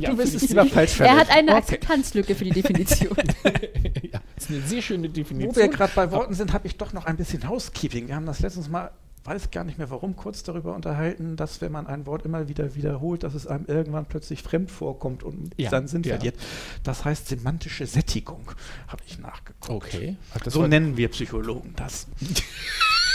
[0.00, 1.58] Ja, Du willst es lieber falsch er hat eine Okay.
[1.58, 3.16] Akzeptanzlücke für die Definition.
[4.12, 5.54] ja, ist eine sehr schöne Definition.
[5.54, 8.08] Wo wir gerade bei Worten sind, habe ich doch noch ein bisschen Housekeeping.
[8.08, 8.90] Wir haben das letztens mal,
[9.28, 12.74] weiß gar nicht mehr warum, kurz darüber unterhalten, dass wenn man ein Wort immer wieder
[12.74, 16.14] wiederholt, dass es einem irgendwann plötzlich fremd vorkommt und Ja, seinen Sinn ja.
[16.14, 16.36] verliert.
[16.82, 18.50] Das heißt semantische Sättigung,
[18.86, 19.70] habe ich nachgeguckt.
[19.70, 20.16] Okay.
[20.34, 22.06] Ach, so nennen wir Psychologen das.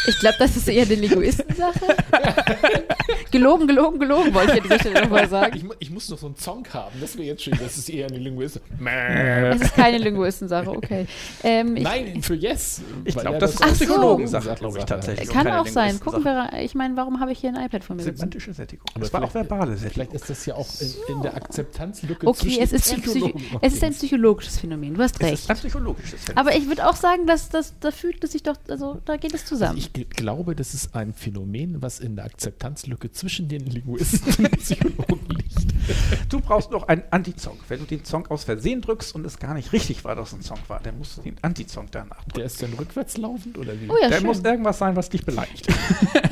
[0.07, 1.79] Ich glaube, das ist eher eine Linguistensache.
[3.31, 5.55] gelogen, gelogen, gelogen, wollte ich an dieser Stelle nochmal sagen.
[5.57, 7.89] ich, mu- ich muss noch so einen Song haben, das wäre jetzt schön, das ist
[7.89, 8.59] eher eine Linguist.
[8.85, 11.07] Es ist keine Linguistensache, okay.
[11.43, 12.81] Ähm, ich, Nein, für Yes.
[13.05, 13.85] Ich glaube, er das ist eine so.
[13.85, 15.29] Psychologensache, glaube ich tatsächlich.
[15.29, 15.99] kann auch sein.
[15.99, 16.55] Gucken Linguistensache.
[16.57, 18.17] wir, ich meine, warum habe ich hier ein iPad vor mir sitzen?
[18.17, 18.85] Semantische Sättigung.
[18.93, 19.93] Aber das war auch verbale Sättigung.
[19.93, 23.73] Vielleicht ist das ja auch in, in der Akzeptanzlücke Okay, zwischen es ist, Psychologen es
[23.73, 24.93] ist ein psychologisches Phänomen.
[24.95, 25.33] Du hast es recht.
[25.43, 26.37] ist ein psychologisches Phänomen.
[26.47, 29.33] Aber ich würde auch sagen, dass das, da fühlt es sich doch, also da geht
[29.33, 29.77] es zusammen.
[29.77, 34.57] Ich gl- glaube, das ist ein Phänomen, was in der Akzeptanzlücke zwischen den Linguisten und
[34.57, 36.31] Psychologen liegt.
[36.31, 37.59] Du brauchst noch einen Anti-Song.
[37.67, 40.35] Wenn du den Song aus Versehen drückst und es gar nicht richtig war, dass es
[40.39, 42.37] ein Song war, dann musst du den Anti-Song danach drücken.
[42.37, 43.89] Der ist dann rückwärts laufend oder wie?
[43.89, 44.25] oh ja, Da schön.
[44.25, 45.67] muss irgendwas sein, was dich beleidigt.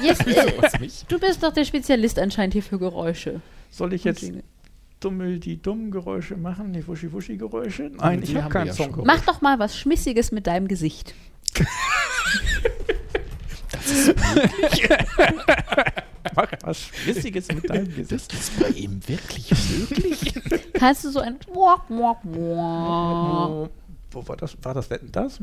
[0.02, 0.54] Jetzt, äh,
[1.08, 3.42] du bist doch der Spezialist anscheinend hier für Geräusche.
[3.70, 4.32] Soll ich jetzt
[5.00, 7.92] dummel die dummen Geräusche machen, die Wuschi-Wuschi-Geräusche?
[7.96, 9.02] Nein, Die ich habe keinen ja Song.
[9.06, 11.14] Mach doch mal was Schmissiges mit deinem Gesicht.
[16.36, 18.32] Mach was Schmissiges mit deinem Gesicht.
[18.32, 20.34] Das ist bei ihm wirklich möglich?
[20.74, 21.38] Kannst du so ein.
[24.12, 24.58] Wo war das?
[24.62, 25.40] War das Wetten das?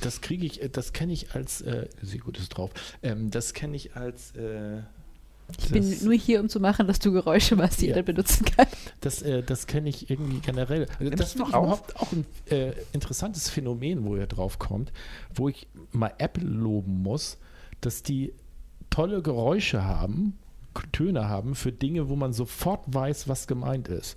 [0.00, 2.70] Das kriege ich, äh, das kenne ich als, äh, sehr gut ist drauf,
[3.02, 4.82] ähm, das kenne ich als, äh,
[5.58, 7.90] Ich bin das- nur hier, um zu machen, dass du Geräusche machst, die Ja.
[7.96, 8.66] jeder benutzen kann.
[9.00, 10.86] Das, äh, das kenne ich irgendwie generell.
[10.98, 14.92] Also das ist noch überhaupt auch ein äh, interessantes Phänomen, wo ihr drauf kommt,
[15.34, 17.38] wo ich mal Apple loben muss,
[17.80, 18.32] dass die
[18.90, 20.36] tolle Geräusche haben,
[20.92, 24.16] Töne haben für Dinge, wo man sofort weiß, was gemeint ist.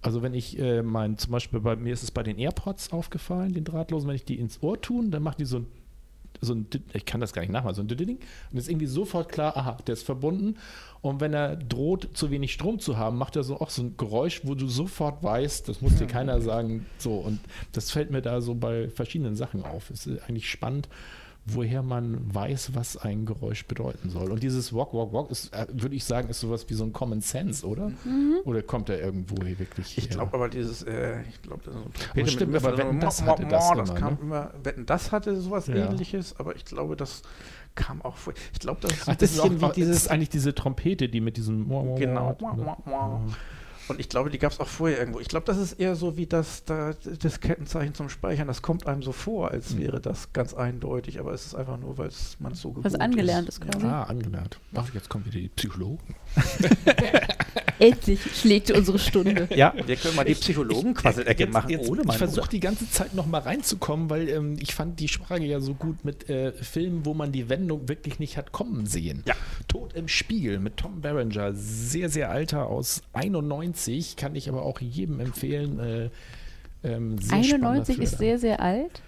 [0.00, 3.52] Also wenn ich äh, mein, zum Beispiel bei mir ist es bei den AirPods aufgefallen,
[3.52, 5.66] den drahtlosen, wenn ich die ins Ohr tun, dann macht die so ein
[6.40, 8.18] so ein, ich kann das gar nicht nachmachen, so ein Ding.
[8.50, 10.56] Und ist irgendwie sofort klar, aha, der ist verbunden.
[11.00, 13.96] Und wenn er droht, zu wenig Strom zu haben, macht er so auch so ein
[13.96, 16.86] Geräusch, wo du sofort weißt, das muss dir keiner sagen.
[16.98, 17.40] So, und
[17.72, 19.90] das fällt mir da so bei verschiedenen Sachen auf.
[19.90, 20.88] Es ist eigentlich spannend,
[21.54, 24.30] woher man weiß, was ein Geräusch bedeuten soll.
[24.32, 26.92] Und dieses Walk, Walk, Walk ist, äh, würde ich sagen, ist sowas wie so ein
[26.92, 27.92] Common Sense, oder?
[28.44, 30.16] Oder kommt er irgendwo hier wirklich Ich her?
[30.16, 31.82] glaube aber dieses, äh, ich glaube, das ist
[32.14, 34.18] ein Aber stimmt, aber Wetten, das hatte das das immer, kam ne?
[34.20, 35.74] immer, Wetten, das hatte sowas Ja.
[35.90, 37.22] ähnliches, aber ich glaube, das
[37.74, 38.32] kam auch vor.
[38.52, 40.30] Ich glaube, das ist Ach, ein das ist, auch, bisschen wie das dieses ist eigentlich
[40.30, 42.36] diese Trompete, die mit diesem Genau.
[43.88, 45.20] Und ich glaube, die gab es auch vorher irgendwo.
[45.20, 48.46] Ich glaube, das ist eher so wie das, da, das Kettenzeichen zum Speichern.
[48.46, 49.78] Das kommt einem so vor, als Hm.
[49.80, 52.94] wäre das ganz eindeutig, aber es ist einfach nur, weil man es so gewohnt Was
[52.94, 53.70] angelernt ist Ja.
[53.70, 53.86] quasi.
[53.86, 54.58] Ah, angelernt.
[54.74, 56.14] Ach, jetzt kommen wieder die Psychologen.
[57.78, 59.48] Endlich schlägt unsere Stunde.
[59.54, 63.26] Ja, wir können mal die Psychologen-Quasselecke machen, jetzt, ohne Ich versuche die ganze Zeit noch
[63.26, 67.14] mal reinzukommen, weil ähm, ich fand die Sprache ja so gut mit äh, Filmen, wo
[67.14, 69.22] man die Wendung wirklich nicht hat kommen sehen.
[69.26, 69.34] Ja.
[69.68, 73.77] Tod im Spiegel mit Tom Berenger, sehr, sehr alter aus 91,
[74.16, 75.78] kann ich aber auch jedem empfehlen.
[75.78, 76.10] Äh,
[76.84, 79.02] ähm, sehr spannender 91 ist sehr, sehr alt.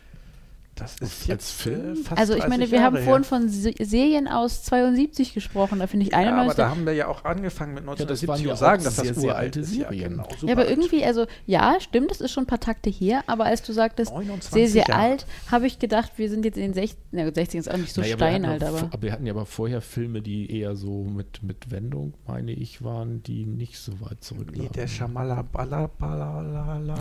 [0.81, 1.93] Das ist jetzt Film?
[1.93, 3.05] äh, fast Also ich 30 meine, wir Jahre haben her.
[3.05, 5.79] vorhin von Se Serien aus 72 gesprochen.
[5.79, 6.57] Da finde ich Ja, aber 91.
[6.57, 8.97] da haben wir ja auch angefangen mit Ja, das waren 1970 ja und sagen, dass
[8.97, 9.75] das sehr, alte ist.
[9.75, 10.11] Ja, Serien.
[10.11, 10.71] genau, Ja, aber superalt.
[10.71, 14.11] irgendwie, also ja, stimmt, das ist schon ein paar Takte her, aber als du sagtest,
[14.13, 15.01] 29 sehr, sehr Jahre.
[15.01, 17.77] alt, habe ich gedacht, wir sind jetzt in den 60 na gut, 60 ist auch
[17.77, 18.79] nicht so Naja, steinalt, aber.
[18.79, 22.83] vor- wir hatten ja aber vorher Filme, die eher so mit, mit Wendung, meine ich,
[22.85, 26.95] waren, die nicht so weit zurück Nee, der Schamala Balla Balla La La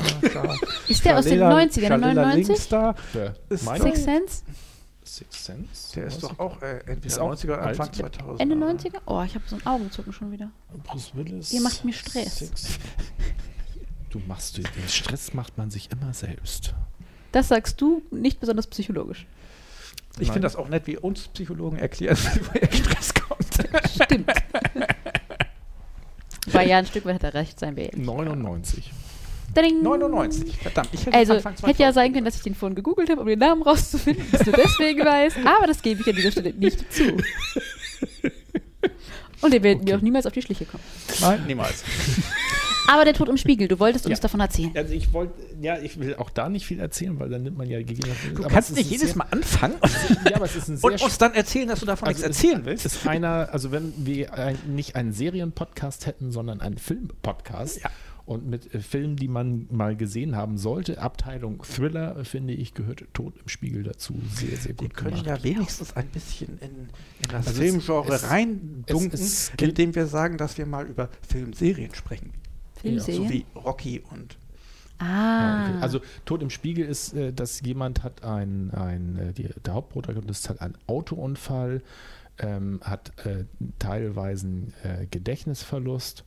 [0.88, 2.68] Ist der aus den 90ern, 99?
[2.70, 2.96] Da?
[3.50, 3.84] Ist Meiner?
[3.86, 4.44] Six Sense?
[5.04, 5.94] Six Sense?
[5.96, 7.62] der ist doch auch äh, entweder Ist auch 90er oder.
[7.64, 8.42] Anfang 2000.
[8.42, 9.00] Ende 90er?
[9.06, 10.52] Oh, ich habe so ein Augenzucken schon wieder.
[10.84, 11.52] Bruce Willis.
[11.52, 12.40] Ihr macht mir Stress.
[12.40, 12.80] Six.
[14.10, 16.74] Du machst den Stress macht man sich immer selbst.
[17.32, 19.28] Das sagst du nicht besonders psychologisch.
[20.20, 22.18] Ich finde das auch nett, wie uns Psychologen erklären,
[22.54, 23.48] woher Stress kommt.
[24.04, 24.32] Stimmt.
[26.50, 28.06] zwei Jahren ein Stück weit hat er recht, sein wir ehrlich.
[28.06, 28.92] 99.
[29.56, 29.82] Ding.
[29.84, 30.58] 99.
[30.58, 33.22] Verdammt, ich hätte Also, hätte ja 2000 sein können, dass ich den vorhin gegoogelt habe,
[33.22, 35.38] um den Namen rauszufinden, dass du deswegen weißt.
[35.46, 37.04] Aber das gebe ich an dieser Stelle nicht zu.
[39.42, 40.84] Und ihr werdet mir auch niemals auf die Schliche kommen.
[41.22, 41.84] Nein, niemals.
[42.92, 44.22] Aber der Tod im Spiegel, du wolltest uns Ja.
[44.22, 44.72] davon erzählen.
[44.76, 47.70] Also ich wollte, ja, ich will auch da nicht viel erzählen, weil dann nimmt man
[47.70, 48.34] ja gegebenenfalls.
[48.36, 49.76] Du kannst nicht jedes Mal anfangen
[50.30, 52.38] Ja, aber es ist ein sehr und uns dann erzählen, dass du davon Also nichts
[52.42, 52.86] erzählen willst.
[52.88, 57.92] ist einer, also wenn wir ein, nicht einen Serienpodcast hätten, sondern einen Filmpodcast Ja.
[58.30, 62.76] Und mit äh, Filmen, die man mal gesehen haben sollte, Abteilung Thriller, äh, finde ich,
[62.76, 64.14] gehört Tod im Spiegel dazu.
[64.32, 65.26] Sehr, sehr Die gut können gemacht.
[65.26, 69.20] ja wenigstens ein bisschen in, in das Also Filmgenre reindunken,
[69.60, 72.32] indem wir sagen, dass wir mal über Filmserien sprechen.
[72.80, 73.24] Filmserien?
[73.24, 74.38] So wie Rocky und
[75.00, 75.70] ah.
[75.70, 75.78] Okay.
[75.82, 80.62] Also Tod im Spiegel ist, äh, dass jemand hat ein, ein die, der Hauptprotagonist hat
[80.62, 81.82] einen Autounfall,
[82.38, 83.46] ähm, hat äh,
[83.80, 86.26] teilweise einen, äh, Gedächtnisverlust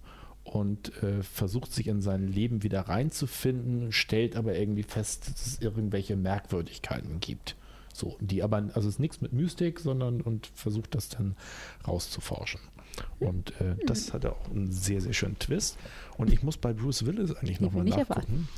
[0.53, 5.61] und äh, versucht sich in sein Leben wieder reinzufinden, stellt aber irgendwie fest, dass es
[5.63, 7.57] irgendwelche Merkwürdigkeiten gibt.
[7.95, 11.37] So, die aber, also es ist nichts mit Mystik, sondern und versucht das dann
[11.87, 12.61] rauszuforschen.
[13.19, 15.79] Und äh, das hat auch einen sehr, sehr schönen Twist.
[16.19, 18.49] Und ich muss bei Bruce Willis eigentlich nochmal nachgucken.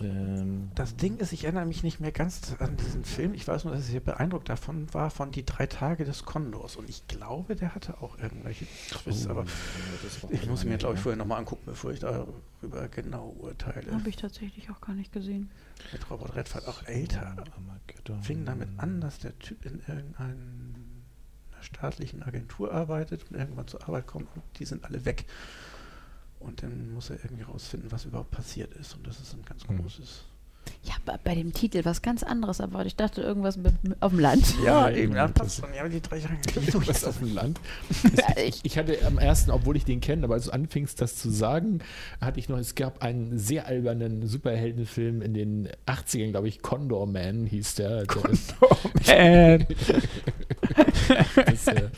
[0.00, 3.34] Ähm, das Ding ist, ich erinnere mich nicht mehr ganz an diesen Film.
[3.34, 6.76] Ich weiß nur, dass ich sehr beeindruckt davon war, von die drei Tage des Kondors.
[6.76, 9.26] Und ich glaube, der hatte auch irgendwelche Twists.
[9.26, 9.44] oh, aber
[10.30, 11.04] ich muss ihn mir, glaube ich, her.
[11.04, 13.92] vorher nochmal angucken, bevor ich darüber genau urteile.
[13.92, 15.50] Habe ich tatsächlich auch gar nicht gesehen.
[15.92, 17.36] Mit Robert Redford auch älter.
[17.56, 18.22] Armageddon.
[18.22, 20.34] Fing damit an, dass der Typ in irgendeiner
[21.60, 25.26] staatlichen Agentur arbeitet und irgendwann zur Arbeit kommt und die sind alle weg.
[26.40, 28.94] Und dann muss er irgendwie rausfinden, was überhaupt passiert ist.
[28.94, 29.82] Und das ist ein ganz Hm.
[29.82, 30.24] großes.
[30.84, 32.88] Ja, bei, bei dem Titel was ganz anderes erwartet.
[32.88, 34.54] Ich dachte irgendwas mit, auf dem Land.
[34.62, 35.74] Ja, eben, eben, ja, das- passt schon.
[35.74, 36.36] Ja, die drei Jahre.
[36.60, 37.58] Wieso Was ist auf dem Land.
[38.46, 41.30] ich, ich hatte am ersten, obwohl ich den kenne, aber als du anfingst, das zu
[41.30, 41.80] sagen,
[42.20, 47.06] hatte ich noch, es gab einen sehr albernen Superheldenfilm in den 80ern, glaube ich, Condor
[47.06, 48.04] Man hieß der.
[48.04, 49.66] der ist, Man.
[51.46, 51.88] das äh,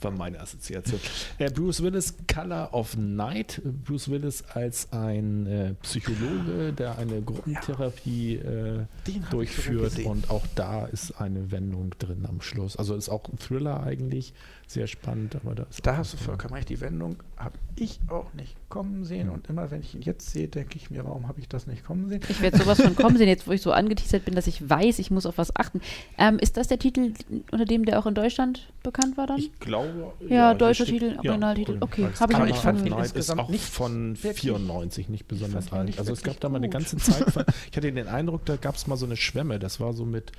[0.00, 1.00] war meine Assoziation.
[1.38, 3.60] Äh, Bruce Willis, Color of Night.
[3.84, 8.86] Bruce Willis als ein äh, Psychologe, der eine Gruppentherapie äh,
[9.30, 12.76] durchführt und auch da ist eine Wendung drin am Schluss.
[12.76, 14.34] Also ist auch ein Thriller eigentlich,
[14.74, 16.68] sehr spannend, aber da ist Da auch hast du vollkommen recht.
[16.68, 19.30] Die Wendung habe ich auch nicht kommen sehen.
[19.30, 21.84] Und immer, wenn ich ihn jetzt sehe, denke ich mir, warum habe ich das nicht
[21.84, 22.20] kommen sehen?
[22.28, 24.98] Ich werde sowas von kommen sehen, jetzt wo ich so angeteasert bin, dass ich weiß,
[24.98, 25.80] ich muss auf was achten.
[26.18, 27.12] Ähm, ist das der Titel,
[27.50, 29.38] unter dem der auch in Deutschland bekannt war dann?
[29.38, 30.12] Ich glaube.
[30.28, 31.76] Ja, hier deutscher steht- Titel, Originaltitel.
[31.80, 34.40] Okay, als hab ich noch Color nicht fand ihn insgesamt ist auch nicht von wirklich-
[34.42, 35.98] 94, nicht besonders alt.
[35.98, 36.72] Also es gab da mal eine gut.
[36.74, 37.30] ganze Zeit.
[37.32, 39.58] von- Ich hatte den Eindruck, da gab es mal so eine Schwemme.
[39.58, 40.32] Das war so mit.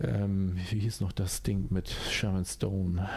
[0.00, 3.08] Ähm, wie hieß noch das Ding mit Sharon Stone?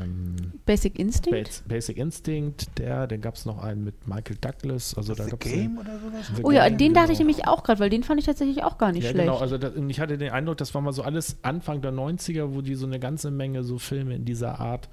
[0.00, 1.44] Ähm, Basic Instinct?
[1.48, 4.94] Bas- Basic Instinct, der, dann gab es noch einen mit Michael Douglas.
[4.96, 6.30] Also da The gab's Game oder sowas?
[6.36, 7.28] The Oh ja, Game, den dachte ich genau.
[7.28, 9.26] nämlich auch gerade, weil den fand ich tatsächlich auch gar nicht Ja, schlecht.
[9.26, 9.38] genau.
[9.38, 12.60] Also das, ich hatte den Eindruck, das war mal so alles Anfang der 90er, wo
[12.62, 14.88] die so eine ganze Menge so Filme in dieser Art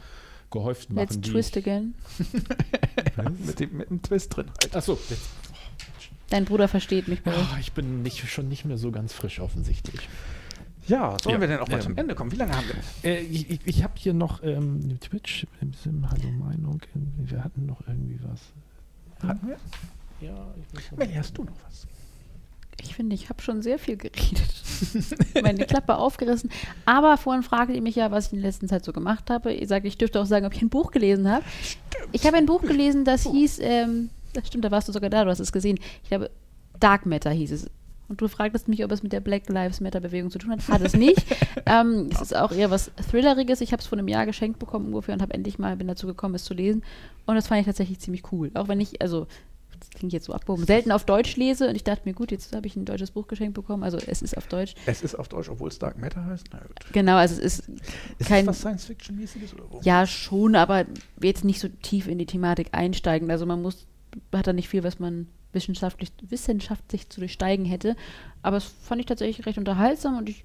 [0.50, 1.08] gehäuft machen.
[1.10, 1.94] Let's twist ich, again.
[3.46, 4.48] mit, dem, mit dem Twist drin.
[4.62, 4.76] Halt.
[4.76, 4.98] Achso,
[6.30, 7.20] Dein Bruder versteht mich.
[7.26, 10.08] Ah, ich bin nicht, schon nicht mehr so ganz frisch offensichtlich.
[10.92, 12.34] Ja, sollen Ja, wir denn auch mal ähm, zum Ende kommen?
[12.34, 13.10] Wie lange haben wir?
[13.10, 16.82] Äh, ich ich, ich habe hier noch ähm, Twitch, im Sim, Hallo Meinung,
[17.18, 18.42] wir hatten noch irgendwie was.
[19.26, 19.58] Hatten wir?
[20.20, 21.88] Ja, ich Melli, hast du noch was?
[22.82, 24.52] Ich finde, ich habe schon sehr viel geredet.
[25.42, 26.50] Meine Klappe aufgerissen.
[26.86, 29.54] Aber vorhin fragte ihr mich ja, was ich in der letzten Zeit so gemacht habe.
[29.54, 31.46] Ihr sagt, ich dürfte auch sagen, ob ich ein Buch gelesen habe.
[32.12, 35.24] Ich habe ein Buch gelesen, das hieß, ähm, das stimmt, da warst du sogar da,
[35.24, 35.80] du hast es gesehen.
[36.04, 36.32] Ich glaube,
[36.80, 37.70] Dark Matter hieß es.
[38.12, 40.68] Und du fragtest mich, ob es mit der Black Lives Matter Bewegung zu tun hat.
[40.68, 41.26] Hat es nicht.
[41.66, 43.62] ähm, es ist auch eher was Thrilleriges.
[43.62, 46.08] Ich habe es vor einem Jahr geschenkt bekommen ungefähr und habe endlich mal, bin dazu
[46.08, 46.84] gekommen, es zu lesen.
[47.26, 48.52] Und das fand ich tatsächlich ziemlich cool.
[48.54, 49.28] Auch wenn ich, also,
[49.80, 51.70] das klingt jetzt so abgehoben, selten auf Deutsch lese.
[51.70, 53.82] Und ich dachte mir, gut, jetzt habe ich ein deutsches Buch geschenkt bekommen.
[53.82, 54.76] Also es ist auf Deutsch.
[54.86, 56.48] Es ist auf Deutsch, obwohl es Dark Matter heißt.
[56.52, 56.92] Na gut.
[56.92, 57.70] Genau, also es ist
[58.20, 58.46] Ist kein.
[58.46, 59.54] das was Science-Fiction-mäßiges?
[59.54, 59.80] oder wo?
[59.84, 60.84] Ja, schon, aber
[61.24, 63.32] jetzt nicht so tief in die Thematik einsteigen.
[63.32, 63.88] Also man muss,
[64.34, 67.96] hat da nicht viel, was man wissenschaftlich, wissenschaftlich zu durchsteigen hätte.
[68.42, 70.44] Aber es fand ich tatsächlich recht unterhaltsam und ich,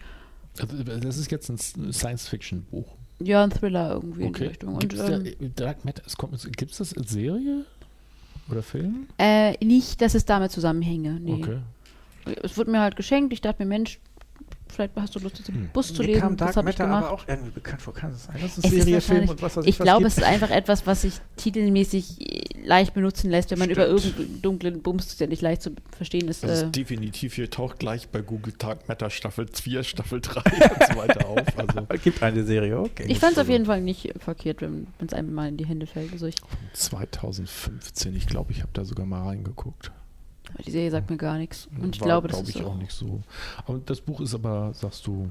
[0.61, 2.87] Also, das ist jetzt ein Science-Fiction-Buch.
[3.21, 4.49] ja, ein Thriller irgendwie in die Okay.
[4.49, 4.75] Richtung.
[4.75, 6.03] Und, Gibt es ähm, Dark Matter,
[6.57, 7.65] gibt es das als Serie?
[8.51, 9.09] Oder Film?
[9.19, 11.19] äh, nicht, dass es damit zusammenhänge.
[11.21, 11.33] Nee.
[11.35, 11.59] Okay.
[12.43, 13.33] Es wurde mir halt geschenkt.
[13.33, 13.99] Ich dachte mir, Mensch,
[14.69, 15.69] vielleicht hast du Lust, den Hm.
[15.73, 16.21] Bus zu Mir lesen.
[16.21, 17.05] kam das Dark habe ich Matter gemacht.
[17.05, 17.95] aber auch irgendwie bekannt vor.
[17.95, 19.85] Kann es sein, dass es Es ist Serie, Film wahrscheinlich- und was weiß Ich was
[19.85, 20.13] glaube, gibt?
[20.13, 24.05] es ist einfach etwas, was sich titelmäßig leicht benutzen lässt, wenn man über Stimmt.
[24.19, 26.43] irgendeinen dunklen Bums, der nicht leicht zu verstehen ist.
[26.43, 30.41] Das Äh, ist definitiv, hier taucht gleich bei Google Tag Meta Staffel 4, Staffel 3
[30.45, 31.39] und so weiter auf.
[31.59, 33.05] Also Es gibt eine Serie, okay.
[33.09, 35.87] ich fand es auf jeden Fall nicht verkehrt, wenn es einem mal in die Hände
[35.87, 36.13] fällt.
[36.13, 36.37] Also ich,
[36.73, 39.91] 2015, ich glaube, ich habe da sogar mal reingeguckt.
[40.57, 41.69] Aber die Serie sagt mir gar nichts.
[41.79, 43.21] Und ich War, glaube, das glaub ist ich auch, nicht so.
[43.67, 45.29] Aber das Buch ist aber, sagst du,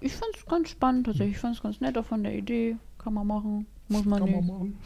[0.00, 1.36] Ich fand es ganz spannend tatsächlich.
[1.36, 2.76] Ich fand es ganz nett auch von der Idee.
[2.98, 3.66] Kann man machen.
[3.88, 4.52] Muss man kann man nicht.
[4.52, 4.78] machen.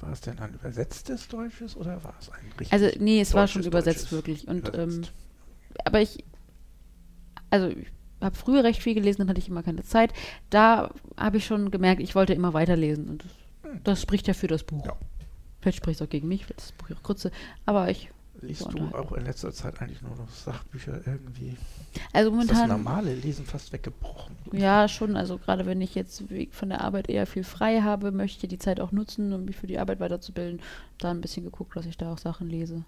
[0.00, 3.48] War es denn ein übersetztes Deutsches oder war es ein richtig Also, nee, es war
[3.48, 4.48] schon übersetzt deutsches wirklich.
[4.48, 5.12] Und, ähm, übersetzt?
[5.86, 6.24] aber ich,
[7.50, 7.86] also ich
[8.20, 10.12] habe früher recht viel gelesen, dann hatte ich immer keine Zeit.
[10.50, 13.08] Da habe ich schon gemerkt, ich wollte immer weiterlesen.
[13.08, 14.84] Und das, das spricht ja für das Buch.
[14.84, 14.96] Ja.
[15.60, 17.30] Vielleicht spricht es auch gegen mich, weil das Buch ja auch kurze.
[17.64, 18.10] Aber ich,
[18.46, 21.56] Liest du auch in letzter Zeit eigentlich nur noch Sachbücher irgendwie?
[22.12, 22.68] also Ist das momentan.
[22.84, 24.36] normale Lesen fast weggebrochen?
[24.52, 25.16] Ja, schon.
[25.16, 28.58] Also gerade wenn ich jetzt von der Arbeit eher viel frei habe, möchte ich die
[28.58, 30.60] Zeit auch nutzen, um mich für die Arbeit weiterzubilden.
[30.98, 32.84] Da ein bisschen geguckt, dass ich da auch Sachen lese.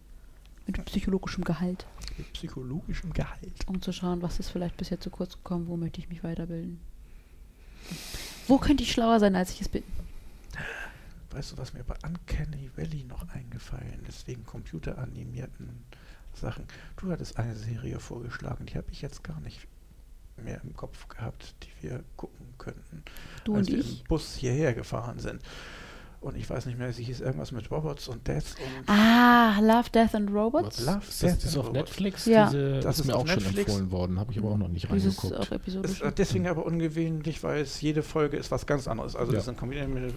[0.66, 1.86] Mit psychologischem Gehalt,
[2.18, 3.52] Mit psychologischem Gehalt.
[3.68, 6.80] um zu schauen, was ist vielleicht bisher zu kurz gekommen, wo möchte ich mich weiterbilden.
[8.48, 9.84] Wo könnte ich schlauer sein, als ich es bin?
[11.36, 15.68] Weißt du, was mir bei Uncanny Valley noch eingefallen ist, wegen computeranimierten
[16.32, 16.64] Sachen?
[16.96, 19.66] Du hattest eine Serie vorgeschlagen, die habe ich jetzt gar nicht
[20.42, 23.02] mehr im Kopf gehabt, die wir gucken könnten.
[23.44, 24.00] Du als und wir ich?
[24.00, 25.42] im Bus hierher gefahren sind.
[26.22, 29.90] Und ich weiß nicht mehr, sie hieß irgendwas mit Robots und Death und Ah, Love,
[29.90, 30.80] Death and Robots?
[30.86, 31.78] Love, Ist das, Death das ist and auf Robots.
[31.90, 32.24] Netflix?
[32.24, 32.46] Ja.
[32.46, 33.68] Diese, Das ist ist mir auch schon Netflix.
[33.72, 35.48] empfohlen worden, habe ich aber auch noch nicht Dieses reingeguckt.
[35.48, 36.00] auch episodisch.
[36.00, 39.14] Ist deswegen aber ungewöhnlich, weil es jede Folge ist was ganz anderes.
[39.14, 39.36] Also Ja.
[39.36, 40.14] das sind kombiniert mit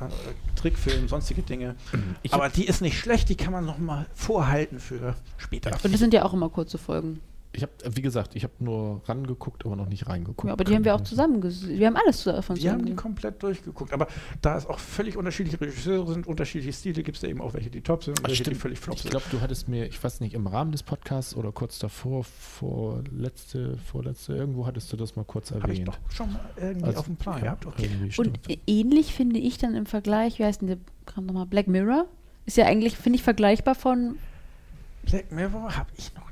[0.00, 1.76] äh, Trickfilmen, sonstige Dinge.
[2.22, 5.72] Ich aber die ist nicht schlecht, die kann man noch mal vorhalten für später.
[5.82, 7.20] Und das sind ja auch immer kurze Folgen.
[7.58, 10.44] Ich habe, wie gesagt, ich habe nur rangeguckt, aber noch nicht reingeguckt.
[10.46, 11.78] Ja, aber die haben wir auch zusammen gesehen.
[11.78, 13.92] Wir haben alles zu- von Die haben zusammen die komplett durchgeguckt.
[13.92, 14.06] Aber
[14.40, 17.70] da es auch völlig unterschiedliche Regisseure sind, unterschiedliche Stile, gibt es da eben auch welche,
[17.70, 18.60] die top sind und Ach, welche, die stimmt.
[18.62, 19.10] völlig flop Ich sind.
[19.10, 23.76] glaube, du hattest mir, ich weiß nicht, im Rahmen des Podcasts oder kurz davor, vorletzte,
[23.78, 25.88] vorletzte, irgendwo hattest du das mal kurz Habe ich erwähnt.
[25.88, 27.66] doch schon mal irgendwie Also, auf dem Plan ja, gehabt.
[27.66, 27.88] Okay.
[28.18, 31.46] Und ähnlich finde ich dann im Vergleich, wie heißt denn der Kram nochmal?
[31.46, 32.06] Black Mirror?
[32.46, 34.16] Ist ja eigentlich, finde ich, vergleichbar von.
[35.02, 36.27] Black Mirror habe ich noch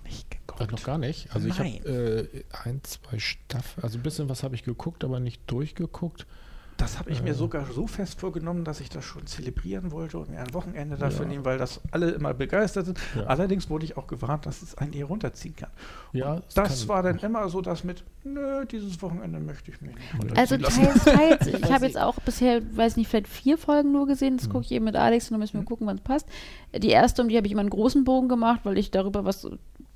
[0.47, 0.63] geguckt.
[0.67, 1.29] Ach, noch gar nicht.
[1.35, 1.81] Also ich Nein.
[1.85, 6.27] habe äh, ein, zwei Staffeln, also ein bisschen was habe ich geguckt, aber nicht durchgeguckt.
[6.79, 7.35] Das habe ich mir Äh.
[7.35, 11.23] sogar so fest vorgenommen, dass ich das schon zelebrieren wollte und mir ein Wochenende dafür
[11.25, 11.31] Ja.
[11.31, 13.01] nehmen, weil das alle immer begeistert sind.
[13.15, 13.23] Ja.
[13.23, 15.71] Allerdings wurde ich auch gewarnt, dass es einen hier runterziehen kann.
[16.13, 19.89] Ja, Das kann- war dann immer so das mit, nö, dieses Wochenende möchte ich mir
[19.95, 21.47] nicht runterziehen Also teils, teils.
[21.61, 21.95] Ich habe ich.
[21.95, 24.37] jetzt auch bisher, weiß nicht, vielleicht vier Folgen nur gesehen.
[24.37, 24.53] Das Hm.
[24.53, 25.67] gucke ich eben mit Alex und dann müssen wir Hm.
[25.67, 26.29] gucken, wann es passt.
[26.77, 29.49] Die erste, um die habe ich immer einen großen Bogen gemacht, weil ich darüber was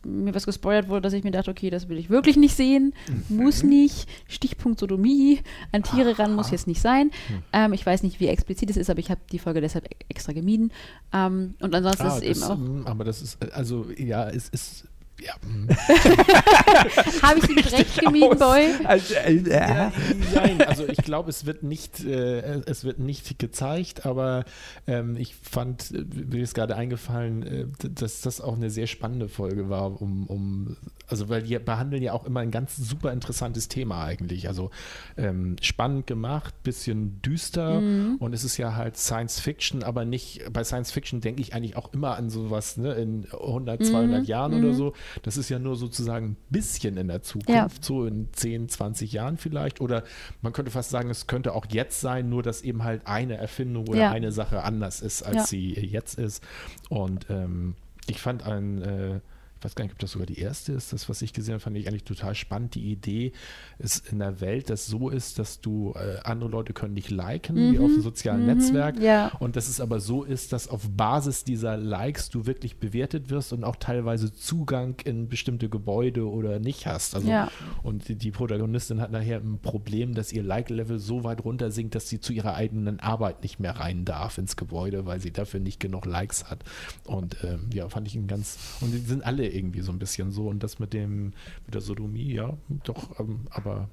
[0.04, 2.94] mir was gespoilert wurde, dass ich mir dachte, okay, das will ich wirklich nicht sehen,
[3.28, 5.40] muss nicht, Stichpunkt Sodomie,
[5.72, 7.10] an Tiere ran muss jetzt nicht sein.
[7.28, 7.42] Hm.
[7.52, 9.96] Ähm, ich weiß nicht, wie explizit es ist, aber ich habe die Folge deshalb e-
[10.08, 10.72] extra gemieden.
[11.12, 14.28] Ähm, und ansonsten Ah, ist es eben auch, mm, Aber das ist, äh, also ja,
[14.30, 14.84] es ist,
[15.22, 15.34] ja,
[17.22, 18.70] habe ich mit Recht gemieden, Boy?
[18.84, 19.92] Also, äh, Ja,
[20.34, 24.44] nein, also ich glaube, es wird nicht, äh, es wird nicht gezeigt, aber
[24.86, 29.28] ähm, ich fand, äh, mir ist gerade eingefallen, äh, dass das auch eine sehr spannende
[29.28, 30.76] Folge war, um, um
[31.06, 34.48] also weil die behandeln ja auch immer ein ganz super interessantes Thema eigentlich.
[34.48, 34.70] Also
[35.16, 38.16] ähm, spannend gemacht, bisschen düster Mhm.
[38.18, 41.76] und es ist ja halt Science Fiction, aber nicht, bei Science Fiction denke ich eigentlich
[41.76, 44.74] auch immer an sowas, ne, in 100, 200 Mhm, Jahren oder mhm.
[44.74, 44.92] so.
[45.22, 47.68] Das ist ja nur sozusagen ein bisschen in der Zukunft, Ja.
[47.80, 49.80] so in 10, 20 Jahren vielleicht.
[49.80, 50.04] Oder
[50.42, 53.88] man könnte fast sagen, es könnte auch jetzt sein, nur dass eben halt eine Erfindung
[53.88, 54.10] oder Ja.
[54.10, 55.44] eine Sache anders ist, als Ja.
[55.46, 56.42] sie jetzt ist.
[56.88, 57.74] Und ähm,
[58.06, 59.20] ich fand ein, äh,
[59.60, 61.60] ich weiß gar nicht, ob das sogar die erste ist, das, was ich gesehen habe,
[61.60, 62.74] fand ich eigentlich total spannend.
[62.74, 63.32] Die Idee
[63.78, 67.56] ist in der Welt, dass so ist, dass du äh, andere Leute können dich liken,
[67.56, 68.98] wie Mhm, auf einem sozialen mhm, Netzwerk.
[69.00, 69.28] ja.
[69.38, 73.52] Und dass es aber so ist, dass auf Basis dieser Likes du wirklich bewertet wirst
[73.52, 77.14] und auch teilweise Zugang in bestimmte Gebäude oder nicht hast.
[77.14, 77.50] Also, Ja.
[77.82, 81.94] Und die, die Protagonistin hat nachher ein Problem, dass ihr Like-Level so weit runter sinkt,
[81.94, 85.60] dass sie zu ihrer eigenen Arbeit nicht mehr rein darf ins Gebäude, weil sie dafür
[85.60, 86.64] nicht genug Likes hat.
[87.04, 88.56] Und ähm, ja, fand ich ein ganz.
[88.80, 90.48] Und die sind alle irgendwie so ein bisschen so.
[90.48, 91.32] Und das mit dem,
[91.66, 93.88] mit der Sodomie, ja, doch, ähm, aber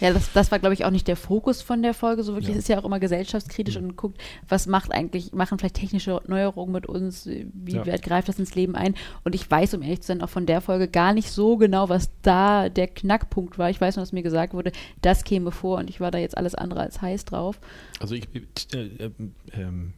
[0.00, 2.22] Ja, das, das war, glaube ich, auch nicht der Fokus von der Folge.
[2.22, 2.54] So wirklich, Ja.
[2.54, 3.82] es ist ja auch immer gesellschaftskritisch Mhm.
[3.84, 7.84] und guckt, was macht eigentlich, machen vielleicht technische Neuerungen mit uns, wie Ja.
[7.84, 8.94] weit greift das ins Leben ein?
[9.24, 11.88] Und ich weiß, um ehrlich zu sein, auch von der Folge gar nicht so genau,
[11.88, 13.70] was da der Knackpunkt war.
[13.70, 14.70] Ich weiß nur, dass mir gesagt wurde,
[15.00, 17.58] das käme vor und ich war da jetzt alles andere als heiß drauf.
[17.98, 18.28] Also ich,
[18.72, 19.92] äh, ähm, ähm,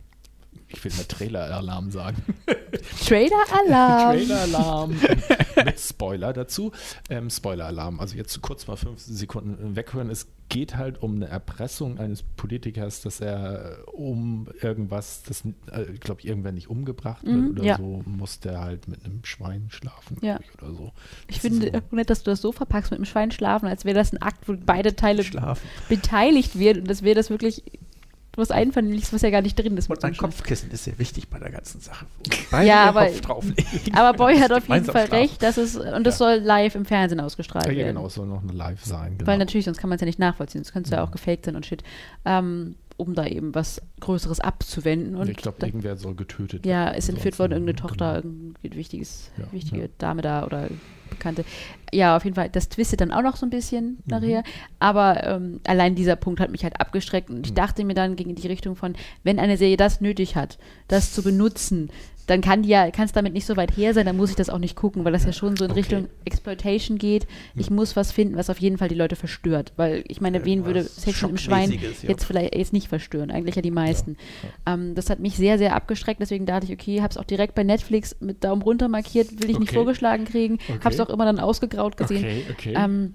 [0.74, 2.22] ich will mal Trailer-Alarm sagen.
[3.06, 4.16] Trailer-Alarm.
[4.16, 4.96] Trailer-Alarm
[5.64, 6.72] mit Spoiler dazu.
[7.10, 10.10] Ähm, Spoiler-Alarm, also jetzt kurz mal fünf Sekunden weghören.
[10.10, 15.42] Es geht halt um eine Erpressung eines Politikers, dass er äh, um irgendwas, das,
[15.72, 17.76] äh, ich glaube, irgendwer nicht umgebracht wird Mhm, oder ja.
[17.78, 20.38] so, muss der halt mit einem Schwein schlafen Ja.
[20.42, 20.92] ich, oder so.
[21.28, 23.66] Ich Das finde ist auch nett, dass du das so verpackst mit dem Schwein schlafen,
[23.66, 25.66] als wäre das ein Akt, wo beide Teile Schlafen.
[25.88, 27.62] beteiligt werden und das wäre das wirklich
[28.36, 29.88] was Einvernehmliches, was ja gar nicht drin ist.
[29.90, 30.16] Und ein.
[30.16, 32.06] Kopfkissen ist sehr wichtig bei der ganzen Sache.
[32.50, 33.94] Beide Ja, aber- Kopf drauflegen.
[33.94, 37.20] Aber Boy hat auf jeden Fall recht, dass es, und es soll live im Fernsehen
[37.20, 37.96] ausgestrahlt Ja, ja, werden.
[37.96, 39.18] genau, es soll noch eine Live sein.
[39.18, 39.26] Genau.
[39.30, 40.62] Weil natürlich, sonst kann man es ja nicht nachvollziehen.
[40.64, 41.04] Sonst könnte es ja Ja.
[41.04, 41.82] auch gefaked sein und shit.
[42.24, 45.16] Ähm, um da eben was Größeres abzuwenden.
[45.16, 46.98] Und ich glaube, irgendwer soll getötet ja, werden.
[46.98, 48.34] ist entführt worden, irgendeine Tochter, genau.
[48.34, 49.88] irgendeine wichtiges, Ja, wichtige ja.
[49.98, 50.68] Dame da oder
[51.10, 51.44] Bekannte.
[51.92, 53.96] Ja, auf jeden Fall, das twistet dann auch noch so ein bisschen Mhm.
[54.06, 54.42] nachher.
[54.78, 57.56] Aber ähm, allein dieser Punkt hat mich halt abgestreckt und ich Mhm.
[57.56, 60.58] dachte mir dann, ging in die Richtung von, wenn eine Serie das nötig hat,
[60.88, 61.90] das zu benutzen,
[62.26, 64.36] dann kann die ja, kann es damit nicht so weit her sein, dann muss ich
[64.36, 65.80] das auch nicht gucken, weil das ja schon so in Okay.
[65.80, 67.26] Richtung Exploitation geht.
[67.54, 69.72] Ich muss was finden, was auf jeden Fall die Leute verstört.
[69.76, 71.78] Weil ich meine, wen würde Sex mit einem Schwein ja.
[72.08, 73.30] jetzt vielleicht jetzt nicht verstören?
[73.30, 74.16] Eigentlich ja die meisten.
[74.66, 77.54] Ähm, das hat mich sehr, sehr abgeschreckt, deswegen dachte ich, okay, habe es auch direkt
[77.54, 79.76] bei Netflix mit Daumen runter markiert, will ich nicht Okay.
[79.76, 80.78] vorgeschlagen kriegen, Okay.
[80.84, 82.24] habe es auch immer dann ausgegraut gesehen.
[82.24, 82.74] Okay, okay.
[82.76, 83.14] Ähm,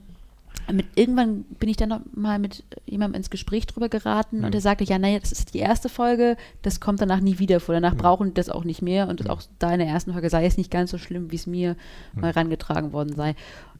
[0.73, 4.43] mit, irgendwann bin ich dann noch mal mit jemandem ins Gespräch drüber geraten Mhm.
[4.45, 7.59] und er sagte, ja, naja, das ist die erste Folge, das kommt danach nie wieder
[7.59, 7.73] vor.
[7.75, 7.97] Danach Mhm.
[7.97, 9.29] brauchen die das auch nicht mehr und Mhm.
[9.29, 11.75] auch da in der ersten Folge sei es nicht ganz so schlimm, wie es mir
[12.13, 12.21] Mhm.
[12.21, 13.35] mal rangetragen worden sei.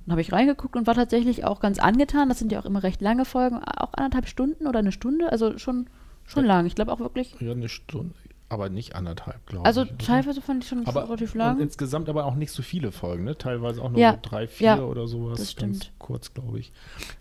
[0.06, 2.30] Dann habe ich reingeguckt und war tatsächlich auch ganz angetan.
[2.30, 5.57] Das sind ja auch immer recht lange Folgen, auch anderthalb Stunden oder eine Stunde, also
[5.60, 5.88] schon,
[6.26, 6.56] schon Ja.
[6.56, 6.66] lang.
[6.66, 8.16] Ich glaube auch wirklich, ja, eine Stunde,
[8.50, 9.90] aber nicht anderthalb, glaube also ich.
[9.92, 9.98] oder?
[10.00, 11.60] teilweise fand ich schon aber relativ und lang.
[11.60, 13.38] insgesamt aber auch nicht so viele Folgen, ne?
[13.38, 15.40] Teilweise auch nur Ja, so drei, vier ja, oder sowas.
[15.40, 15.94] das Ganz stimmt.
[16.00, 16.72] kurz, glaube ich.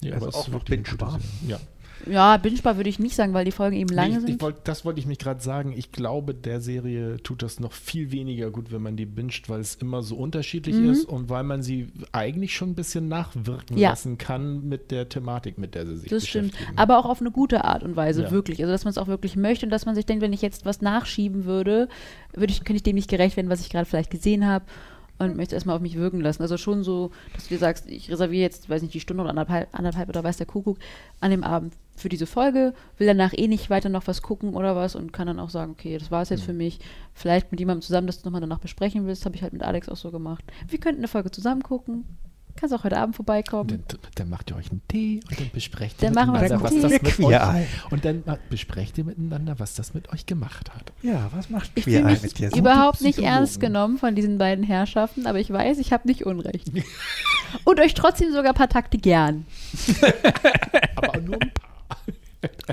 [0.02, 1.10] Nee, Also es auch ist noch bingebar.
[1.12, 1.24] Serie.
[1.48, 1.60] Ja.
[2.06, 4.28] Ja, bingebar würde ich nicht sagen, weil die Folgen eben lange ich, sind.
[4.30, 5.72] ich wollt, das wollte ich mich gerade sagen.
[5.76, 9.60] Ich glaube, der Serie tut das noch viel weniger gut, wenn man die binscht, weil
[9.60, 10.90] es immer so unterschiedlich Mhm.
[10.90, 13.90] ist und weil man sie eigentlich schon ein bisschen nachwirken Ja.
[13.90, 16.54] lassen kann mit der Thematik, mit der sie sich Das stimmt.
[16.76, 18.30] Aber auch auf eine gute Art und Weise, Ja.
[18.30, 18.60] wirklich.
[18.60, 20.64] Also, dass man es auch wirklich möchte und dass man sich denkt, wenn ich jetzt
[20.64, 21.88] was nachschieben würde,
[22.32, 24.64] würde ich, könnte ich dem nicht gerecht werden, was ich gerade vielleicht gesehen habe
[25.18, 26.42] und möchte erstmal auf mich wirken lassen.
[26.42, 29.30] Also schon so, dass du dir sagst, ich reserviere jetzt, weiß nicht, die Stunde oder
[29.30, 30.78] anderthalb, anderthalb oder weiß der Kuckuck
[31.20, 34.74] an dem Abend für diese Folge, will danach eh nicht weiter noch was gucken oder
[34.76, 36.46] was und kann dann auch sagen, okay, das war es jetzt Mhm.
[36.46, 36.78] für mich.
[37.14, 39.88] Vielleicht mit jemandem zusammen, das du nochmal danach besprechen willst, habe ich halt mit Alex
[39.88, 40.44] auch so gemacht.
[40.68, 42.04] Wir könnten eine Folge zusammen gucken.
[42.60, 43.68] Kannst auch heute Abend vorbeikommen.
[43.86, 46.64] dann, dann macht ihr euch einen Tee und dann besprecht Dann ihr machen wir miteinander,
[46.64, 46.98] was einen das Tee.
[47.04, 50.92] mit Queer euch, und dann besprecht ihr miteinander, was das mit euch gemacht hat.
[51.02, 52.52] Ja, was macht Ich Queer Eye mit dir?
[52.56, 56.72] überhaupt nicht ernst genommen von diesen beiden Herrschaften, aber ich weiß, ich habe nicht Unrecht.
[57.64, 59.46] Und euch trotzdem sogar ein paar Takte gern.
[60.96, 61.67] Aber nur ein paar.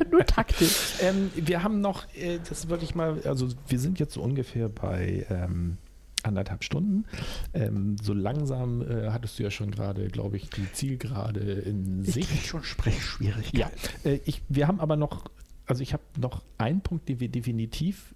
[0.11, 0.95] Nur taktisch.
[1.01, 4.69] Ähm, wir haben noch, äh, das würde ich mal, also wir sind jetzt so ungefähr
[4.69, 5.77] bei ähm,
[6.23, 7.05] anderthalb Stunden.
[7.53, 12.13] Ähm, so langsam äh, hattest du ja schon gerade, glaube ich, die Zielgerade in Ich
[12.13, 12.29] Sicht.
[12.29, 13.59] krieg schon Sprechschwierigkeiten.
[14.03, 15.25] Ja, äh, ich, wir haben aber noch,
[15.67, 18.14] also ich habe noch einen Punkt, den wir definitiv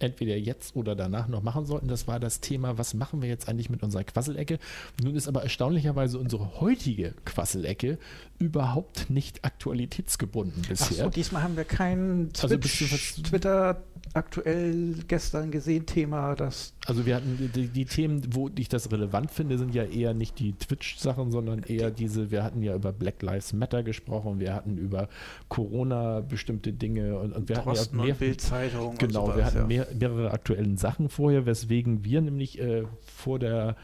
[0.00, 1.88] entweder jetzt oder danach noch machen sollten.
[1.88, 4.58] Das war das Thema, was machen wir jetzt eigentlich mit unserer Quasselecke?
[5.02, 7.98] Nun ist aber erstaunlicherweise unsere heutige Quasselecke
[8.38, 11.04] überhaupt nicht aktualitätsgebunden Ach bisher.
[11.04, 13.82] so, diesmal haben wir kein Also Twitch, beziehungsweise- Twitter
[14.14, 19.30] aktuell gestern gesehen Thema, das Also wir hatten die, die Themen, wo ich das relevant
[19.30, 23.22] finde, sind ja eher nicht die Twitch-Sachen, sondern eher diese, wir hatten ja über Black
[23.22, 25.08] Lives Matter gesprochen, wir hatten über
[25.48, 29.36] Corona bestimmte Dinge und, und wir Drosten hatten ja mehr, und Bildzeitung Genau, und sowas,
[29.36, 33.76] wir hatten mehr, mehrere aktuellen Sachen vorher, weswegen wir nämlich äh, vor der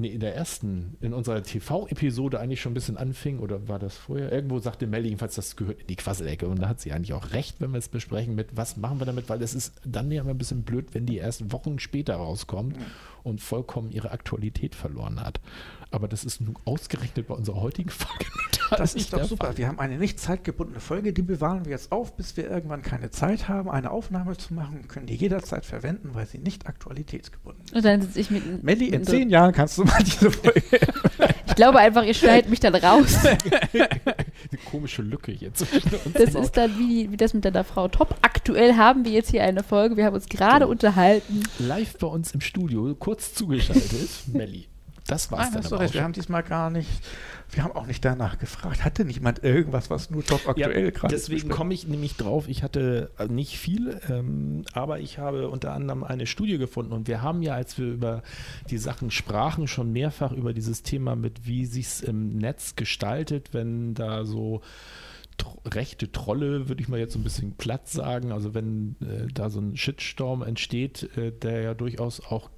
[0.00, 3.96] nee, in der ersten, in unserer TV-Episode eigentlich schon ein bisschen anfing, oder war das
[3.96, 4.32] vorher?
[4.32, 6.48] Irgendwo sagte Melly jedenfalls, das gehört in die Quasselecke.
[6.48, 9.06] Und da hat sie eigentlich auch recht, wenn wir es besprechen mit, was machen wir
[9.06, 12.16] damit, weil es ist dann ja immer ein bisschen blöd, wenn die erst Wochen später
[12.16, 12.76] rauskommt
[13.22, 15.40] und vollkommen ihre Aktualität verloren hat.
[15.92, 18.26] Aber das ist nun ausgerechnet bei unserer heutigen Folge.
[18.78, 19.46] Das nicht ist doch super.
[19.48, 19.58] Fall.
[19.58, 23.10] Wir haben eine nicht zeitgebundene Folge, die bewahren wir jetzt auf, bis wir irgendwann keine
[23.10, 27.74] Zeit haben, eine Aufnahme zu machen, können die jederzeit verwenden, weil sie nicht aktualitätsgebunden ist.
[27.74, 28.62] Und dann sitze ich mit.
[28.62, 30.62] Melli, in mit- zehn Jahren kannst du mal diese Folge.
[31.50, 33.18] Ich glaube einfach, ihr schneidet mich dann raus.
[33.74, 33.88] Eine
[34.70, 36.14] komische Lücke hier zwischen uns.
[36.14, 38.14] Das ist dann wie, wie das mit deiner Frau Top.
[38.22, 39.96] Aktuell haben wir jetzt hier eine Folge.
[39.96, 41.42] Wir haben uns gerade unterhalten.
[41.58, 44.68] live bei uns im Studio, kurz zugeschaltet, Melli.
[45.10, 46.88] Das war's Ah, dann hast du recht, auch wir haben diesmal gar nicht,
[47.50, 48.84] wir haben auch nicht danach gefragt.
[48.84, 52.48] Hatte niemand irgendwas, was nur top aktuell Ja, gerade deswegen komme ich nämlich drauf.
[52.48, 57.08] Ich hatte äh, nicht viel, ähm, aber ich habe unter anderem eine Studie gefunden und
[57.08, 58.22] wir haben ja, als wir über
[58.70, 63.94] die Sachen sprachen, schon mehrfach über dieses Thema mit, wie sich's im Netz gestaltet, wenn
[63.94, 64.60] da so
[65.64, 68.30] rechte Trolle, würde ich mal jetzt so ein bisschen platt sagen.
[68.30, 72.50] Also wenn äh, da so ein Shitstorm entsteht, äh, der ja durchaus auch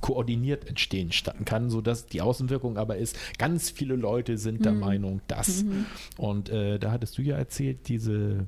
[0.00, 4.80] koordiniert entstehen statten kann, sodass die Außenwirkung aber ist, ganz viele Leute sind der Mhm.
[4.80, 5.64] Meinung, dass.
[5.64, 5.86] Mhm.
[6.16, 8.46] Und äh, da hattest du ja erzählt, diese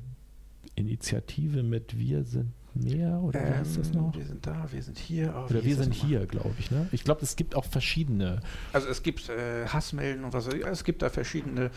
[0.75, 4.17] Initiative mit Wir sind mehr oder wie heißt das Ähm, noch?
[4.17, 5.35] Wir sind da, wir sind hier.
[5.37, 6.71] oh, Oder wir sind hier, glaube ich.
[6.71, 6.89] Ne?
[6.93, 8.41] Ich glaube, es gibt auch verschiedene.
[8.73, 10.65] Also es gibt äh, Hassmelden und was weiß ich.
[10.65, 11.71] Also es gibt da verschiedene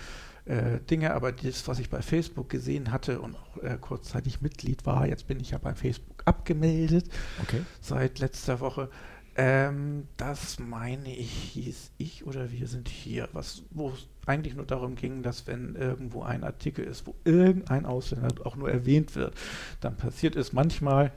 [0.46, 4.86] äh, Dinge, aber das, was ich bei Facebook gesehen hatte und auch äh, kurzzeitig Mitglied
[4.86, 7.06] war, jetzt bin ich ja bei Facebook abgemeldet
[7.42, 7.62] Okay.
[7.82, 8.90] seit letzter Woche.
[9.36, 14.66] Ähm, das meine ich, hieß ich oder wir sind hier, was, wo es eigentlich nur
[14.66, 19.34] darum ging, dass wenn irgendwo ein Artikel ist, wo irgendein Ausländer auch nur erwähnt wird,
[19.82, 21.12] dann passiert es manchmal,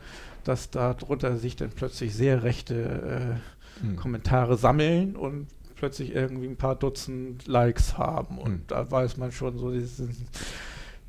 [0.44, 3.96] dass darunter sich dann plötzlich sehr rechte äh, Hm.
[3.96, 8.38] Kommentare sammeln und plötzlich irgendwie ein paar Dutzend Likes haben.
[8.38, 8.62] Und Hm.
[8.68, 10.02] da weiß man schon so, dieses,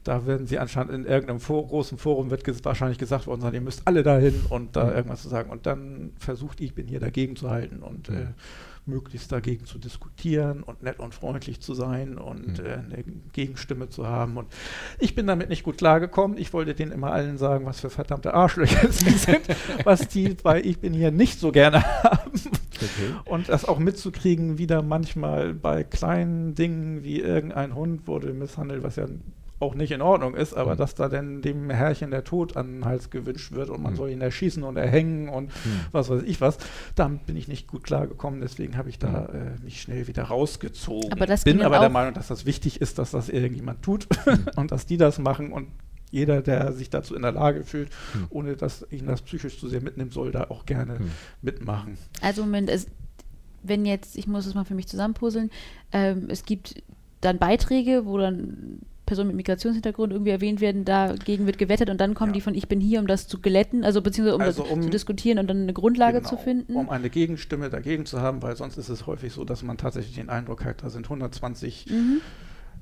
[0.07, 3.53] da werden sie anscheinend in irgendeinem For großen Forum wird ges wahrscheinlich gesagt worden sein,
[3.53, 4.95] ihr müsst alle dahin und da Hm.
[4.95, 5.49] irgendwas zu sagen.
[5.49, 8.15] Und dann versucht ich, bin hier dagegen zu halten und Hm.
[8.15, 8.25] äh,
[8.85, 12.65] möglichst dagegen zu diskutieren und nett und freundlich zu sein und Hm.
[12.65, 13.03] äh, eine
[13.33, 14.37] Gegenstimme zu haben.
[14.37, 14.47] Und
[14.99, 16.37] ich bin damit nicht gut klargekommen.
[16.37, 19.41] Ich wollte denen immer allen sagen, was für verdammte Arschlöcher sie sind,
[19.83, 22.31] was die bei Ich bin hier nicht so gerne haben.
[22.77, 23.13] Okay.
[23.25, 28.83] Und das auch mitzukriegen, wie da manchmal bei kleinen Dingen wie irgendein Hund wurde misshandelt,
[28.83, 29.07] was ja
[29.59, 30.77] auch nicht in Ordnung ist, aber Mhm.
[30.77, 33.97] dass da dann dem Herrchen der Tod an den Hals gewünscht wird und man Mhm.
[33.97, 35.71] soll ihn erschießen und erhängen und Hm.
[35.91, 36.57] was weiß ich was,
[36.95, 39.39] damit bin ich nicht gut klargekommen, deswegen habe ich da Mhm.
[39.39, 41.11] äh, mich schnell wieder rausgezogen.
[41.11, 44.45] Aber das bin aber der Meinung, dass das wichtig ist, dass das irgendjemand tut Mhm.
[44.57, 45.67] und dass die das machen und
[46.11, 48.27] jeder, der sich dazu in der Lage fühlt, Mhm.
[48.29, 50.99] ohne dass ihn das psychisch zu sehr mitnimmt, soll da auch gerne
[51.41, 51.97] mitmachen.
[52.21, 52.87] Also Moment, es,
[53.63, 55.49] wenn jetzt, ich muss es mal für mich zusammenpuzzeln,
[55.91, 56.81] ähm, es gibt
[57.21, 62.13] dann Beiträge, wo dann Personen mit Migrationshintergrund irgendwie erwähnt werden, dagegen wird gewettet und dann
[62.13, 62.33] kommen Ja.
[62.35, 64.81] die von Ich bin hier, um das zu glätten, also beziehungsweise um Also das um-
[64.83, 66.75] zu diskutieren und dann eine Grundlage Genau, zu finden.
[66.75, 70.15] Um eine Gegenstimme dagegen zu haben, weil sonst ist es häufig so, dass man tatsächlich
[70.15, 72.21] den Eindruck hat, da sind 120 mhm.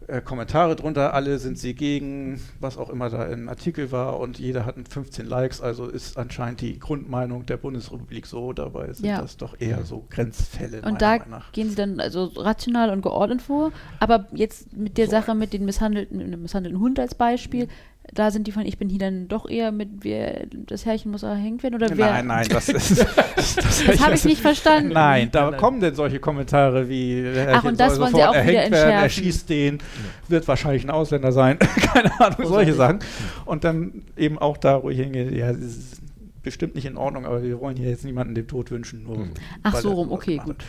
[0.08, 4.40] Äh, Kommentare drunter, alle sind sie gegen, was auch immer da im Artikel war und
[4.40, 9.22] jeder hat 15 Likes, also ist anscheinend die Grundmeinung der Bundesrepublik so, dabei sind Ja.
[9.22, 10.82] das doch eher so Grenzfälle.
[10.82, 11.18] Und da
[11.52, 13.72] gehen sie dann also rational und geordnet vor.
[14.00, 15.12] Aber jetzt mit der So.
[15.12, 17.68] Sache mit den misshandelten, mit dem misshandelten Hund als Beispiel,
[18.14, 21.24] da sind die von Ich bin hier dann doch eher mit, wer, das Herrchen muss
[21.24, 22.12] erhängt werden oder wer.
[22.12, 23.00] Nein, nein, das ist.
[23.36, 24.94] das Das habe ich nicht verstanden.
[24.94, 28.40] Nein, da kommen denn solche Kommentare wie Ach, Herrchen und das wollen sie auch wieder
[28.40, 29.24] erhängt werden, er entschärfen.
[29.24, 29.80] schießt den,
[30.28, 31.58] wird wahrscheinlich ein Ausländer sein,
[31.94, 32.74] keine Ahnung, solche.
[32.76, 33.00] Sachen.
[33.46, 36.02] Und dann eben auch da, wo ich hingehe, ja, das ist
[36.46, 39.34] bestimmt nicht in Ordnung, aber wir wollen hier jetzt niemanden den Tod wünschen, nur Mhm.
[39.64, 40.64] Ach so rum, okay, gut.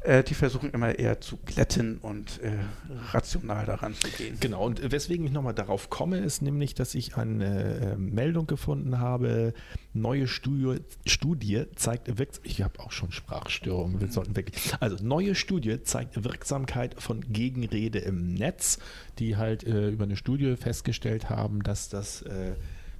[0.00, 2.52] Äh, die versuchen immer eher zu glätten und äh,
[3.10, 4.36] rational daran zu gehen.
[4.40, 8.98] Genau, und weswegen ich nochmal darauf komme, ist nämlich, dass ich eine äh, Meldung gefunden
[8.98, 9.54] habe,
[9.94, 15.34] neue Studie, Studie zeigt Wirksamkeit, ich habe auch schon Sprachstörungen, wir sollten wirklich, also neue
[15.34, 18.78] Studie zeigt Wirksamkeit von Gegenrede im Netz,
[19.18, 22.52] die halt äh, über eine Studie festgestellt haben, dass das äh,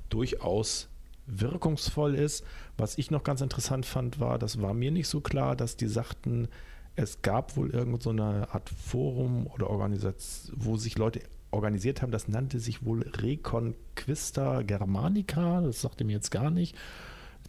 [0.08, 0.88] durchaus
[1.26, 2.44] wirkungsvoll ist.
[2.76, 5.88] Was ich noch ganz interessant fand, war, das war mir nicht so klar, dass die
[5.88, 6.48] sagten,
[6.96, 11.20] es gab wohl irgend so eine Art Forum oder Organisation, wo sich Leute
[11.50, 16.76] organisiert haben, das nannte sich wohl Reconquista Germanica, das sagte mir jetzt gar nicht.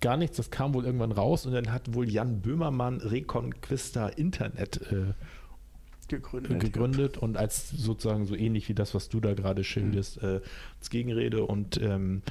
[0.02, 4.82] Gar nichts, das kam wohl irgendwann raus und dann hat wohl Jan Böhmermann Reconquista Internet
[4.92, 5.14] äh,
[6.08, 6.60] Gegründet.
[6.60, 10.42] gegründet und als sozusagen so ähnlich wie das, was du da gerade schilderst, äh,
[10.80, 11.46] als Gegenrede.
[11.46, 12.22] Und ähm,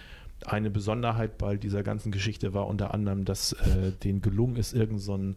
[0.46, 5.00] eine Besonderheit bei dieser ganzen Geschichte war unter anderem, dass äh, denen gelungen ist, irgend
[5.00, 5.36] so ein,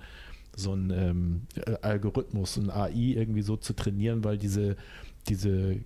[0.55, 4.75] so ein ähm, äh, Algorithmus, ein AI irgendwie so zu trainieren, weil diese,
[5.27, 5.77] diese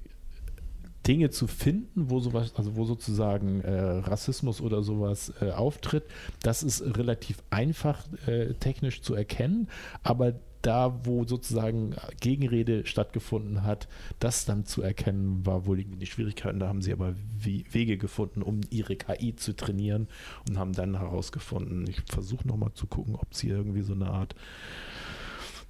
[1.07, 6.03] Dinge zu finden, wo sowas, also wo sozusagen äh, Rassismus oder sowas äh, auftritt,
[6.43, 9.69] das ist relativ einfach äh, technisch zu erkennen,
[10.03, 13.87] aber da, wo sozusagen Gegenrede stattgefunden hat,
[14.19, 16.59] das dann zu erkennen, war wohl irgendwie die Schwierigkeiten.
[16.59, 20.07] Da haben sie aber Wege gefunden, um ihre KI zu trainieren
[20.47, 24.09] und haben dann herausgefunden, ich versuche nochmal zu gucken, ob es hier irgendwie so eine
[24.09, 24.35] Art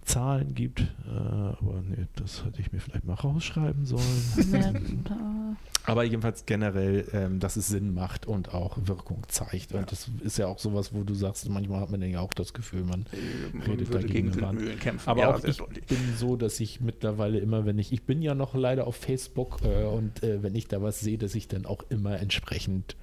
[0.09, 0.81] Zahlen gibt.
[0.81, 4.03] Äh, aber nee, das hätte ich mir vielleicht mal rausschreiben sollen.
[4.51, 5.55] Ja,
[5.85, 9.73] Aber jedenfalls generell, ähm, dass es Sinn macht und auch Wirkung zeigt.
[9.73, 12.53] Und das ist ja auch sowas, wo du sagst, manchmal hat man ja auch das
[12.53, 13.05] Gefühl, man
[13.53, 14.41] Man redet würde dagegen gegen.
[14.41, 15.09] Windmühlen kämpfen.
[15.09, 15.85] Aber ja, auch ich deutlich.
[15.85, 19.59] bin so, dass ich mittlerweile immer, wenn ich, ich bin ja noch leider auf Facebook
[19.63, 22.95] äh, und äh, wenn ich da was sehe, dass ich dann auch immer entsprechend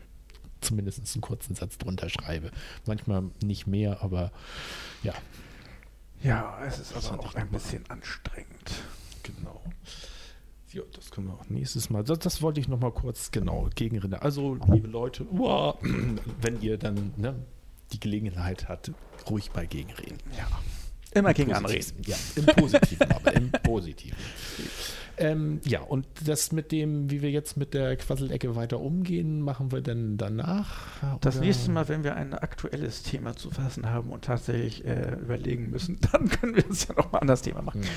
[0.60, 2.50] zumindest einen kurzen Satz drunter schreibe.
[2.86, 4.32] Manchmal nicht mehr, aber
[5.02, 5.14] ja,
[6.22, 8.72] Ja, es ist aber auch ein bisschen anstrengend.
[9.22, 9.62] genau.
[10.72, 12.02] Ja, das können wir auch nächstes Mal.
[12.04, 14.14] Das, das wollte ich noch mal kurz genau gegenreden.
[14.14, 15.78] Also, liebe Leute, uah,
[16.40, 17.34] wenn ihr dann ne,
[17.92, 18.90] die Gelegenheit habt,
[19.30, 20.18] ruhig bei gegenreden.
[20.36, 20.46] Ja.
[21.12, 21.96] Immer gegen Positiven.
[21.96, 22.02] anreden.
[22.06, 24.18] Ja, im Positiven, aber im Positiven.
[25.18, 29.72] Ähm, ja, und das mit dem, wie wir jetzt mit der Quasselecke weiter umgehen, machen
[29.72, 30.86] wir dann danach?
[31.20, 31.46] Das oder?
[31.46, 35.98] nächste Mal, wenn wir ein aktuelles Thema zu fassen haben und tatsächlich äh, überlegen müssen,
[36.12, 37.82] dann können wir es ja nochmal an das Thema machen.
[37.82, 37.90] Hm.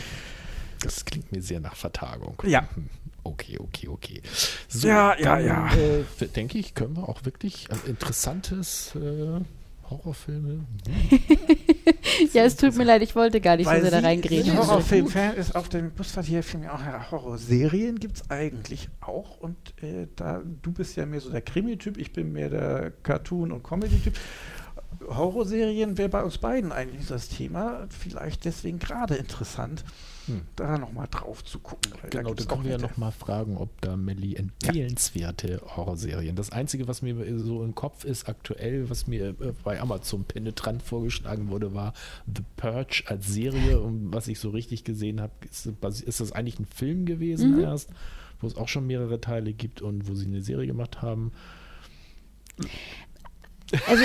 [0.82, 2.42] Das klingt mir sehr nach Vertagung.
[2.46, 2.68] Ja.
[2.74, 2.90] Hm.
[3.24, 4.22] Okay, okay, okay.
[4.70, 5.74] So, Ja, ja, dann, ja.
[5.76, 9.42] Äh, denke ich, können wir auch wirklich ein interessantes äh,
[9.90, 10.66] Horrorfilme.
[12.34, 14.58] Ja, es tut mir leid, ich wollte gar nicht so Weil sehr da sie reingrätschen.
[14.58, 19.38] Horrorfilm-Fan ist auf dem Busverkehr-Film auch ja, Horrorserien gibt es eigentlich auch.
[19.38, 23.52] Und äh, da du bist ja mehr so der Krimi-Typ, ich bin mehr der Cartoon-
[23.52, 24.14] und Comedy-Typ.
[25.08, 27.88] Horrorserien wäre bei uns beiden eigentlich das Thema.
[27.90, 29.84] Vielleicht deswegen gerade interessant,
[30.30, 30.42] Hm.
[30.56, 31.92] da nochmal drauf zu gucken.
[32.10, 36.36] Genau, da gibt's können wir ja nette- noch mal fragen, ob da Melly empfehlenswerte Horrorserien.
[36.36, 40.82] Das Einzige, was mir so im Kopf ist aktuell, was mir äh, bei Amazon penetrant
[40.84, 41.94] vorgeschlagen wurde, war
[42.34, 43.80] The Purge als Serie.
[43.82, 45.66] Und was ich so richtig gesehen habe, ist,
[46.02, 47.62] ist das eigentlich ein Film gewesen Mhm.
[47.62, 47.90] erst,
[48.42, 51.32] wo es auch schon mehrere Teile gibt und wo sie eine Serie gemacht haben.
[53.88, 54.04] Also,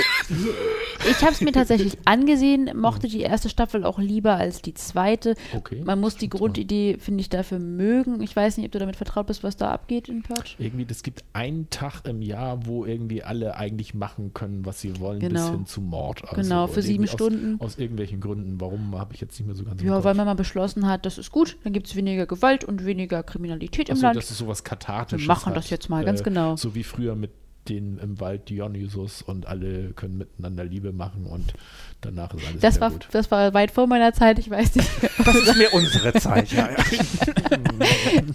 [1.09, 5.35] ich habe es mir tatsächlich angesehen, mochte die erste Staffel auch lieber als die zweite.
[5.55, 5.83] Okay.
[5.85, 6.29] Man muss die.
[6.29, 8.21] Grundidee, finde ich, dafür mögen.
[8.23, 10.55] Ich weiß nicht, ob du damit vertraut bist, was da abgeht in Purge.
[10.59, 14.99] Irgendwie, es gibt einen Tag im Jahr, wo irgendwie alle eigentlich machen können, was sie
[15.01, 15.51] wollen, bis Genau.
[15.51, 16.23] hin zu Mord.
[16.23, 17.57] Also Genau, für sieben Stunden.
[17.61, 18.61] Aus, aus irgendwelchen Gründen.
[18.61, 21.19] Warum, habe ich jetzt nicht mehr so ganz Ja, weil man mal beschlossen hat, das
[21.19, 24.17] ist gut, dann gibt es weniger Gewalt und weniger Kriminalität im Achso, Land.
[24.17, 26.57] dass es sowas Kathartisches Wir machen das jetzt mal, ganz genau.
[26.57, 27.31] So wie früher mit
[27.69, 31.55] den im Wald Dionysus und alle können miteinander Liebe machen und
[32.03, 33.09] danach ist alles Das war, gut.
[33.13, 34.91] das war weit vor meiner Zeit, ich weiß nicht.
[35.25, 36.69] Das ist mehr unsere Zeit, ja.
[36.71, 36.77] ja.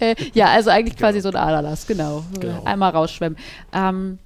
[0.00, 2.24] äh, ja, also eigentlich quasi so ein Aderlass, genau.
[2.40, 2.64] Genau.
[2.64, 3.38] Einmal rausschwemmen.
[3.72, 4.18] Ähm,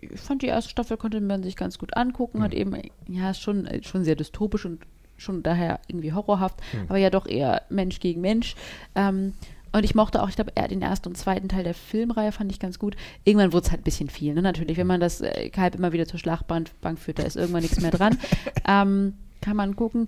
[0.00, 2.58] ich fand die erste Staffel konnte man sich ganz gut angucken, hat Mhm.
[2.58, 2.76] eben,
[3.08, 4.80] ja, ist schon, äh, schon sehr dystopisch und
[5.16, 6.84] schon daher irgendwie horrorhaft, Mhm.
[6.88, 8.56] aber ja doch eher Mensch gegen Mensch.
[8.94, 9.34] Ähm,
[9.72, 12.58] und ich mochte auch, ich glaube, den ersten und zweiten Teil der Filmreihe fand ich
[12.58, 12.96] ganz gut.
[13.24, 14.42] Irgendwann wurde es halt ein bisschen viel, ne?
[14.42, 17.80] Natürlich, wenn man das äh, Kalb immer wieder zur Schlachtbank führt, da ist irgendwann nichts
[17.80, 18.18] mehr dran.
[18.66, 20.06] ähm, kann man gucken.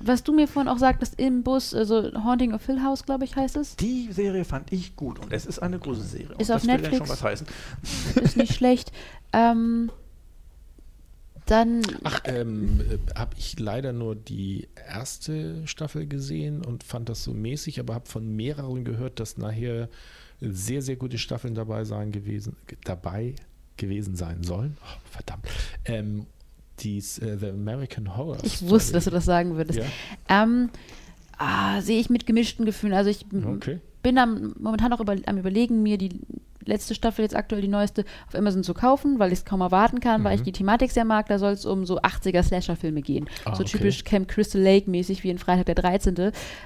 [0.00, 3.36] Was du mir vorhin auch sagtest im Bus, also Haunting of Hill House, glaube ich,
[3.36, 3.76] heißt es.
[3.76, 6.34] Die Serie fand ich gut und es ist eine Gruselserie.
[6.38, 6.98] Ist und auf das will ja Netflix.
[6.98, 7.46] schon was heißen.
[8.22, 8.92] ist nicht schlecht.
[9.32, 9.90] Ähm,
[11.52, 17.22] dann, Ach, ähm, äh, habe ich leider nur die erste Staffel gesehen und fand das
[17.22, 19.88] so mäßig, aber habe von mehreren gehört, dass nachher
[20.40, 23.34] sehr, sehr gute Staffeln dabei sein gewesen, ge- dabei
[23.76, 24.76] gewesen sein sollen.
[24.82, 25.46] Oh, verdammt.
[25.84, 26.26] Ähm,
[26.80, 28.70] dies, äh, The American Horror ich Story.
[28.72, 29.78] wusste, dass du das sagen würdest.
[29.78, 29.84] Ja,
[30.28, 30.70] Ähm,
[31.38, 32.94] ah, sehe ich mit gemischten Gefühlen.
[32.94, 33.78] Also ich okay.
[34.02, 36.10] bin am, momentan auch über, am überlegen, mir die
[36.66, 40.00] letzte Staffel, jetzt aktuell die neueste, auf Amazon zu kaufen, weil ich es kaum erwarten
[40.00, 40.44] kann, weil ich Mhm.
[40.44, 41.26] die Thematik sehr mag.
[41.28, 43.28] Da soll es um so 80er-Slasher-Filme gehen.
[43.44, 43.72] Ah, so okay.
[43.78, 46.16] typisch Camp Crystal Lake-mäßig wie in Freitag der 13.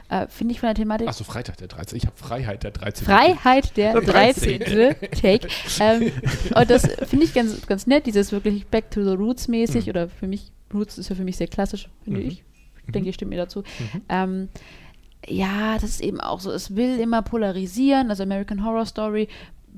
[0.08, 1.08] Äh, Finde ich von der Thematik.
[1.08, 1.96] Achso, Freitag der 13.
[1.98, 3.04] Ich habe Freiheit der 13.
[3.06, 4.58] Freiheit der Der 13.
[4.60, 5.10] 13..
[5.20, 5.48] Take.
[5.80, 6.12] Ähm,
[6.54, 9.90] und das finde ich ganz, ganz nett, dieses wirklich Back to the Roots mäßig Mhm.
[9.90, 12.26] oder für mich, Roots ist ja für mich sehr klassisch, finde Mhm.
[12.28, 12.42] ich.
[12.86, 13.60] Ich denke, ihr stimmt mir dazu.
[13.60, 14.02] Mhm.
[14.08, 14.48] Ähm,
[15.28, 19.28] ja, das ist eben auch so, es will immer polarisieren, also American Horror Story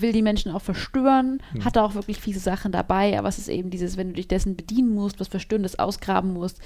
[0.01, 1.65] will die Menschen auch verstören, Mhm.
[1.65, 4.29] hat da auch wirklich fiese Sachen dabei, aber es ist eben dieses, wenn du dich
[4.29, 6.59] dessen bedienen musst, was Verstörendes ausgraben musst,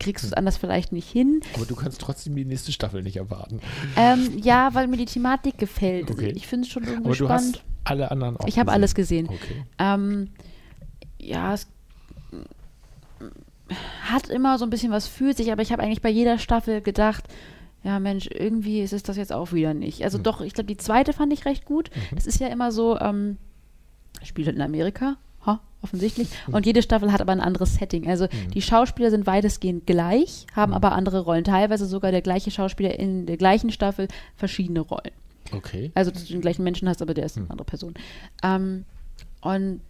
[0.00, 1.40] kriegst du es anders vielleicht nicht hin.
[1.54, 3.60] Aber du kannst trotzdem die nächste Staffel nicht erwarten.
[3.96, 6.10] Ähm, ja, weil mir die Thematik gefällt.
[6.10, 6.32] Okay.
[6.36, 7.56] Ich finde es schon irgendwie Aber du spannend.
[7.56, 9.28] hast alle anderen auch Ich habe alles gesehen.
[9.28, 9.64] Okay.
[9.78, 10.30] Ähm,
[11.20, 11.66] ja, es
[14.02, 16.80] hat immer so ein bisschen was für sich, aber ich habe eigentlich bei jeder Staffel
[16.80, 17.24] gedacht,
[17.88, 20.04] ja Mensch, irgendwie ist es das jetzt auch wieder nicht.
[20.04, 20.22] Also Hm.
[20.24, 21.90] doch, ich glaube, die zweite fand ich recht gut.
[21.94, 22.16] Mhm.
[22.18, 23.36] Es ist ja immer so, ähm,
[24.22, 25.16] spielt in Amerika,
[25.46, 26.28] ha, offensichtlich.
[26.46, 26.54] Hm.
[26.54, 28.08] Und jede Staffel hat aber ein anderes Setting.
[28.08, 28.50] Also Mhm.
[28.52, 30.76] die Schauspieler sind weitestgehend gleich, haben Mhm.
[30.76, 31.44] aber andere Rollen.
[31.44, 35.12] Teilweise sogar der gleiche Schauspieler in der gleichen Staffel verschiedene Rollen.
[35.52, 35.90] Okay.
[35.94, 37.52] Also, dass du den gleichen Menschen hast, aber der ist eine Hm.
[37.52, 37.94] andere Person.
[38.42, 38.84] Ähm,
[39.40, 39.80] und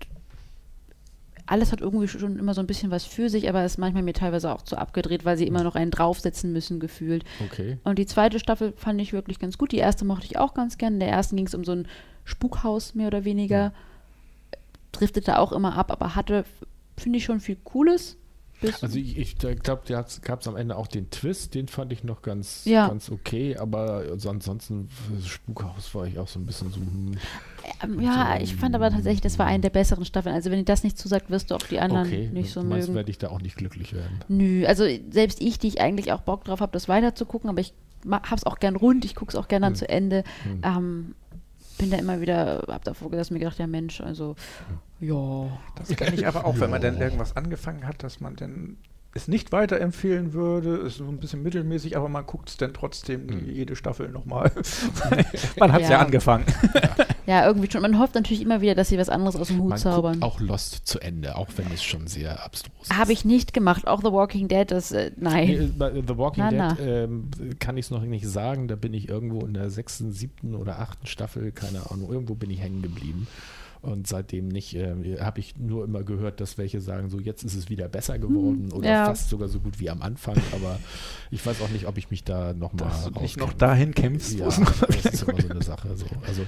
[1.48, 4.12] alles hat irgendwie schon immer so ein bisschen was für sich, aber ist manchmal mir
[4.12, 7.24] teilweise auch zu abgedreht, weil sie immer noch einen draufsetzen müssen, gefühlt.
[7.44, 7.78] Okay.
[7.84, 9.72] Und die zweite Staffel fand ich wirklich ganz gut.
[9.72, 10.94] Die erste mochte ich auch ganz gern.
[10.94, 11.88] In der ersten ging es um so ein
[12.24, 13.72] Spukhaus, mehr oder weniger.
[14.92, 16.44] Driftete auch immer ab, aber hatte,
[16.98, 18.17] finde ich, schon viel Cooles.
[18.82, 22.02] Also ich, ich glaube, da gab es am Ende auch den Twist, den fand ich
[22.04, 22.88] noch ganz, Ja.
[22.88, 24.88] ganz okay, aber so ansonsten
[25.24, 26.76] Spukhaus war ich auch so ein bisschen so.
[26.80, 27.12] hm,
[27.82, 30.34] ähm, ja, so- ich fand aber tatsächlich, das war eine der besseren Staffeln.
[30.34, 32.88] Also, wenn dir das nicht zusagt, wirst du auch die anderen Okay, nicht so meinst,
[32.88, 32.96] mögen.
[32.96, 34.20] werde ich da auch nicht glücklich werden.
[34.28, 37.48] Nö, also selbst ich, die ich eigentlich auch Bock drauf habe, das weiter zu gucken,
[37.50, 37.74] aber ich
[38.04, 39.78] ma- hab's auch gern rund, ich gucke es auch gern dann Hm.
[39.78, 40.24] zu Ende.
[40.42, 40.60] Hm.
[40.64, 41.14] Ähm,
[41.78, 44.36] bin da immer wieder, hab davor gesessen, mir gedacht, ja Mensch, also,
[45.00, 45.46] ja.
[45.76, 48.76] Das kenne ich aber auch, wenn man dann irgendwas angefangen hat, dass man dann
[49.22, 53.26] es nicht weiterempfehlen würde, ist so ein bisschen mittelmäßig, aber man guckt es dann trotzdem
[53.26, 53.50] Mhm.
[53.50, 54.50] jede Staffel nochmal.
[55.58, 55.96] man hat es ja.
[55.98, 56.04] Ja.
[56.04, 56.44] angefangen.
[57.26, 57.82] Ja, irgendwie schon.
[57.82, 60.12] Man hofft natürlich immer wieder, dass sie was anderes aus dem Hut Man zaubern.
[60.14, 62.96] guckt auch Lost zu Ende, auch wenn es schon sehr abstrus ist.
[62.96, 63.86] Habe ich nicht gemacht.
[63.86, 65.46] Auch The Walking Dead, das, äh, nein.
[65.48, 67.28] Nee, bei The Walking Na, Dead ähm,
[67.58, 68.66] kann ich es noch nicht sagen.
[68.68, 72.50] Da bin ich irgendwo in der sechsten, siebten oder achten Staffel, keine Ahnung, irgendwo bin
[72.50, 73.26] ich hängen geblieben.
[73.80, 77.54] Und seitdem nicht, äh, habe ich nur immer gehört, dass welche sagen, so jetzt ist
[77.54, 79.04] es wieder besser geworden oder Hm, ja.
[79.06, 80.36] fast sogar so gut wie am Anfang.
[80.52, 80.78] Aber
[81.30, 84.38] ich weiß auch nicht, ob ich mich da nochmal Dass du nicht noch dahin kämpfst.
[84.38, 85.96] Ja, das ist immer so eine Sache.
[85.96, 86.06] So.
[86.26, 86.42] Also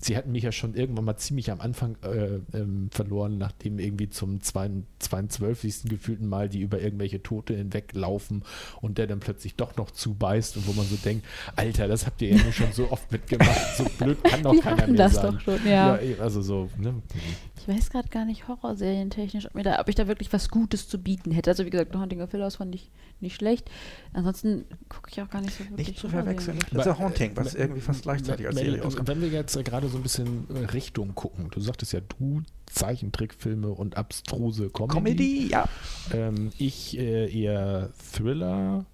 [0.00, 4.10] sie hatten mich ja schon irgendwann mal ziemlich am Anfang äh, ähm, verloren, nachdem irgendwie
[4.10, 5.84] zum 22.
[5.88, 8.42] gefühlten Mal die über irgendwelche Tote hinweglaufen
[8.80, 11.24] und der dann plötzlich doch noch zubeißt und wo man so denkt,
[11.56, 14.86] Alter, das habt ihr ja schon so oft mitgemacht, so blöd kann doch Wir keiner
[14.86, 15.32] mehr das sein.
[15.34, 15.96] doch schon, ja.
[15.98, 17.02] eh, also so, ne?
[17.58, 20.88] Ich weiß gerade gar nicht, Horrorserientechnisch, ob, mir da, ob ich da wirklich was Gutes
[20.88, 21.50] zu bieten hätte.
[21.50, 22.90] Also wie gesagt, Haunting of Hill House fand ich
[23.20, 23.70] nicht schlecht.
[24.12, 26.58] Ansonsten gucke ich auch gar nicht so wirklich Nicht zu verwechseln.
[26.72, 29.08] Aber, The Haunting, was äh, irgendwie fast gleichzeitig als Serie rauskommt.
[29.08, 32.42] Wenn wir jetzt äh, gerade so ein bisschen äh, Richtung gucken, du sagtest ja, du
[32.66, 34.94] Zeichentrickfilme und abstruse Comedy.
[34.94, 35.68] Comedy, ja.
[36.12, 38.86] Ähm, ich äh, eher Thriller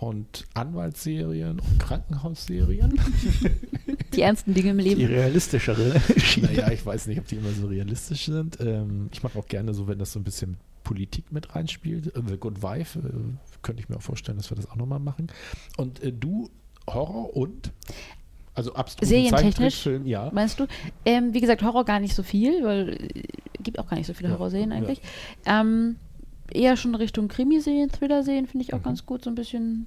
[0.00, 2.98] und Anwaltsserien und Krankenhausserien.
[4.14, 5.06] Die ernsten Dinge im Die Leben.
[5.06, 6.46] realistischere Schiene.
[6.52, 8.58] naja, ich weiß nicht, ob die immer so realistisch sind.
[8.60, 12.14] Ähm, ich mache auch gerne so, wenn das so ein bisschen Politik mit reinspielt.
[12.14, 13.02] Äh, The Good Wife, äh,
[13.62, 15.28] könnte ich mir auch vorstellen, dass wir das auch nochmal machen.
[15.76, 16.50] Und äh, du
[16.88, 17.72] Horror und
[18.54, 19.54] also abstruse Serientechnisch?
[19.54, 20.30] Zeichentrickfilm, ja.
[20.32, 20.66] Meinst du?
[21.04, 23.22] Ähm, wie gesagt, Horror gar nicht so viel, weil äh,
[23.62, 24.76] gibt auch gar nicht so viele Ja, Horrorserien ja.
[24.76, 25.00] eigentlich.
[25.44, 25.96] Ähm,
[26.52, 28.84] eher schon Richtung Krimiserien, Thriller-Serien finde ich auch Mhm.
[28.84, 29.24] ganz gut.
[29.24, 29.86] So ein bisschen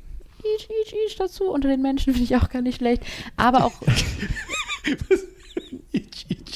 [0.58, 1.46] Isch, Isch, Isch dazu.
[1.46, 3.04] Unter den Menschen finde ich auch gar nicht schlecht.
[3.36, 3.74] Aber auch,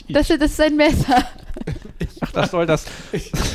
[0.10, 1.24] das, das ist ein Messer.
[2.34, 2.86] Das soll das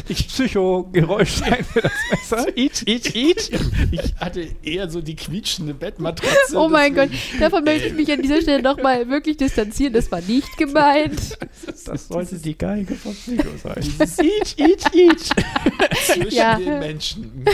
[0.09, 2.47] Psycho-Geräusch sein für das Messer.
[2.57, 3.51] Each, each, each.
[3.91, 6.57] Ich hatte eher so die quietschende Bettmatratze.
[6.57, 7.09] Oh mein Gott,
[7.41, 9.93] davon möchte ich mich an dieser Stelle nochmal wirklich distanzieren.
[9.93, 11.21] Das war nicht gemeint.
[11.87, 13.75] Das sollte die Geige von Psycho sein.
[13.83, 15.29] Dieses Each, each, each.
[16.07, 16.57] zwischen Ja.
[16.57, 17.23] den Menschen.
[17.23, 17.45] Mhm.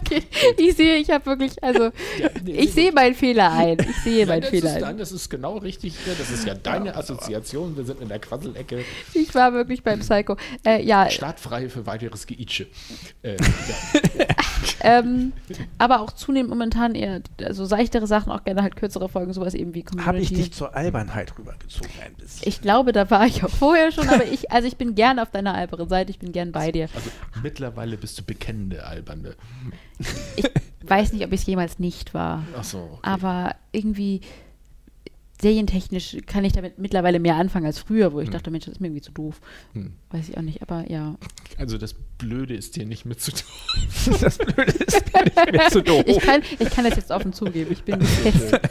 [0.00, 0.22] Okay,
[0.56, 1.84] ich sehe, ich habe wirklich, also,
[2.18, 3.76] Ja, nee, ich sehe meinen Fehler ein.
[3.80, 4.80] Ich sehe Nein, meinen das Fehler ist, ein.
[4.82, 5.94] nein, das ist genau richtig.
[6.06, 7.76] ja, Das ist ja deine Assoziation.
[7.76, 8.84] Wir sind in der Quasselecke.
[9.14, 10.36] Ich war wirklich beim Psycho.
[10.66, 12.66] Äh, ja, Startfrei für weiteres Geitsche.
[13.22, 13.36] Äh,
[14.80, 15.32] ähm,
[15.78, 19.74] aber auch zunehmend momentan eher, also seichtere Sachen, auch gerne halt kürzere Folgen, sowas eben
[19.74, 20.06] wie Community.
[20.06, 22.48] Habe ich dich zur Albernheit rübergezogen ein bisschen.
[22.48, 25.30] Ich glaube, da war ich auch vorher schon, aber ich, also ich bin gern auf
[25.30, 26.88] deiner alberen Seite, ich bin gern bei dir.
[26.94, 27.10] Also
[27.44, 29.36] mittlerweile bist du bekennende Alberne.
[30.34, 30.50] Ich
[30.82, 32.78] weiß nicht, ob ich es jemals nicht war, Ach so.
[32.78, 32.98] Okay.
[33.02, 34.20] aber irgendwie
[35.40, 38.32] serientechnisch kann ich damit mittlerweile mehr anfangen als früher, wo ich Hm.
[38.32, 39.40] dachte, Mensch, das ist mir irgendwie zu doof.
[39.72, 39.92] Hm.
[40.10, 41.16] Weiß ich auch nicht, aber ja.
[41.58, 43.42] Also das Blöde ist dir nicht mitzutun.
[44.20, 46.04] das Blöde ist mir nicht mehr zu doof.
[46.06, 48.62] Ich kann, ich kann das jetzt offen zugeben, ich bin gefesselt.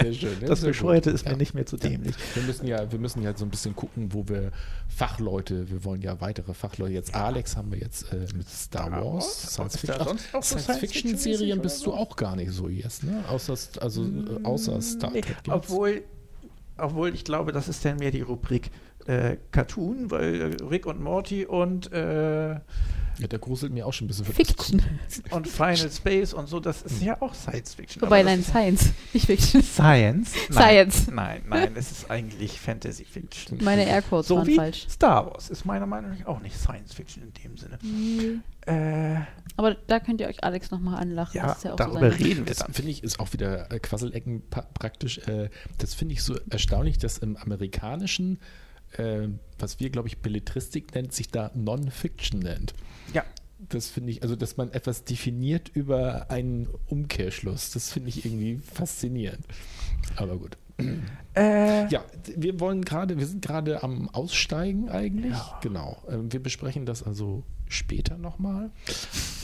[0.00, 0.36] Sehr schön.
[0.40, 1.20] ja, Das Bescheuerte gut.
[1.20, 1.36] ist mir Ja.
[1.36, 2.14] nicht mehr zu dämlich.
[2.34, 4.50] Wir müssen ja, wir müssen ja so ein bisschen gucken, wo wir
[4.88, 6.92] Fachleute, wir wollen ja weitere Fachleute.
[6.92, 10.18] Jetzt Alex haben wir jetzt äh, mit Star Star Wars, Wars, Science Fiction.
[10.42, 13.24] Science Fiction bist du auch gar nicht so jetzt, ne?
[13.28, 15.36] Außer also äh, außer Star Nee, Trek.
[15.36, 15.48] jetzt.
[15.48, 16.02] obwohl,
[16.78, 18.70] obwohl ich glaube, das ist dann mehr die Rubrik
[19.08, 22.50] äh, Cartoon, weil äh, Rick und Morty und, äh,
[23.20, 24.26] ja, der gruselt mir auch schon ein bisschen.
[24.26, 24.80] Fiction.
[25.30, 28.00] und Final Space und so, das ist ja auch Science Fiction.
[28.02, 29.60] Wobei, nein, Science, nicht Fiction.
[29.62, 30.34] Science?
[30.52, 31.08] Science.
[31.08, 33.58] Nein, nein, nein, es ist eigentlich Fantasy Fiction.
[33.64, 34.86] Meine Airquotes So waren wie falsch.
[34.88, 37.78] Star Wars ist meiner Meinung nach auch nicht Science Fiction in dem Sinne.
[38.66, 39.20] Äh,
[39.56, 41.36] Aber da könnt ihr euch Alex nochmal anlachen.
[41.36, 42.72] ja, das ist ja auch darüber so reden wir Das dann.
[42.72, 45.18] finde ich ist auch wieder äh, Quasselecken praktisch.
[45.26, 45.48] Äh,
[45.78, 48.38] das finde ich so erstaunlich, dass im amerikanischen,
[48.98, 52.74] äh, was wir glaube ich Belletristik nennt, sich da Non-Fiction nennt.
[53.14, 53.24] Ja,
[53.70, 58.60] Das finde ich, also dass man etwas definiert über einen Umkehrschluss, das finde ich irgendwie
[58.72, 59.44] faszinierend.
[60.16, 60.56] Aber gut.
[61.34, 62.04] äh, Ja,
[62.36, 65.32] wir wollen gerade, wir sind gerade am Aussteigen eigentlich.
[65.32, 65.58] Ja.
[65.62, 65.96] Genau.
[66.08, 68.70] Ähm, wir besprechen das also später nochmal.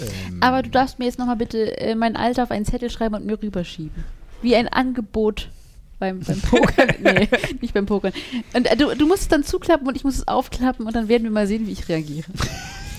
[0.01, 3.17] Ähm, Aber du darfst mir jetzt nochmal bitte äh, mein Alter auf einen Zettel schreiben
[3.17, 4.05] und mir rüberschieben.
[4.43, 5.51] Wie ein Angebot
[5.99, 6.89] beim, beim Pokern.
[7.01, 7.29] nee,
[7.61, 8.13] nicht beim Pokern.
[8.55, 11.09] Und äh, du, du musst es dann zuklappen und ich muss es aufklappen und dann
[11.09, 12.27] werden wir mal sehen, wie ich reagiere.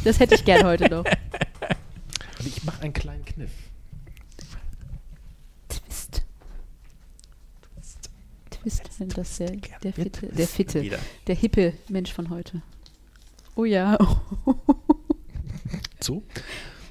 [0.04, 1.06] Das hätte ich gern heute noch.
[1.06, 3.52] aber ich mache einen kleinen Kniff.
[5.70, 6.24] Twist.
[8.52, 9.52] Twist nennt das der,
[9.84, 10.28] der Fitte.
[10.28, 10.82] Der Fitte.
[10.82, 11.00] wieder.
[11.28, 12.62] Der hippe Mensch von heute.
[13.56, 13.98] Oh ja.
[16.00, 16.22] So,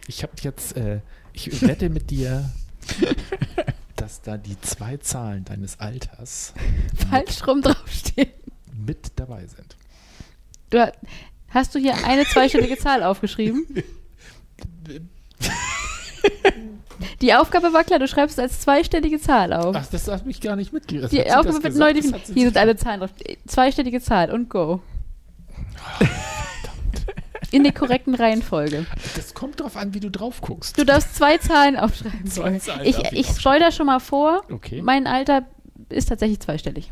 [0.09, 1.01] ich habe jetzt, äh,
[1.33, 2.51] ich wette mit dir
[4.05, 6.53] dass da die zwei Zahlen deines Alters
[7.11, 8.29] Falsch rum draufstehen.
[8.87, 9.77] mit dabei sind.
[10.69, 10.93] Du, ha-
[11.49, 13.65] hast du hier eine zweistellige Zahl aufgeschrieben?
[17.23, 19.75] Die Aufgabe war klar, du schreibst als zweistellige Zahl auf.
[19.75, 21.13] Ach, das hat mich gar nicht mitgerechnet.
[21.13, 22.23] Die Aufgabe wird neu definiert.
[22.27, 23.11] Hier sind alle Zahlen drauf.
[23.47, 24.83] Zweistellige Zahl und go.
[27.55, 28.85] In der korrekten Reihenfolge.
[29.15, 30.77] Das kommt drauf an, wie du drauf guckst.
[30.77, 32.27] Du darfst zwei Zahlen aufschreiben.
[32.27, 34.43] Zwei Zahlen ich ich ich spoiler schon mal vor.
[34.51, 34.83] Okay.
[34.83, 35.47] Mein Alter
[35.89, 36.91] ist tatsächlich zweistellig.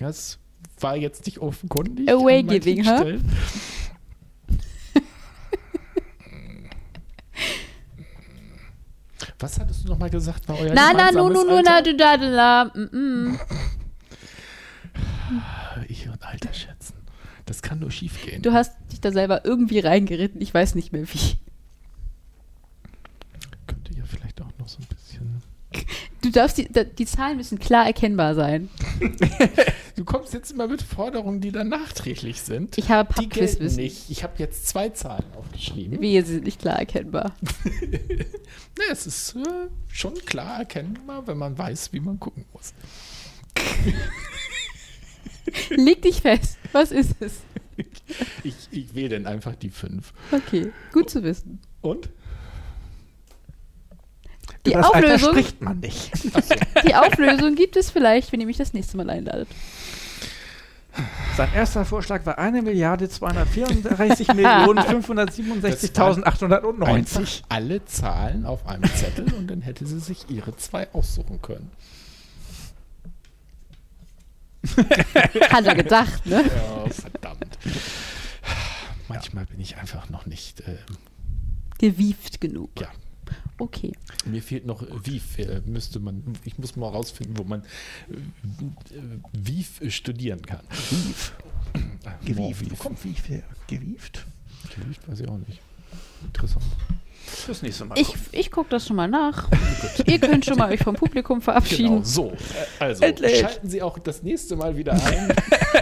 [0.00, 0.40] Das
[0.80, 2.10] war jetzt nicht offenkundig.
[2.10, 3.20] Away giving, huh?
[9.38, 10.48] Was hattest du nochmal gesagt?
[10.48, 12.72] War euer Na, na, nu, nu, nu, na, du, da, da, da.
[12.74, 13.38] Mm, mm.
[15.88, 16.73] Ich und Alter schätzen.
[17.46, 18.42] Das kann nur schief gehen.
[18.42, 20.40] Du hast dich da selber irgendwie reingeritten.
[20.40, 21.36] Ich weiß nicht mehr wie.
[23.66, 25.42] Könnte ja vielleicht auch noch so ein bisschen.
[26.22, 28.68] Du darfst die, die Zahlen müssen klar erkennbar sein.
[29.96, 32.76] Du kommst jetzt immer mit Forderungen, die dann nachträglich sind.
[32.78, 34.10] Ich habe die gelten nicht.
[34.10, 36.00] Ich habe jetzt zwei Zahlen aufgeschrieben.
[36.00, 37.32] Wie, sie sind nicht klar erkennbar.
[38.76, 42.74] Ne, es ist äh, schon klar erkennbar, wenn man weiß, wie man gucken muss.
[45.70, 46.58] Leg dich fest.
[46.72, 47.40] Was ist es?
[48.42, 50.12] Ich, ich wähle dann einfach die fünf.
[50.30, 51.60] Okay, gut zu wissen.
[51.80, 52.10] Und?
[54.66, 56.10] Die Über das Alter Auflösung, spricht man nicht.
[56.86, 59.48] die Auflösung gibt es vielleicht, wenn ihr mich das nächste Mal einladet.
[61.36, 66.84] Sein erster Vorschlag war 1 Milliarde 234 Millionen 567.890.
[66.84, 71.72] Einfach alle Zahlen auf einem Zettel und dann hätte sie sich ihre zwei aussuchen können.
[75.50, 76.44] Hat er gedacht, ne?
[76.44, 77.58] Ja, verdammt.
[79.08, 80.60] Manchmal bin ich einfach noch nicht.
[80.60, 80.76] Äh,
[81.78, 82.70] Gewieft genug.
[82.80, 82.88] ja,
[83.58, 83.92] Okay.
[84.24, 85.38] mir fehlt noch Wief.
[85.38, 86.22] Äh, müsste man.
[86.44, 87.66] Ich muss mal rausfinden, wo man äh,
[89.32, 90.60] Wief studieren kann.
[90.90, 91.32] Wief.
[92.24, 92.70] Gewieft.
[92.70, 93.42] Wo kommt Wief her?
[93.66, 94.24] Gewieft?
[94.74, 95.60] Gewieft weiß ich auch nicht.
[96.24, 96.64] Interessant.
[97.46, 97.98] Das nächste Mal.
[97.98, 99.48] Ich, ich gucke das schon mal nach.
[100.06, 101.88] Ihr könnt schon mal euch vom Publikum verabschieden.
[101.96, 102.30] Genau, so.
[102.30, 102.36] Äh,
[102.84, 103.38] Also, Endlich.
[103.40, 105.32] schalten Sie auch das nächste Mal wieder ein,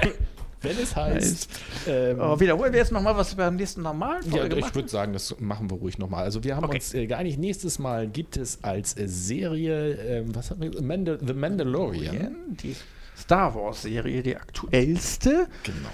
[0.62, 1.48] wenn es heißt.
[1.88, 4.74] Ähm, Oh, wiederholen wir jetzt nochmal, was wir beim nächsten normalen ja, Folge ich machen.
[4.74, 6.24] würde sagen, das machen wir ruhig nochmal.
[6.24, 6.76] Also wir haben Okay.
[6.76, 10.86] uns äh, geeinigt, nächstes Mal gibt es als äh, Serie, ähm, was haben wir gesagt?
[10.86, 12.36] Mandal The Mandalorian.
[12.62, 12.76] Die
[13.18, 15.46] Star Wars-Serie, die aktuellste.
[15.64, 15.88] Genau.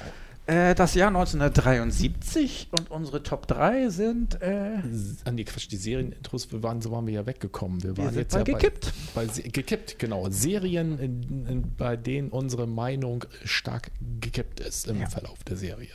[0.49, 4.79] Äh, das Jahr 1973 und unsere Top 3 sind äh,
[5.27, 7.83] An die Quatsch, die Serienintros, wir waren, so waren wir ja weggekommen.
[7.83, 8.93] Wir Wir waren sind jetzt bei ja gekippt.
[9.15, 10.31] Bei, bei gekippt, genau.
[10.31, 15.11] Serien, in, in, bei denen unsere Meinung stark gekippt ist im Ja.
[15.11, 15.91] Verlauf der Serie.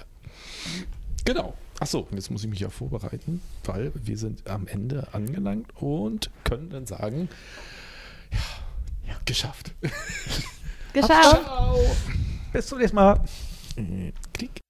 [1.26, 1.56] Genau.
[1.80, 6.70] Achso, jetzt muss ich mich ja vorbereiten, weil wir sind am Ende angelangt und können
[6.70, 7.28] dann sagen,
[8.32, 9.72] ja, ja geschafft.
[10.94, 11.42] Geschafft.
[11.44, 11.80] Ciao.
[12.52, 13.20] bis zum nächsten Mal.
[13.80, 14.63] Euh, clic.